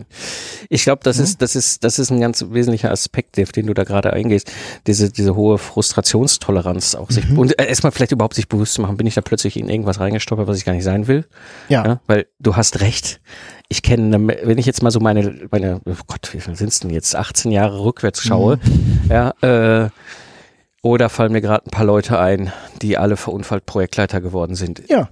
Ich 0.68 0.84
glaube, 0.84 1.00
das 1.02 1.18
mhm. 1.18 1.24
ist, 1.24 1.42
das 1.42 1.56
ist, 1.56 1.84
das 1.84 1.98
ist 1.98 2.10
ein 2.10 2.20
ganz 2.20 2.44
wesentlicher 2.50 2.90
Aspekt, 2.90 3.38
auf 3.40 3.52
den 3.52 3.66
du 3.66 3.74
da 3.74 3.84
gerade 3.84 4.12
eingehst. 4.12 4.52
Diese, 4.86 5.10
diese 5.10 5.34
hohe 5.34 5.58
Frustrationstoleranz 5.58 6.94
auch 6.94 7.10
sich, 7.10 7.28
mhm. 7.28 7.38
und 7.38 7.58
äh, 7.58 7.66
erstmal 7.66 7.92
vielleicht 7.92 8.12
überhaupt 8.12 8.34
sich 8.34 8.48
bewusst 8.48 8.74
zu 8.74 8.82
machen, 8.82 8.96
bin 8.96 9.06
ich 9.06 9.14
da 9.14 9.20
plötzlich 9.20 9.56
in 9.56 9.68
irgendwas 9.68 10.00
reingestoppert, 10.00 10.46
was 10.46 10.58
ich 10.58 10.64
gar 10.64 10.74
nicht 10.74 10.84
sein 10.84 11.06
will? 11.06 11.26
Ja. 11.68 11.84
ja 11.84 12.00
weil 12.06 12.26
du 12.38 12.56
hast 12.56 12.80
recht. 12.80 13.20
Ich 13.68 13.82
kenne, 13.82 14.36
wenn 14.44 14.58
ich 14.58 14.66
jetzt 14.66 14.82
mal 14.82 14.90
so 14.90 15.00
meine, 15.00 15.48
meine, 15.50 15.80
oh 15.86 15.94
Gott, 16.06 16.28
wie 16.32 16.40
viel 16.40 16.54
sind 16.56 16.68
es 16.68 16.80
denn 16.80 16.90
jetzt? 16.90 17.16
18 17.16 17.50
Jahre 17.50 17.82
rückwärts 17.82 18.22
schaue, 18.22 18.58
mhm. 18.62 19.10
ja, 19.10 19.30
äh, 19.40 19.88
oder 20.82 21.08
fallen 21.08 21.32
mir 21.32 21.40
gerade 21.40 21.66
ein 21.66 21.70
paar 21.70 21.86
Leute 21.86 22.18
ein, 22.18 22.52
die 22.82 22.98
alle 22.98 23.16
verunfallt 23.16 23.66
Projektleiter 23.66 24.20
geworden 24.20 24.56
sind. 24.56 24.82
Ja. 24.88 25.08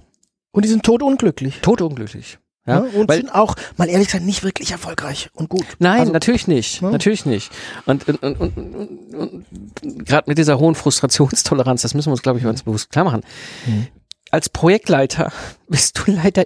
Und 0.51 0.65
die 0.65 0.69
sind 0.69 0.83
totunglücklich. 0.83 1.59
Totunglücklich. 1.61 2.37
Ja, 2.67 2.85
ja, 2.85 2.99
und 2.99 3.09
Weil, 3.09 3.17
sind 3.17 3.33
auch, 3.33 3.55
mal 3.77 3.89
ehrlich 3.89 4.07
gesagt, 4.07 4.23
nicht 4.23 4.43
wirklich 4.43 4.71
erfolgreich 4.71 5.31
und 5.33 5.49
gut. 5.49 5.65
Nein, 5.79 6.01
also, 6.01 6.11
natürlich 6.11 6.47
nicht. 6.47 6.81
Ja. 6.81 6.91
Natürlich 6.91 7.25
nicht. 7.25 7.51
Und, 7.87 8.07
und, 8.07 8.21
und, 8.21 8.39
und, 8.39 9.15
und 9.15 10.05
gerade 10.05 10.29
mit 10.29 10.37
dieser 10.37 10.59
hohen 10.59 10.75
Frustrationstoleranz, 10.75 11.81
das 11.81 11.95
müssen 11.95 12.09
wir 12.09 12.11
uns, 12.11 12.21
glaube 12.21 12.37
ich, 12.37 12.45
ganz 12.45 12.61
bewusst 12.61 12.91
klar 12.91 13.05
machen. 13.05 13.21
Mhm. 13.65 13.87
Als 14.29 14.49
Projektleiter 14.49 15.31
bist 15.69 15.97
du 15.97 16.11
leider 16.11 16.43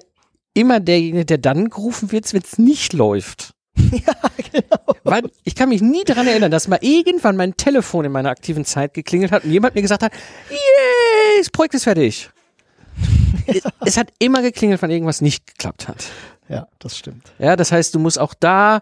immer 0.53 0.79
derjenige, 0.79 1.25
der 1.25 1.37
dann 1.37 1.69
gerufen 1.69 2.13
wird, 2.13 2.31
wenn 2.33 2.43
es 2.43 2.57
nicht 2.57 2.93
läuft. 2.93 3.54
ja, 3.91 4.13
genau. 4.51 4.95
Weil 5.03 5.23
ich 5.43 5.55
kann 5.55 5.69
mich 5.69 5.81
nie 5.81 6.03
daran 6.03 6.27
erinnern, 6.27 6.51
dass 6.51 6.67
mal 6.67 6.79
irgendwann 6.81 7.35
mein 7.35 7.57
Telefon 7.57 8.05
in 8.05 8.11
meiner 8.11 8.29
aktiven 8.29 8.65
Zeit 8.65 8.93
geklingelt 8.93 9.31
hat 9.31 9.43
und 9.43 9.51
jemand 9.51 9.75
mir 9.75 9.81
gesagt 9.81 10.03
hat, 10.03 10.13
yay, 10.49 11.39
das 11.39 11.49
Projekt 11.49 11.75
ist 11.75 11.83
fertig. 11.83 12.29
Ja. 13.47 13.69
Es 13.85 13.95
hat 13.95 14.07
immer 14.17 14.41
geklingelt, 14.41 14.81
wenn 14.81 14.89
irgendwas 14.89 15.21
nicht 15.21 15.45
geklappt 15.45 15.87
hat. 15.87 16.07
Ja, 16.49 16.67
das 16.79 16.97
stimmt. 16.97 17.31
Ja, 17.37 17.55
das 17.55 17.71
heißt, 17.71 17.93
du 17.93 17.99
musst 17.99 18.17
auch 18.17 18.33
da, 18.33 18.81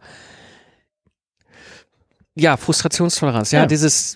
ja, 2.34 2.56
Frustrationstoleranz, 2.56 3.52
ja, 3.52 3.60
ja. 3.60 3.66
dieses. 3.66 4.16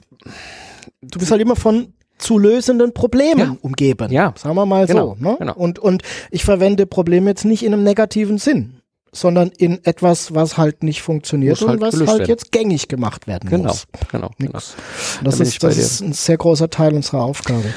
Du 1.01 1.19
bist 1.19 1.31
halt 1.31 1.41
immer 1.41 1.57
von 1.57 1.91
zu 2.17 2.39
lösenden 2.39 2.93
Problemen 2.93 3.39
ja. 3.39 3.57
umgeben. 3.61 4.09
Ja. 4.09 4.33
Sagen 4.37 4.55
wir 4.55 4.65
mal 4.65 4.87
genau. 4.87 5.17
so. 5.19 5.23
Ne? 5.23 5.35
Genau. 5.37 5.53
Und, 5.53 5.79
und 5.79 6.03
ich 6.31 6.45
verwende 6.45 6.85
Probleme 6.85 7.29
jetzt 7.29 7.43
nicht 7.43 7.63
in 7.63 7.73
einem 7.73 7.83
negativen 7.83 8.37
Sinn 8.37 8.81
sondern 9.11 9.49
in 9.57 9.83
etwas, 9.85 10.33
was 10.33 10.57
halt 10.57 10.83
nicht 10.83 11.01
funktioniert 11.01 11.61
und 11.61 11.69
halt 11.69 11.81
was 11.81 11.95
halt 11.95 12.07
werden. 12.07 12.25
jetzt 12.27 12.51
gängig 12.51 12.87
gemacht 12.87 13.27
werden 13.27 13.49
genau, 13.49 13.69
muss. 13.69 13.87
Genau, 14.11 14.31
genau. 14.37 14.53
Das 14.53 14.75
da 15.23 15.29
ist, 15.29 15.63
das 15.63 15.77
ist 15.77 16.01
ein 16.01 16.13
sehr 16.13 16.37
großer 16.37 16.69
Teil 16.69 16.93
unserer 16.93 17.23
Aufgabe. 17.23 17.73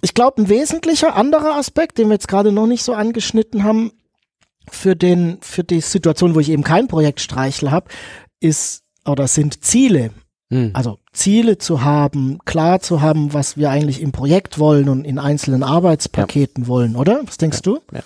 Ich 0.00 0.14
glaube, 0.14 0.42
ein 0.42 0.48
wesentlicher 0.48 1.14
anderer 1.16 1.56
Aspekt, 1.56 1.98
den 1.98 2.08
wir 2.08 2.14
jetzt 2.14 2.28
gerade 2.28 2.52
noch 2.52 2.66
nicht 2.66 2.82
so 2.82 2.94
angeschnitten 2.94 3.64
haben, 3.64 3.92
für 4.70 4.96
den, 4.96 5.38
für 5.40 5.64
die 5.64 5.80
Situation, 5.80 6.34
wo 6.34 6.40
ich 6.40 6.50
eben 6.50 6.62
kein 6.62 6.88
Projektstreichel 6.88 7.70
habe, 7.70 7.88
ist 8.40 8.82
oder 9.04 9.26
sind 9.26 9.64
Ziele. 9.64 10.10
Hm. 10.50 10.70
Also 10.72 10.98
Ziele 11.12 11.58
zu 11.58 11.82
haben, 11.82 12.38
klar 12.44 12.80
zu 12.80 13.00
haben, 13.00 13.32
was 13.32 13.56
wir 13.56 13.70
eigentlich 13.70 14.00
im 14.00 14.12
Projekt 14.12 14.58
wollen 14.58 14.88
und 14.88 15.04
in 15.04 15.18
einzelnen 15.18 15.62
Arbeitspaketen 15.62 16.64
ja. 16.64 16.68
wollen, 16.68 16.96
oder? 16.96 17.20
Was 17.24 17.36
denkst 17.36 17.58
ja. 17.58 17.72
du? 17.72 17.80
Ja. 17.92 18.02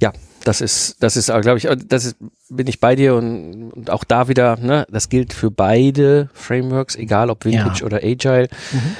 ja, 0.00 0.12
das 0.44 0.60
ist, 0.60 1.02
das 1.02 1.16
ist, 1.16 1.26
glaube 1.26 1.58
ich, 1.58 1.68
das 1.86 2.04
ist, 2.04 2.16
bin 2.48 2.66
ich 2.66 2.80
bei 2.80 2.96
dir 2.96 3.14
und, 3.14 3.72
und 3.72 3.90
auch 3.90 4.04
da 4.04 4.28
wieder, 4.28 4.56
ne, 4.56 4.86
das 4.90 5.08
gilt 5.08 5.32
für 5.32 5.50
beide 5.50 6.30
Frameworks, 6.34 6.96
egal 6.96 7.30
ob 7.30 7.44
Vintage 7.44 7.80
ja. 7.80 7.86
oder 7.86 7.98
Agile. 7.98 8.48
Mhm. 8.72 8.96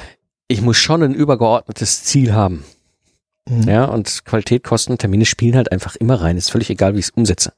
Ich 0.49 0.62
muss 0.62 0.76
schon 0.76 1.03
ein 1.03 1.14
übergeordnetes 1.14 2.05
Ziel 2.05 2.34
haben. 2.34 2.64
Mhm. 3.49 3.62
Ja, 3.62 3.84
und 3.86 4.24
Qualität, 4.24 4.64
Kosten, 4.64 4.99
Termine 4.99 5.24
spielen 5.24 5.57
halt 5.57 5.72
einfach 5.72 5.97
immer 5.97 6.20
rein. 6.20 6.36
Ist 6.36 6.51
völlig 6.51 6.70
egal, 6.70 6.95
wie 6.95 6.99
ich 6.99 7.07
es 7.07 7.11
umsetze. 7.11 7.53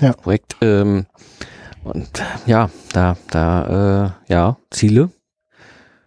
Ja. 0.00 0.12
Projekt, 0.12 0.56
ähm, 0.60 1.06
und 1.84 2.08
ja, 2.46 2.70
da, 2.92 3.16
da, 3.30 4.14
äh, 4.28 4.32
ja, 4.32 4.56
Ziele 4.70 5.10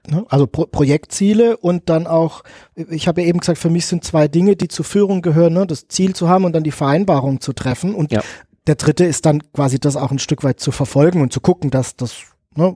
Ne? 0.10 0.26
Also 0.30 0.48
Pro 0.48 0.66
Projektziele 0.66 1.58
und 1.58 1.90
dann 1.90 2.08
auch, 2.08 2.44
ich 2.76 3.08
habe 3.08 3.22
ja 3.22 3.28
eben 3.28 3.40
gesagt, 3.40 3.60
für 3.60 3.70
mich 3.70 3.86
sind 3.86 4.04
zwei 4.04 4.28
Dinge, 4.28 4.56
die 4.56 4.68
zur 4.68 4.86
Führung 4.86 5.22
gehören, 5.22 5.54
ne? 5.54 5.66
das 5.66 5.88
Ziel 5.88 6.16
zu 6.16 6.30
haben 6.30 6.46
und 6.46 6.54
dann 6.54 6.64
die 6.64 6.72
Vereinbarung 6.72 7.42
zu 7.42 7.54
treffen. 7.54 7.96
Und 7.96 8.12
ja. 8.12 8.22
der 8.68 8.76
dritte 8.76 9.06
ist 9.06 9.26
dann 9.26 9.42
quasi 9.54 9.80
das 9.80 9.96
auch 9.96 10.12
ein 10.12 10.20
Stück 10.20 10.44
weit 10.44 10.60
zu 10.60 10.72
verfolgen 10.72 11.22
und 11.22 11.34
zu 11.34 11.42
gucken, 11.42 11.72
dass 11.72 11.96
das 11.96 12.16
ne, 12.56 12.76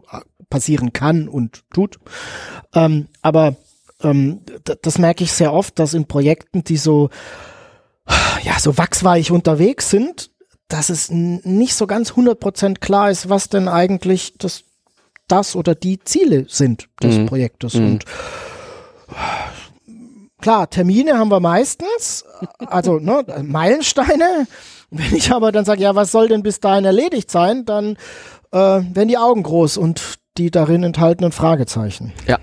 passieren 0.49 0.93
kann 0.93 1.27
und 1.27 1.63
tut. 1.71 1.99
Ähm, 2.73 3.07
aber 3.21 3.55
ähm, 4.01 4.41
das 4.82 4.97
merke 4.97 5.23
ich 5.23 5.32
sehr 5.32 5.53
oft, 5.53 5.77
dass 5.80 5.93
in 5.93 6.05
Projekten, 6.05 6.63
die 6.63 6.77
so, 6.77 7.09
ja, 8.43 8.59
so 8.59 8.77
wachsweich 8.77 9.32
unterwegs 9.32 9.89
sind, 9.89 10.32
dass 10.67 10.89
es 10.89 11.09
nicht 11.09 11.73
so 11.73 11.88
ganz 11.88 12.11
100% 12.11 12.80
klar 12.80 13.09
ist, 13.09 13.30
was 13.30 13.49
denn 13.49 13.67
eigentlich 13.67 14.36
das 14.38 14.63
das 15.32 15.55
oder 15.55 15.75
die 15.75 15.99
Ziele 15.99 16.45
sind 16.47 16.89
des 17.01 17.17
mhm. 17.17 17.25
Projektes. 17.27 17.75
Mhm. 17.75 17.86
Und 17.86 18.05
klar, 20.41 20.69
Termine 20.69 21.17
haben 21.17 21.32
wir 21.32 21.39
meistens, 21.39 22.25
also 22.59 22.99
ne, 22.99 23.23
Meilensteine. 23.43 24.47
Wenn 24.91 25.15
ich 25.15 25.32
aber 25.32 25.51
dann 25.51 25.65
sage, 25.65 25.82
ja, 25.82 25.95
was 25.95 26.11
soll 26.11 26.27
denn 26.27 26.41
bis 26.41 26.59
dahin 26.59 26.84
erledigt 26.84 27.30
sein, 27.30 27.63
dann 27.65 27.95
äh, 28.51 28.57
werden 28.57 29.07
die 29.07 29.17
Augen 29.19 29.43
groß 29.43 29.77
und 29.77 30.15
die 30.38 30.49
darin 30.49 30.84
enthaltenen 30.84 31.32
Fragezeichen. 31.32 32.11
Ja, 32.27 32.39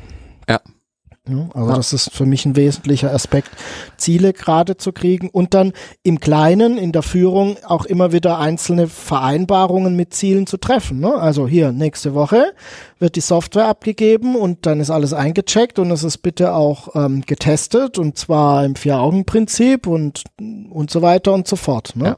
ja. 1.28 1.48
Also 1.54 1.70
ja. 1.70 1.76
das 1.76 1.92
ist 1.92 2.12
für 2.12 2.26
mich 2.26 2.44
ein 2.44 2.56
wesentlicher 2.56 3.12
Aspekt, 3.12 3.50
Ziele 3.96 4.32
gerade 4.32 4.76
zu 4.76 4.92
kriegen 4.92 5.28
und 5.28 5.54
dann 5.54 5.72
im 6.02 6.20
Kleinen, 6.20 6.78
in 6.78 6.92
der 6.92 7.02
Führung 7.02 7.56
auch 7.64 7.84
immer 7.84 8.12
wieder 8.12 8.38
einzelne 8.38 8.86
Vereinbarungen 8.86 9.96
mit 9.96 10.14
Zielen 10.14 10.46
zu 10.46 10.56
treffen. 10.56 11.00
Ne? 11.00 11.14
Also 11.14 11.48
hier, 11.48 11.72
nächste 11.72 12.14
Woche 12.14 12.52
wird 12.98 13.16
die 13.16 13.20
Software 13.20 13.66
abgegeben 13.66 14.36
und 14.36 14.66
dann 14.66 14.80
ist 14.80 14.90
alles 14.90 15.12
eingecheckt 15.12 15.78
und 15.78 15.90
es 15.90 16.04
ist 16.04 16.18
bitte 16.18 16.54
auch 16.54 16.94
ähm, 16.94 17.22
getestet 17.26 17.98
und 17.98 18.16
zwar 18.16 18.64
im 18.64 18.76
Vier-Augen-Prinzip 18.76 19.86
und, 19.86 20.24
und 20.70 20.90
so 20.90 21.02
weiter 21.02 21.32
und 21.32 21.48
so 21.48 21.56
fort. 21.56 21.96
Ne? 21.96 22.04
Ja. 22.04 22.16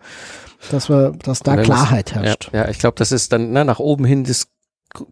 Dass, 0.71 0.89
wir, 0.91 1.13
dass 1.23 1.41
da 1.41 1.57
Klarheit 1.57 2.15
herrscht. 2.15 2.51
Ja, 2.53 2.65
ja 2.65 2.69
ich 2.69 2.79
glaube, 2.79 2.97
das 2.99 3.13
ist 3.13 3.33
dann 3.33 3.53
ne, 3.53 3.65
nach 3.65 3.79
oben 3.79 4.05
hin 4.05 4.25
das 4.25 4.49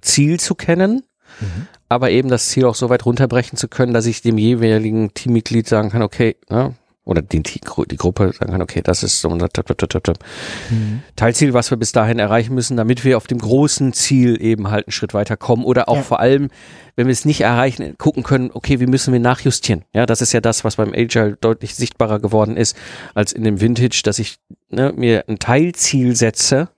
Ziel 0.00 0.40
zu 0.40 0.54
kennen 0.54 1.02
Mhm. 1.40 1.66
Aber 1.88 2.10
eben 2.10 2.28
das 2.28 2.48
Ziel 2.48 2.64
auch 2.64 2.74
so 2.74 2.88
weit 2.88 3.06
runterbrechen 3.06 3.56
zu 3.56 3.68
können, 3.68 3.92
dass 3.92 4.06
ich 4.06 4.22
dem 4.22 4.38
jeweiligen 4.38 5.14
Teammitglied 5.14 5.68
sagen 5.68 5.90
kann, 5.90 6.02
okay, 6.02 6.36
ne, 6.48 6.74
oder 7.06 7.22
die, 7.22 7.40
die 7.40 7.96
Gruppe 7.96 8.32
sagen 8.36 8.50
kann, 8.50 8.62
okay, 8.62 8.82
das 8.82 9.04
ist 9.04 9.20
so 9.20 9.28
unser 9.28 9.48
mhm. 10.70 11.02
Teilziel, 11.14 11.54
was 11.54 11.70
wir 11.70 11.78
bis 11.78 11.92
dahin 11.92 12.18
erreichen 12.18 12.52
müssen, 12.52 12.76
damit 12.76 13.04
wir 13.04 13.16
auf 13.16 13.28
dem 13.28 13.38
großen 13.38 13.92
Ziel 13.92 14.42
eben 14.42 14.70
halt 14.70 14.88
einen 14.88 14.92
Schritt 14.92 15.14
weiter 15.14 15.36
kommen 15.36 15.64
oder 15.64 15.88
auch 15.88 15.98
ja. 15.98 16.02
vor 16.02 16.18
allem, 16.18 16.50
wenn 16.96 17.06
wir 17.06 17.12
es 17.12 17.24
nicht 17.24 17.42
erreichen, 17.42 17.96
gucken 17.96 18.24
können, 18.24 18.50
okay, 18.52 18.80
wie 18.80 18.88
müssen 18.88 19.12
wir 19.12 19.20
nachjustieren? 19.20 19.84
Ja, 19.94 20.04
das 20.04 20.20
ist 20.20 20.32
ja 20.32 20.40
das, 20.40 20.64
was 20.64 20.76
beim 20.76 20.92
Agile 20.92 21.36
deutlich 21.40 21.76
sichtbarer 21.76 22.18
geworden 22.18 22.56
ist 22.56 22.76
als 23.14 23.32
in 23.32 23.44
dem 23.44 23.60
Vintage, 23.60 24.00
dass 24.04 24.18
ich 24.18 24.38
ne, 24.70 24.92
mir 24.96 25.24
ein 25.28 25.38
Teilziel 25.38 26.16
setze, 26.16 26.70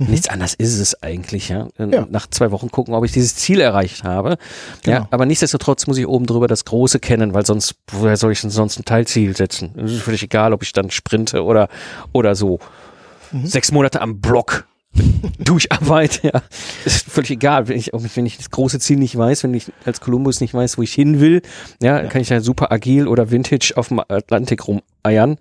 Mhm. 0.00 0.06
Nichts 0.12 0.28
anderes 0.28 0.54
ist 0.54 0.78
es 0.78 1.02
eigentlich, 1.02 1.50
ja? 1.50 1.68
ja. 1.76 2.06
Nach 2.10 2.26
zwei 2.26 2.50
Wochen 2.52 2.70
gucken, 2.70 2.94
ob 2.94 3.04
ich 3.04 3.12
dieses 3.12 3.36
Ziel 3.36 3.60
erreicht 3.60 4.02
habe. 4.02 4.38
Genau. 4.82 4.96
Ja, 4.96 5.08
aber 5.10 5.26
nichtsdestotrotz 5.26 5.86
muss 5.86 5.98
ich 5.98 6.06
oben 6.06 6.24
drüber 6.24 6.48
das 6.48 6.64
Große 6.64 7.00
kennen, 7.00 7.34
weil 7.34 7.44
sonst, 7.44 7.74
woher 7.88 8.16
soll 8.16 8.32
ich 8.32 8.40
denn 8.40 8.48
sonst 8.48 8.78
ein 8.78 8.86
Teilziel 8.86 9.36
setzen? 9.36 9.74
Es 9.76 9.92
ist 9.92 10.00
völlig 10.00 10.22
egal, 10.22 10.54
ob 10.54 10.62
ich 10.62 10.72
dann 10.72 10.90
sprinte 10.90 11.44
oder, 11.44 11.68
oder 12.12 12.34
so. 12.34 12.60
Mhm. 13.30 13.46
Sechs 13.46 13.72
Monate 13.72 14.00
am 14.00 14.22
Block 14.22 14.66
durcharbeite, 15.38 16.28
ja. 16.28 16.42
Ist 16.86 17.06
völlig 17.10 17.32
egal, 17.32 17.68
wenn 17.68 17.76
ich, 17.76 17.90
wenn 17.92 18.24
ich 18.24 18.38
das 18.38 18.50
große 18.50 18.80
Ziel 18.80 18.96
nicht 18.96 19.18
weiß, 19.18 19.44
wenn 19.44 19.52
ich 19.52 19.70
als 19.84 20.00
Kolumbus 20.00 20.40
nicht 20.40 20.54
weiß, 20.54 20.78
wo 20.78 20.82
ich 20.82 20.94
hin 20.94 21.20
will, 21.20 21.42
ja, 21.82 22.00
ja. 22.00 22.08
kann 22.08 22.22
ich 22.22 22.30
ja 22.30 22.40
super 22.40 22.72
agil 22.72 23.06
oder 23.06 23.30
Vintage 23.30 23.74
auf 23.76 23.88
dem 23.88 24.00
Atlantik 24.00 24.66
rumeiern. 24.66 25.36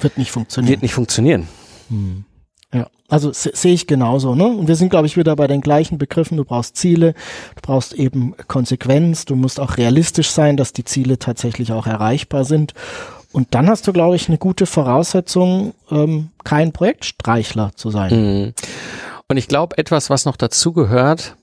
Wird 0.00 0.16
nicht 0.16 0.30
funktionieren. 0.30 0.70
Wird 0.70 0.82
nicht 0.82 0.94
funktionieren. 0.94 1.48
Hm. 1.88 2.24
Ja, 2.72 2.86
also 3.08 3.32
sehe 3.32 3.74
ich 3.74 3.86
genauso. 3.86 4.34
Ne? 4.34 4.46
Und 4.46 4.68
wir 4.68 4.76
sind, 4.76 4.90
glaube 4.90 5.06
ich, 5.06 5.16
wieder 5.16 5.34
bei 5.34 5.46
den 5.46 5.60
gleichen 5.60 5.98
Begriffen. 5.98 6.36
Du 6.36 6.44
brauchst 6.44 6.76
Ziele, 6.76 7.14
du 7.56 7.62
brauchst 7.62 7.92
eben 7.94 8.34
Konsequenz, 8.46 9.24
du 9.24 9.34
musst 9.34 9.58
auch 9.58 9.76
realistisch 9.76 10.30
sein, 10.30 10.56
dass 10.56 10.72
die 10.72 10.84
Ziele 10.84 11.18
tatsächlich 11.18 11.72
auch 11.72 11.86
erreichbar 11.86 12.44
sind. 12.44 12.74
Und 13.32 13.54
dann 13.54 13.68
hast 13.68 13.86
du, 13.86 13.92
glaube 13.92 14.16
ich, 14.16 14.28
eine 14.28 14.38
gute 14.38 14.66
Voraussetzung, 14.66 15.74
ähm, 15.90 16.30
kein 16.44 16.72
Projektstreichler 16.72 17.72
zu 17.74 17.90
sein. 17.90 18.12
Mhm. 18.12 18.54
Und 19.28 19.36
ich 19.36 19.46
glaube, 19.46 19.78
etwas, 19.78 20.10
was 20.10 20.24
noch 20.24 20.36
dazugehört, 20.36 21.36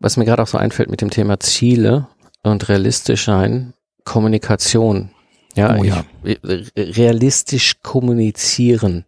was 0.00 0.16
mir 0.16 0.24
gerade 0.24 0.42
auch 0.42 0.46
so 0.46 0.58
einfällt 0.58 0.90
mit 0.90 1.00
dem 1.00 1.10
Thema 1.10 1.38
Ziele 1.40 2.06
und 2.42 2.68
realistisch 2.68 3.24
sein, 3.26 3.74
Kommunikation. 4.04 5.10
Ja, 5.54 5.76
oh, 5.78 5.84
ja. 5.84 6.04
Ich, 6.22 6.38
realistisch 6.76 7.80
kommunizieren. 7.82 9.04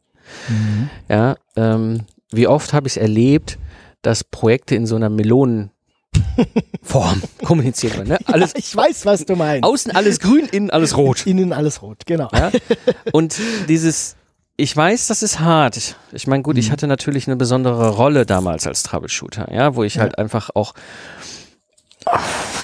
Mhm. 0.49 0.91
Ja, 1.09 1.37
ähm, 1.57 2.03
wie 2.31 2.47
oft 2.47 2.73
habe 2.73 2.87
ich 2.87 2.95
es 2.95 2.97
erlebt, 2.97 3.59
dass 4.03 4.25
Projekte 4.25 4.75
in 4.75 4.87
so 4.87 4.97
einer 4.97 5.09
Melonenform 5.09 5.71
kommuniziert 7.45 7.97
werden. 7.97 8.09
Ne? 8.09 8.19
Alles, 8.27 8.53
ja, 8.53 8.59
ich 8.59 8.77
weiß, 8.77 9.07
was 9.07 9.25
du 9.25 9.37
meinst. 9.37 9.65
Außen 9.65 9.93
alles 9.93 10.21
grün, 10.21 10.47
innen 10.51 10.71
alles 10.71 10.97
rot. 10.97 11.27
Innen 11.27 11.53
alles 11.53 11.83
rot, 11.83 12.07
genau. 12.07 12.29
Ja? 12.33 12.51
Und 13.13 13.37
dieses, 13.69 14.17
ich 14.57 14.77
weiß, 14.77 15.07
das 15.09 15.23
ist 15.23 15.41
hart. 15.41 15.97
Ich 16.13 16.27
meine, 16.27 16.43
gut, 16.43 16.55
mhm. 16.55 16.61
ich 16.61 16.71
hatte 16.71 16.87
natürlich 16.87 17.27
eine 17.27 17.37
besondere 17.37 17.91
Rolle 17.91 18.27
damals 18.27 18.67
als 18.67 18.83
Troubleshooter, 18.83 19.53
ja, 19.53 19.75
wo 19.75 19.85
ich 19.85 19.97
ja. 19.97 20.03
halt 20.03 20.19
einfach 20.19 20.51
auch 20.55 20.75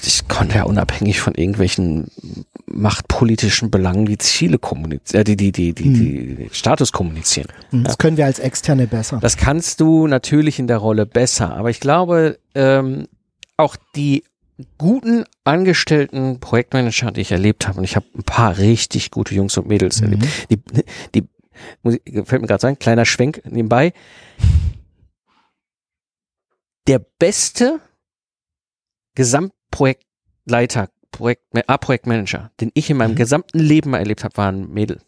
ich 0.05 0.27
konnte 0.27 0.55
ja 0.55 0.63
unabhängig 0.63 1.19
von 1.19 1.35
irgendwelchen 1.35 2.07
machtpolitischen 2.65 3.69
Belangen 3.69 4.05
die 4.05 4.17
Ziele 4.17 4.57
kommunizieren, 4.57 5.21
äh, 5.21 5.23
die, 5.23 5.35
die, 5.35 5.51
die, 5.51 5.73
die, 5.73 5.83
hm. 5.83 6.37
die 6.37 6.49
Status 6.51 6.91
kommunizieren. 6.91 7.47
Hm, 7.69 7.83
das 7.83 7.93
ja. 7.93 7.97
können 7.97 8.17
wir 8.17 8.25
als 8.25 8.39
Externe 8.39 8.87
besser. 8.87 9.19
Das 9.21 9.37
kannst 9.37 9.79
du 9.79 10.07
natürlich 10.07 10.59
in 10.59 10.67
der 10.67 10.77
Rolle 10.77 11.05
besser, 11.05 11.55
aber 11.55 11.69
ich 11.69 11.79
glaube, 11.79 12.39
ähm, 12.55 13.07
auch 13.57 13.75
die 13.95 14.23
guten 14.77 15.25
angestellten 15.43 16.39
Projektmanager, 16.39 17.11
die 17.11 17.21
ich 17.21 17.31
erlebt 17.31 17.67
habe, 17.67 17.79
und 17.79 17.83
ich 17.83 17.95
habe 17.95 18.05
ein 18.15 18.23
paar 18.23 18.57
richtig 18.57 19.11
gute 19.11 19.35
Jungs 19.35 19.57
und 19.57 19.67
Mädels 19.67 20.01
mhm. 20.01 20.13
erlebt, 20.13 20.27
die, 20.49 20.57
die 21.15 21.27
muss 21.81 21.95
ich, 22.03 22.13
fällt 22.25 22.41
mir 22.41 22.47
gerade 22.47 22.61
sein, 22.61 22.79
kleiner 22.79 23.05
Schwenk 23.05 23.41
nebenbei. 23.45 23.93
Der 26.87 26.99
beste 26.99 27.79
Gesamtprojektleiter, 29.15 30.89
Projekt, 31.11 31.43
A-Projektmanager, 31.67 32.51
den 32.59 32.71
ich 32.73 32.89
in 32.89 32.97
meinem 32.97 33.11
mhm. 33.11 33.17
gesamten 33.17 33.59
Leben 33.59 33.91
mal 33.91 33.99
erlebt 33.99 34.23
habe, 34.23 34.35
war 34.37 34.51
ein 34.51 34.69
Mädel. 34.71 34.99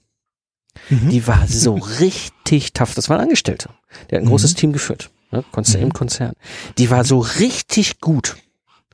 Mhm. 0.90 1.10
Die 1.10 1.26
war 1.28 1.48
so 1.48 1.76
richtig 2.00 2.74
tough. 2.74 2.94
Das 2.96 3.10
war 3.10 3.18
ein 3.18 3.24
Angestellter. 3.24 3.72
Der 4.10 4.18
hat 4.18 4.24
ein 4.24 4.26
mhm. 4.26 4.30
großes 4.30 4.56
Team 4.56 4.74
geführt. 4.74 5.10
Ne? 5.32 5.44
Konzern, 5.52 5.82
mhm. 5.82 5.88
Im 5.88 5.94
Konzern. 5.94 6.34
Die 6.78 6.90
war 6.90 7.04
so 7.04 7.20
richtig 7.20 8.00
gut. 8.00 8.38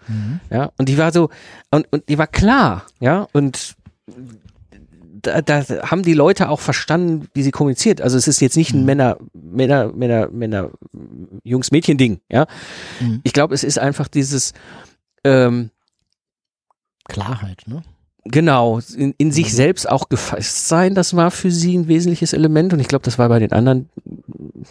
Mhm. 0.07 0.39
Ja, 0.49 0.71
und 0.77 0.89
die 0.89 0.97
war 0.97 1.11
so, 1.11 1.29
und, 1.69 1.87
und 1.91 2.09
die 2.09 2.17
war 2.17 2.27
klar, 2.27 2.85
ja, 2.99 3.27
und 3.33 3.75
da, 5.21 5.41
da 5.41 5.63
haben 5.83 6.01
die 6.01 6.13
Leute 6.13 6.49
auch 6.49 6.59
verstanden, 6.59 7.27
wie 7.33 7.43
sie 7.43 7.51
kommuniziert. 7.51 8.01
Also 8.01 8.17
es 8.17 8.27
ist 8.27 8.41
jetzt 8.41 8.57
nicht 8.57 8.73
ein 8.73 8.79
mhm. 8.79 8.85
Männer, 8.85 9.17
Männer, 9.33 9.91
Männer, 9.93 10.29
Männer, 10.29 10.71
Jungs, 11.43 11.71
Mädchen 11.71 11.97
Ding, 11.97 12.21
ja. 12.29 12.47
Mhm. 12.99 13.21
Ich 13.23 13.33
glaube, 13.33 13.53
es 13.53 13.63
ist 13.63 13.77
einfach 13.77 14.07
dieses 14.07 14.53
ähm, 15.23 15.71
Klarheit, 17.07 17.63
ne? 17.67 17.83
Genau, 18.23 18.79
in, 18.95 19.15
in 19.17 19.31
sich 19.31 19.47
mhm. 19.47 19.55
selbst 19.55 19.89
auch 19.89 20.07
gefasst 20.07 20.67
sein, 20.67 20.93
das 20.93 21.15
war 21.15 21.31
für 21.31 21.49
sie 21.49 21.75
ein 21.75 21.87
wesentliches 21.87 22.33
Element 22.33 22.71
und 22.71 22.79
ich 22.79 22.87
glaube, 22.87 23.03
das 23.03 23.17
war 23.17 23.29
bei 23.29 23.39
den 23.39 23.51
anderen 23.51 23.89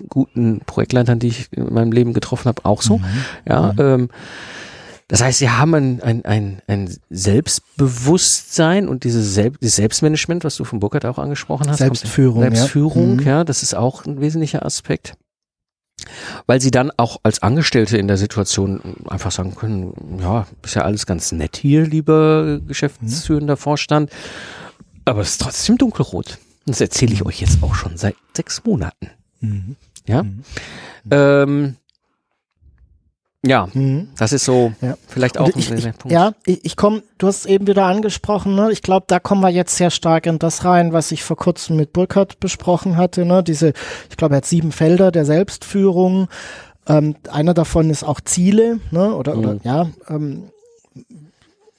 guten 0.09 0.61
Projektleitern, 0.61 1.19
die 1.19 1.29
ich 1.29 1.53
in 1.53 1.73
meinem 1.73 1.91
Leben 1.91 2.13
getroffen 2.13 2.47
habe, 2.47 2.65
auch 2.65 2.81
so. 2.81 2.99
Mhm. 2.99 3.05
Ja, 3.49 3.73
mhm. 3.73 3.81
ähm, 3.81 4.09
das 5.09 5.21
heißt, 5.21 5.41
sie 5.41 5.51
haben 5.51 5.75
ein, 5.75 6.01
ein, 6.03 6.25
ein, 6.25 6.63
ein 6.69 6.97
Selbstbewusstsein 7.11 8.87
und 8.87 9.03
dieses, 9.03 9.35
Selb 9.35 9.59
dieses 9.59 9.75
Selbstmanagement, 9.75 10.45
was 10.45 10.55
du 10.55 10.63
von 10.63 10.79
Burkhardt 10.79 11.05
auch 11.05 11.19
angesprochen 11.19 11.69
hast. 11.69 11.79
Selbstführung. 11.79 12.43
Selbstführung, 12.43 13.09
ja. 13.17 13.21
Mhm. 13.21 13.27
ja, 13.27 13.45
das 13.45 13.65
ist 13.65 13.75
auch 13.75 14.05
ein 14.05 14.21
wesentlicher 14.21 14.65
Aspekt. 14.65 15.15
Weil 16.47 16.61
sie 16.61 16.71
dann 16.71 16.91
auch 16.97 17.19
als 17.23 17.43
Angestellte 17.43 17.97
in 17.99 18.09
der 18.09 18.17
Situation 18.17 18.81
einfach 19.09 19.31
sagen 19.31 19.55
können, 19.55 20.19
ja, 20.21 20.47
ist 20.63 20.75
ja 20.75 20.83
alles 20.83 21.07
ganz 21.07 21.33
nett 21.33 21.57
hier, 21.57 21.87
lieber 21.87 22.61
geschäftsführender 22.67 23.57
Vorstand, 23.57 24.11
aber 25.05 25.21
es 25.23 25.31
ist 25.31 25.41
trotzdem 25.41 25.79
dunkelrot. 25.79 26.39
Das 26.67 26.81
erzähle 26.81 27.13
ich 27.13 27.25
euch 27.25 27.41
jetzt 27.41 27.63
auch 27.63 27.75
schon 27.75 27.97
seit 27.97 28.17
sechs 28.37 28.63
Monaten. 28.65 29.11
Mhm. 29.41 29.77
Ja. 30.07 30.23
Mhm. 30.23 30.43
Ähm, 31.11 31.77
ja, 33.45 33.69
mhm. 33.73 34.09
das 34.19 34.33
ist 34.33 34.45
so 34.45 34.73
ja. 34.83 34.97
vielleicht 35.09 35.39
auch 35.39 35.49
ich, 35.57 35.73
ein 35.73 35.95
Punkt. 35.95 36.13
Ja, 36.13 36.33
ich, 36.45 36.65
ich 36.65 36.77
komme, 36.77 37.03
du 37.17 37.27
hast 37.27 37.41
es 37.41 37.47
eben 37.47 37.67
wieder 37.67 37.87
angesprochen, 37.87 38.55
ne? 38.55 38.71
ich 38.71 38.83
glaube, 38.83 39.07
da 39.09 39.19
kommen 39.19 39.41
wir 39.41 39.49
jetzt 39.49 39.77
sehr 39.77 39.91
stark 39.91 40.27
in 40.27 40.39
das 40.39 40.65
rein, 40.65 40.93
was 40.93 41.11
ich 41.11 41.25
vor 41.25 41.37
kurzem 41.37 41.77
mit 41.77 41.95
Burkhardt 41.95 42.39
besprochen 42.39 42.99
hatte. 42.99 43.25
Ne? 43.25 43.43
Diese, 43.43 43.73
ich 44.11 44.17
glaube, 44.19 44.35
er 44.35 44.39
hat 44.39 44.47
sieben 44.47 44.73
Felder 44.73 45.11
der 45.11 45.25
Selbstführung. 45.25 46.29
Ähm, 46.87 47.17
einer 47.31 47.55
davon 47.55 47.89
ist 47.89 48.05
auch 48.05 48.21
Ziele, 48.21 48.81
ne? 48.91 49.15
oder, 49.15 49.35
mhm. 49.35 49.41
oder 49.41 49.57
ja. 49.63 49.91
Ähm, 50.09 50.51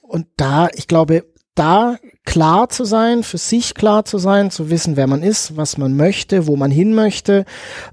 und 0.01 0.27
da, 0.37 0.67
ich 0.73 0.87
glaube, 0.87 1.25
da 1.55 1.97
klar 2.23 2.69
zu 2.69 2.85
sein, 2.85 3.23
für 3.23 3.37
sich 3.37 3.73
klar 3.73 4.05
zu 4.05 4.17
sein, 4.17 4.51
zu 4.51 4.69
wissen, 4.69 4.95
wer 4.95 5.07
man 5.07 5.21
ist, 5.21 5.57
was 5.57 5.77
man 5.77 5.97
möchte, 5.97 6.47
wo 6.47 6.55
man 6.55 6.71
hin 6.71 6.93
möchte, 6.93 7.45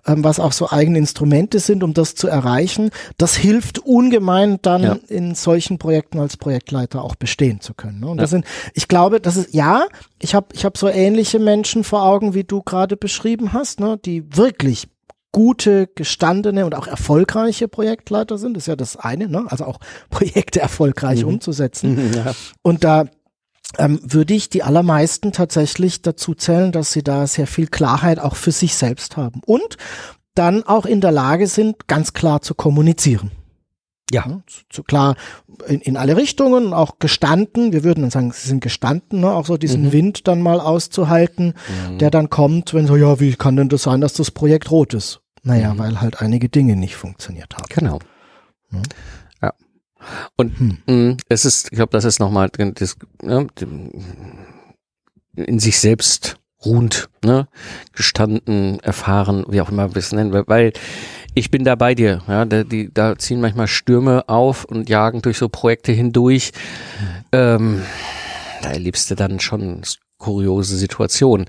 ähm, 0.06 0.22
was 0.22 0.38
auch 0.38 0.52
so 0.52 0.70
eigene 0.70 0.98
Instrumente 0.98 1.58
sind, 1.58 1.82
um 1.82 1.92
das 1.92 2.14
zu 2.14 2.28
erreichen, 2.28 2.90
das 3.16 3.34
hilft 3.34 3.80
ungemein 3.80 4.58
dann 4.62 4.82
ja. 4.82 4.98
in 5.08 5.34
solchen 5.34 5.78
Projekten 5.78 6.20
als 6.20 6.36
Projektleiter 6.36 7.02
auch 7.02 7.16
bestehen 7.16 7.60
zu 7.60 7.74
können. 7.74 8.00
Ne? 8.00 8.06
Und 8.06 8.18
ja. 8.18 8.22
das 8.22 8.30
sind, 8.30 8.44
ich 8.74 8.86
glaube, 8.86 9.20
das 9.20 9.36
ist, 9.36 9.52
ja, 9.52 9.86
ich 10.20 10.34
habe 10.34 10.48
ich 10.52 10.64
hab 10.64 10.78
so 10.78 10.88
ähnliche 10.88 11.40
Menschen 11.40 11.82
vor 11.82 12.04
Augen, 12.04 12.34
wie 12.34 12.44
du 12.44 12.62
gerade 12.62 12.96
beschrieben 12.96 13.52
hast, 13.52 13.80
ne, 13.80 13.98
die 14.04 14.36
wirklich 14.36 14.88
gute, 15.32 15.88
gestandene 15.94 16.64
und 16.64 16.74
auch 16.74 16.86
erfolgreiche 16.86 17.68
Projektleiter 17.68 18.38
sind, 18.38 18.56
das 18.56 18.64
ist 18.64 18.66
ja 18.66 18.76
das 18.76 18.96
eine, 18.96 19.28
ne? 19.28 19.44
also 19.48 19.64
auch 19.64 19.78
Projekte 20.10 20.60
erfolgreich 20.60 21.22
mhm. 21.22 21.34
umzusetzen. 21.34 22.12
Ja. 22.18 22.32
Und 22.62 22.84
da 22.84 23.04
ähm, 23.76 24.00
würde 24.02 24.34
ich 24.34 24.48
die 24.48 24.62
allermeisten 24.62 25.32
tatsächlich 25.32 26.00
dazu 26.02 26.34
zählen, 26.34 26.72
dass 26.72 26.92
sie 26.92 27.02
da 27.02 27.26
sehr 27.26 27.46
viel 27.46 27.66
Klarheit 27.66 28.18
auch 28.18 28.36
für 28.36 28.52
sich 28.52 28.74
selbst 28.74 29.16
haben 29.16 29.42
und 29.44 29.76
dann 30.34 30.62
auch 30.62 30.86
in 30.86 31.00
der 31.00 31.12
Lage 31.12 31.46
sind, 31.48 31.88
ganz 31.88 32.12
klar 32.12 32.40
zu 32.40 32.54
kommunizieren. 32.54 33.32
Ja, 34.10 34.24
ja 34.26 34.40
zu, 34.46 34.62
zu 34.70 34.82
klar 34.84 35.16
in, 35.66 35.80
in, 35.80 35.96
alle 35.96 36.16
Richtungen, 36.16 36.72
auch 36.72 36.98
gestanden. 36.98 37.72
Wir 37.72 37.84
würden 37.84 38.02
dann 38.02 38.10
sagen, 38.10 38.32
sie 38.32 38.48
sind 38.48 38.60
gestanden, 38.60 39.20
ne? 39.20 39.32
auch 39.32 39.44
so 39.44 39.56
diesen 39.56 39.86
mhm. 39.86 39.92
Wind 39.92 40.28
dann 40.28 40.40
mal 40.40 40.60
auszuhalten, 40.60 41.54
mhm. 41.90 41.98
der 41.98 42.10
dann 42.10 42.30
kommt, 42.30 42.72
wenn 42.72 42.86
so, 42.86 42.96
ja, 42.96 43.20
wie 43.20 43.34
kann 43.34 43.56
denn 43.56 43.68
das 43.68 43.82
sein, 43.82 44.00
dass 44.00 44.14
das 44.14 44.30
Projekt 44.30 44.70
rot 44.70 44.94
ist? 44.94 45.20
Naja, 45.42 45.74
mhm. 45.74 45.78
weil 45.78 46.00
halt 46.00 46.22
einige 46.22 46.48
Dinge 46.48 46.76
nicht 46.76 46.96
funktioniert 46.96 47.54
haben. 47.56 47.66
Genau. 47.68 47.98
Ja. 48.72 48.80
Und 50.36 50.58
hm. 50.58 50.78
mh, 50.86 50.94
mm, 50.94 51.16
es 51.28 51.44
ist, 51.44 51.66
ich 51.70 51.76
glaube, 51.76 51.90
das 51.92 52.04
ist 52.04 52.20
nochmal 52.20 52.50
das, 52.50 52.96
ne, 53.22 53.46
in 55.34 55.58
sich 55.58 55.78
selbst 55.78 56.36
ruhend, 56.64 57.08
ne, 57.24 57.48
gestanden, 57.92 58.80
erfahren, 58.80 59.44
wie 59.48 59.60
auch 59.60 59.70
immer 59.70 59.94
wir 59.94 59.98
es 59.98 60.12
nennen, 60.12 60.32
weil 60.46 60.72
ich 61.34 61.50
bin 61.50 61.64
da 61.64 61.76
bei 61.76 61.94
dir, 61.94 62.22
ja, 62.26 62.44
da, 62.44 62.64
die, 62.64 62.92
da 62.92 63.16
ziehen 63.16 63.40
manchmal 63.40 63.68
Stürme 63.68 64.28
auf 64.28 64.64
und 64.64 64.88
jagen 64.88 65.22
durch 65.22 65.38
so 65.38 65.48
Projekte 65.48 65.92
hindurch. 65.92 66.52
Ähm, 67.30 67.82
da 68.62 68.70
erlebst 68.70 69.10
du 69.10 69.14
dann 69.14 69.38
schon 69.38 69.82
kuriose 70.18 70.76
Situationen. 70.76 71.46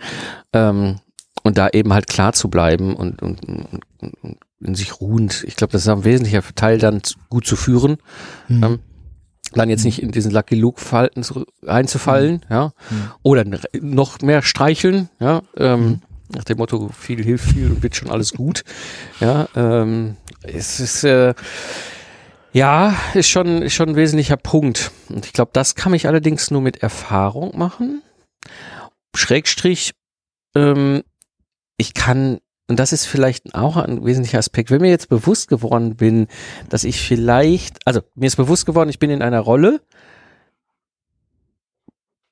Ähm, 0.53 0.99
und 1.43 1.57
da 1.57 1.69
eben 1.69 1.93
halt 1.93 2.07
klar 2.07 2.33
zu 2.33 2.49
bleiben 2.49 2.95
und, 2.95 3.21
und, 3.21 3.43
und, 3.45 3.81
und 4.21 4.37
in 4.61 4.75
sich 4.75 4.99
ruhend. 4.99 5.43
Ich 5.47 5.55
glaube, 5.55 5.71
das 5.71 5.83
ist 5.83 5.87
ein 5.87 6.03
wesentlicher 6.03 6.43
Teil, 6.55 6.79
dann 6.79 7.01
gut 7.29 7.45
zu 7.47 7.55
führen. 7.55 7.97
Mhm. 8.47 8.63
Ähm, 8.63 8.79
dann 9.53 9.69
jetzt 9.69 9.83
nicht 9.83 10.01
in 10.01 10.11
diesen 10.11 10.31
Lucky 10.31 10.55
Luke 10.55 10.79
Falten 10.79 11.25
reinzufallen, 11.63 12.33
mhm. 12.33 12.41
ja, 12.49 12.65
mhm. 12.89 13.11
oder 13.23 13.45
noch 13.81 14.21
mehr 14.21 14.41
streicheln, 14.41 15.09
ja, 15.19 15.41
ähm, 15.57 15.81
mhm. 15.81 16.01
nach 16.35 16.43
dem 16.43 16.57
Motto 16.57 16.89
viel 16.89 17.23
hilft 17.23 17.51
viel 17.51 17.71
und 17.71 17.81
wird 17.81 17.95
schon 17.95 18.11
alles 18.11 18.33
gut, 18.33 18.63
ja, 19.19 19.47
ähm, 19.55 20.17
es 20.43 20.79
ist 20.79 21.03
äh, 21.03 21.33
ja 22.53 22.95
ist 23.13 23.29
schon 23.29 23.63
ist 23.63 23.73
schon 23.73 23.89
ein 23.89 23.95
wesentlicher 23.95 24.37
Punkt 24.37 24.91
und 25.09 25.25
ich 25.25 25.33
glaube, 25.33 25.51
das 25.53 25.73
kann 25.73 25.93
ich 25.93 26.07
allerdings 26.07 26.51
nur 26.51 26.61
mit 26.61 26.83
Erfahrung 26.83 27.57
machen. 27.57 28.03
Schrägstrich, 29.15 29.93
ähm, 30.55 31.01
ich 31.79 31.93
kann 31.93 32.39
und 32.69 32.79
das 32.79 32.93
ist 32.93 33.07
vielleicht 33.07 33.55
auch 33.55 33.77
ein 33.77 34.05
wesentlicher 34.05 34.37
Aspekt. 34.37 34.69
Wenn 34.69 34.81
mir 34.81 34.91
jetzt 34.91 35.09
bewusst 35.09 35.47
geworden 35.47 35.95
bin, 35.95 36.27
dass 36.69 36.83
ich 36.83 37.01
vielleicht, 37.01 37.79
also 37.85 38.01
mir 38.13 38.27
ist 38.27 38.35
bewusst 38.35 38.67
geworden, 38.67 38.89
ich 38.89 38.99
bin 38.99 39.09
in 39.09 39.23
einer 39.23 39.39
Rolle, 39.39 39.81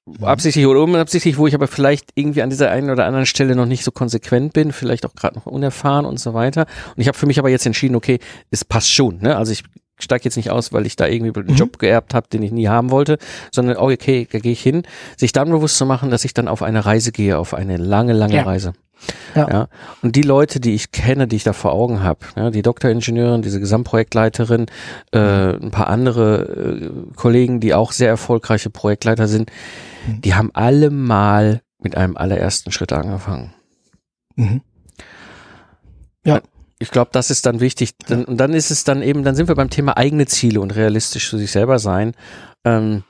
mhm. 0.05 0.23
absichtlich 0.23 0.67
oder 0.67 0.83
unabsichtlich, 0.83 1.39
wo 1.39 1.47
ich 1.47 1.55
aber 1.55 1.67
vielleicht 1.67 2.11
irgendwie 2.13 2.43
an 2.43 2.51
dieser 2.51 2.69
einen 2.69 2.91
oder 2.91 3.05
anderen 3.05 3.25
Stelle 3.25 3.55
noch 3.55 3.65
nicht 3.65 3.83
so 3.83 3.89
konsequent 3.89 4.53
bin, 4.53 4.73
vielleicht 4.73 5.07
auch 5.07 5.15
gerade 5.15 5.35
noch 5.35 5.47
unerfahren 5.47 6.05
und 6.05 6.19
so 6.19 6.35
weiter. 6.35 6.67
Und 6.95 7.01
ich 7.01 7.07
habe 7.07 7.17
für 7.17 7.25
mich 7.25 7.39
aber 7.39 7.49
jetzt 7.49 7.65
entschieden, 7.65 7.95
okay, 7.95 8.19
es 8.51 8.63
passt 8.63 8.91
schon. 8.91 9.17
Ne? 9.17 9.35
Also 9.35 9.51
ich 9.51 9.63
steige 9.99 10.25
jetzt 10.25 10.37
nicht 10.37 10.51
aus, 10.51 10.73
weil 10.73 10.85
ich 10.85 10.95
da 10.95 11.07
irgendwie 11.07 11.39
einen 11.39 11.51
mhm. 11.51 11.55
Job 11.55 11.79
geerbt 11.79 12.13
habe, 12.13 12.27
den 12.27 12.43
ich 12.43 12.51
nie 12.51 12.67
haben 12.67 12.91
wollte, 12.91 13.17
sondern 13.51 13.77
oh, 13.77 13.91
okay, 13.91 14.27
da 14.31 14.39
gehe 14.39 14.51
ich 14.51 14.61
hin. 14.61 14.83
Sich 15.17 15.31
dann 15.31 15.49
bewusst 15.49 15.77
zu 15.77 15.85
machen, 15.85 16.11
dass 16.11 16.25
ich 16.25 16.33
dann 16.33 16.47
auf 16.47 16.61
eine 16.61 16.85
Reise 16.85 17.11
gehe, 17.11 17.37
auf 17.37 17.53
eine 17.53 17.77
lange, 17.77 18.13
lange 18.13 18.35
ja. 18.35 18.43
Reise. 18.43 18.73
Ja. 19.35 19.49
ja. 19.49 19.67
Und 20.01 20.15
die 20.15 20.23
Leute, 20.23 20.59
die 20.59 20.73
ich 20.73 20.91
kenne, 20.91 21.27
die 21.27 21.35
ich 21.35 21.43
da 21.43 21.53
vor 21.53 21.71
Augen 21.71 22.03
habe, 22.03 22.19
ja, 22.35 22.49
die 22.49 22.61
Doktoringenieurin, 22.61 23.41
diese 23.41 23.59
Gesamtprojektleiterin, 23.59 24.65
äh, 25.11 25.19
ein 25.19 25.71
paar 25.71 25.87
andere 25.87 26.41
äh, 26.41 27.15
Kollegen, 27.15 27.59
die 27.59 27.73
auch 27.73 27.91
sehr 27.91 28.09
erfolgreiche 28.09 28.69
Projektleiter 28.69 29.27
sind, 29.27 29.51
mhm. 30.07 30.21
die 30.21 30.33
haben 30.33 30.51
alle 30.53 30.89
mal 30.89 31.61
mit 31.79 31.95
einem 31.95 32.17
allerersten 32.17 32.71
Schritt 32.71 32.91
angefangen. 32.91 33.53
Mhm. 34.35 34.61
Ja. 36.25 36.41
Ich 36.80 36.91
glaube, 36.91 37.09
das 37.11 37.32
ist 37.32 37.45
dann 37.45 37.59
wichtig. 37.59 37.91
Dann, 38.07 38.25
und 38.25 38.38
dann 38.38 38.53
ist 38.53 38.71
es 38.71 38.84
dann 38.84 39.01
eben, 39.01 39.23
dann 39.23 39.36
sind 39.36 39.47
wir 39.47 39.55
beim 39.55 39.69
Thema 39.69 39.97
eigene 39.97 40.25
Ziele 40.28 40.61
und 40.61 40.75
realistisch 40.75 41.30
zu 41.30 41.38
sich 41.38 41.51
selber 41.51 41.80
sein. 41.80 42.13
Ähm, 42.63 43.03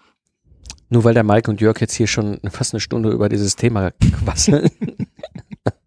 nur 0.89 1.03
weil 1.03 1.13
der 1.13 1.24
Mike 1.24 1.51
und 1.51 1.59
Jörg 1.59 1.80
jetzt 1.82 1.95
hier 1.95 2.07
schon 2.07 2.39
fast 2.49 2.74
eine 2.74 2.80
Stunde 2.80 3.09
über 3.09 3.28
dieses 3.28 3.55
Thema 3.57 3.91
quasseln. 4.24 4.70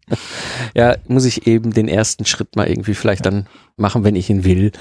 ja, 0.74 0.96
muss 1.08 1.24
ich 1.24 1.46
eben 1.46 1.72
den 1.72 1.88
ersten 1.88 2.26
Schritt 2.26 2.54
mal 2.56 2.68
irgendwie 2.68 2.94
vielleicht 2.94 3.24
dann 3.24 3.46
machen, 3.76 4.04
wenn 4.04 4.16
ich 4.16 4.28
ihn 4.28 4.44
will. 4.44 4.72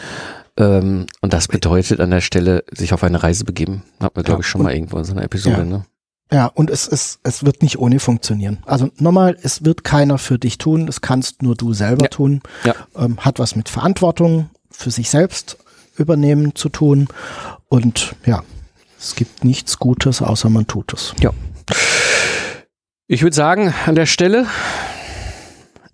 Ähm, 0.58 1.06
und 1.22 1.32
das 1.32 1.47
bedeutet 1.47 2.02
an 2.02 2.12
der 2.12 2.22
Stelle 2.22 2.66
sich 2.72 2.91
auf 2.91 3.04
eine 3.04 3.24
Reise 3.24 3.45
begeben. 3.45 3.84
Hat 4.02 4.16
wir, 4.16 4.24
glaube 4.24 4.41
ich, 4.41 4.47
schon 4.47 4.62
mal 4.62 4.74
irgendwo 4.74 4.97
in 4.97 5.06
so 5.06 5.14
einer 5.14 5.24
Episode, 5.24 5.60
ja. 5.60 5.66
ne? 5.66 5.86
Ja, 6.32 6.45
und 6.45 6.69
es, 6.69 6.88
es, 6.88 7.19
es 7.23 7.43
wird 7.43 7.63
nicht 7.63 7.80
ohne 7.80 7.99
funktionieren. 7.99 8.59
Also 8.65 8.89
nochmal, 8.97 9.36
es 9.41 9.65
wird 9.65 9.84
keiner 9.84 10.19
für 10.19 10.38
dich 10.38 10.59
tun, 10.59 10.86
das 10.86 11.01
kannst 11.01 11.41
nur 11.41 11.55
du 11.55 11.73
selber 11.73 12.03
ja. 12.03 12.09
tun. 12.09 12.41
Ja. 12.63 12.75
Ähm, 12.95 13.17
hat 13.19 13.39
was 13.39 13.55
mit 13.55 13.67
Verantwortung 13.67 14.49
für 14.69 14.91
sich 14.91 15.09
selbst 15.09 15.57
übernehmen 15.97 16.53
zu 16.55 16.69
tun. 16.69 17.07
Und 17.67 18.15
ja, 18.25 18.43
es 18.99 19.15
gibt 19.15 19.43
nichts 19.43 19.80
Gutes, 19.80 20.21
außer 20.21 20.49
man 20.49 20.67
tut 20.67 20.93
es. 20.93 21.13
Ja. 21.19 21.32
Ich 23.07 23.23
würde 23.23 23.36
sagen, 23.36 23.73
an 23.86 23.95
der 23.95 24.05
Stelle 24.05 24.45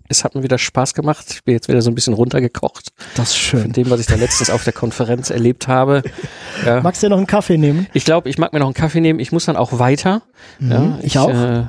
es 0.08 0.24
hat 0.24 0.34
mir 0.34 0.42
wieder 0.42 0.58
Spaß 0.58 0.94
gemacht. 0.94 1.26
Ich 1.30 1.44
bin 1.44 1.54
jetzt 1.54 1.68
wieder 1.68 1.82
so 1.82 1.90
ein 1.90 1.94
bisschen 1.94 2.14
runtergekocht. 2.14 2.92
Das 3.14 3.30
ist 3.30 3.36
schön. 3.36 3.62
Von 3.62 3.72
dem, 3.72 3.90
was 3.90 4.00
ich 4.00 4.06
da 4.06 4.14
letztens 4.14 4.50
auf 4.50 4.64
der 4.64 4.72
Konferenz 4.72 5.30
erlebt 5.30 5.68
habe. 5.68 6.02
Ja. 6.64 6.80
Magst 6.80 7.02
du 7.02 7.06
dir 7.06 7.10
noch 7.10 7.18
einen 7.18 7.26
Kaffee 7.26 7.58
nehmen? 7.58 7.86
Ich 7.92 8.06
glaube, 8.06 8.30
ich 8.30 8.38
mag 8.38 8.54
mir 8.54 8.60
noch 8.60 8.66
einen 8.66 8.74
Kaffee 8.74 9.02
nehmen. 9.02 9.20
Ich 9.20 9.30
muss 9.30 9.44
dann 9.44 9.56
auch 9.56 9.78
weiter. 9.78 10.22
Mhm, 10.58 10.70
ja, 10.70 10.98
ich, 11.00 11.06
ich, 11.06 11.18
auch. 11.18 11.28
Äh, 11.28 11.64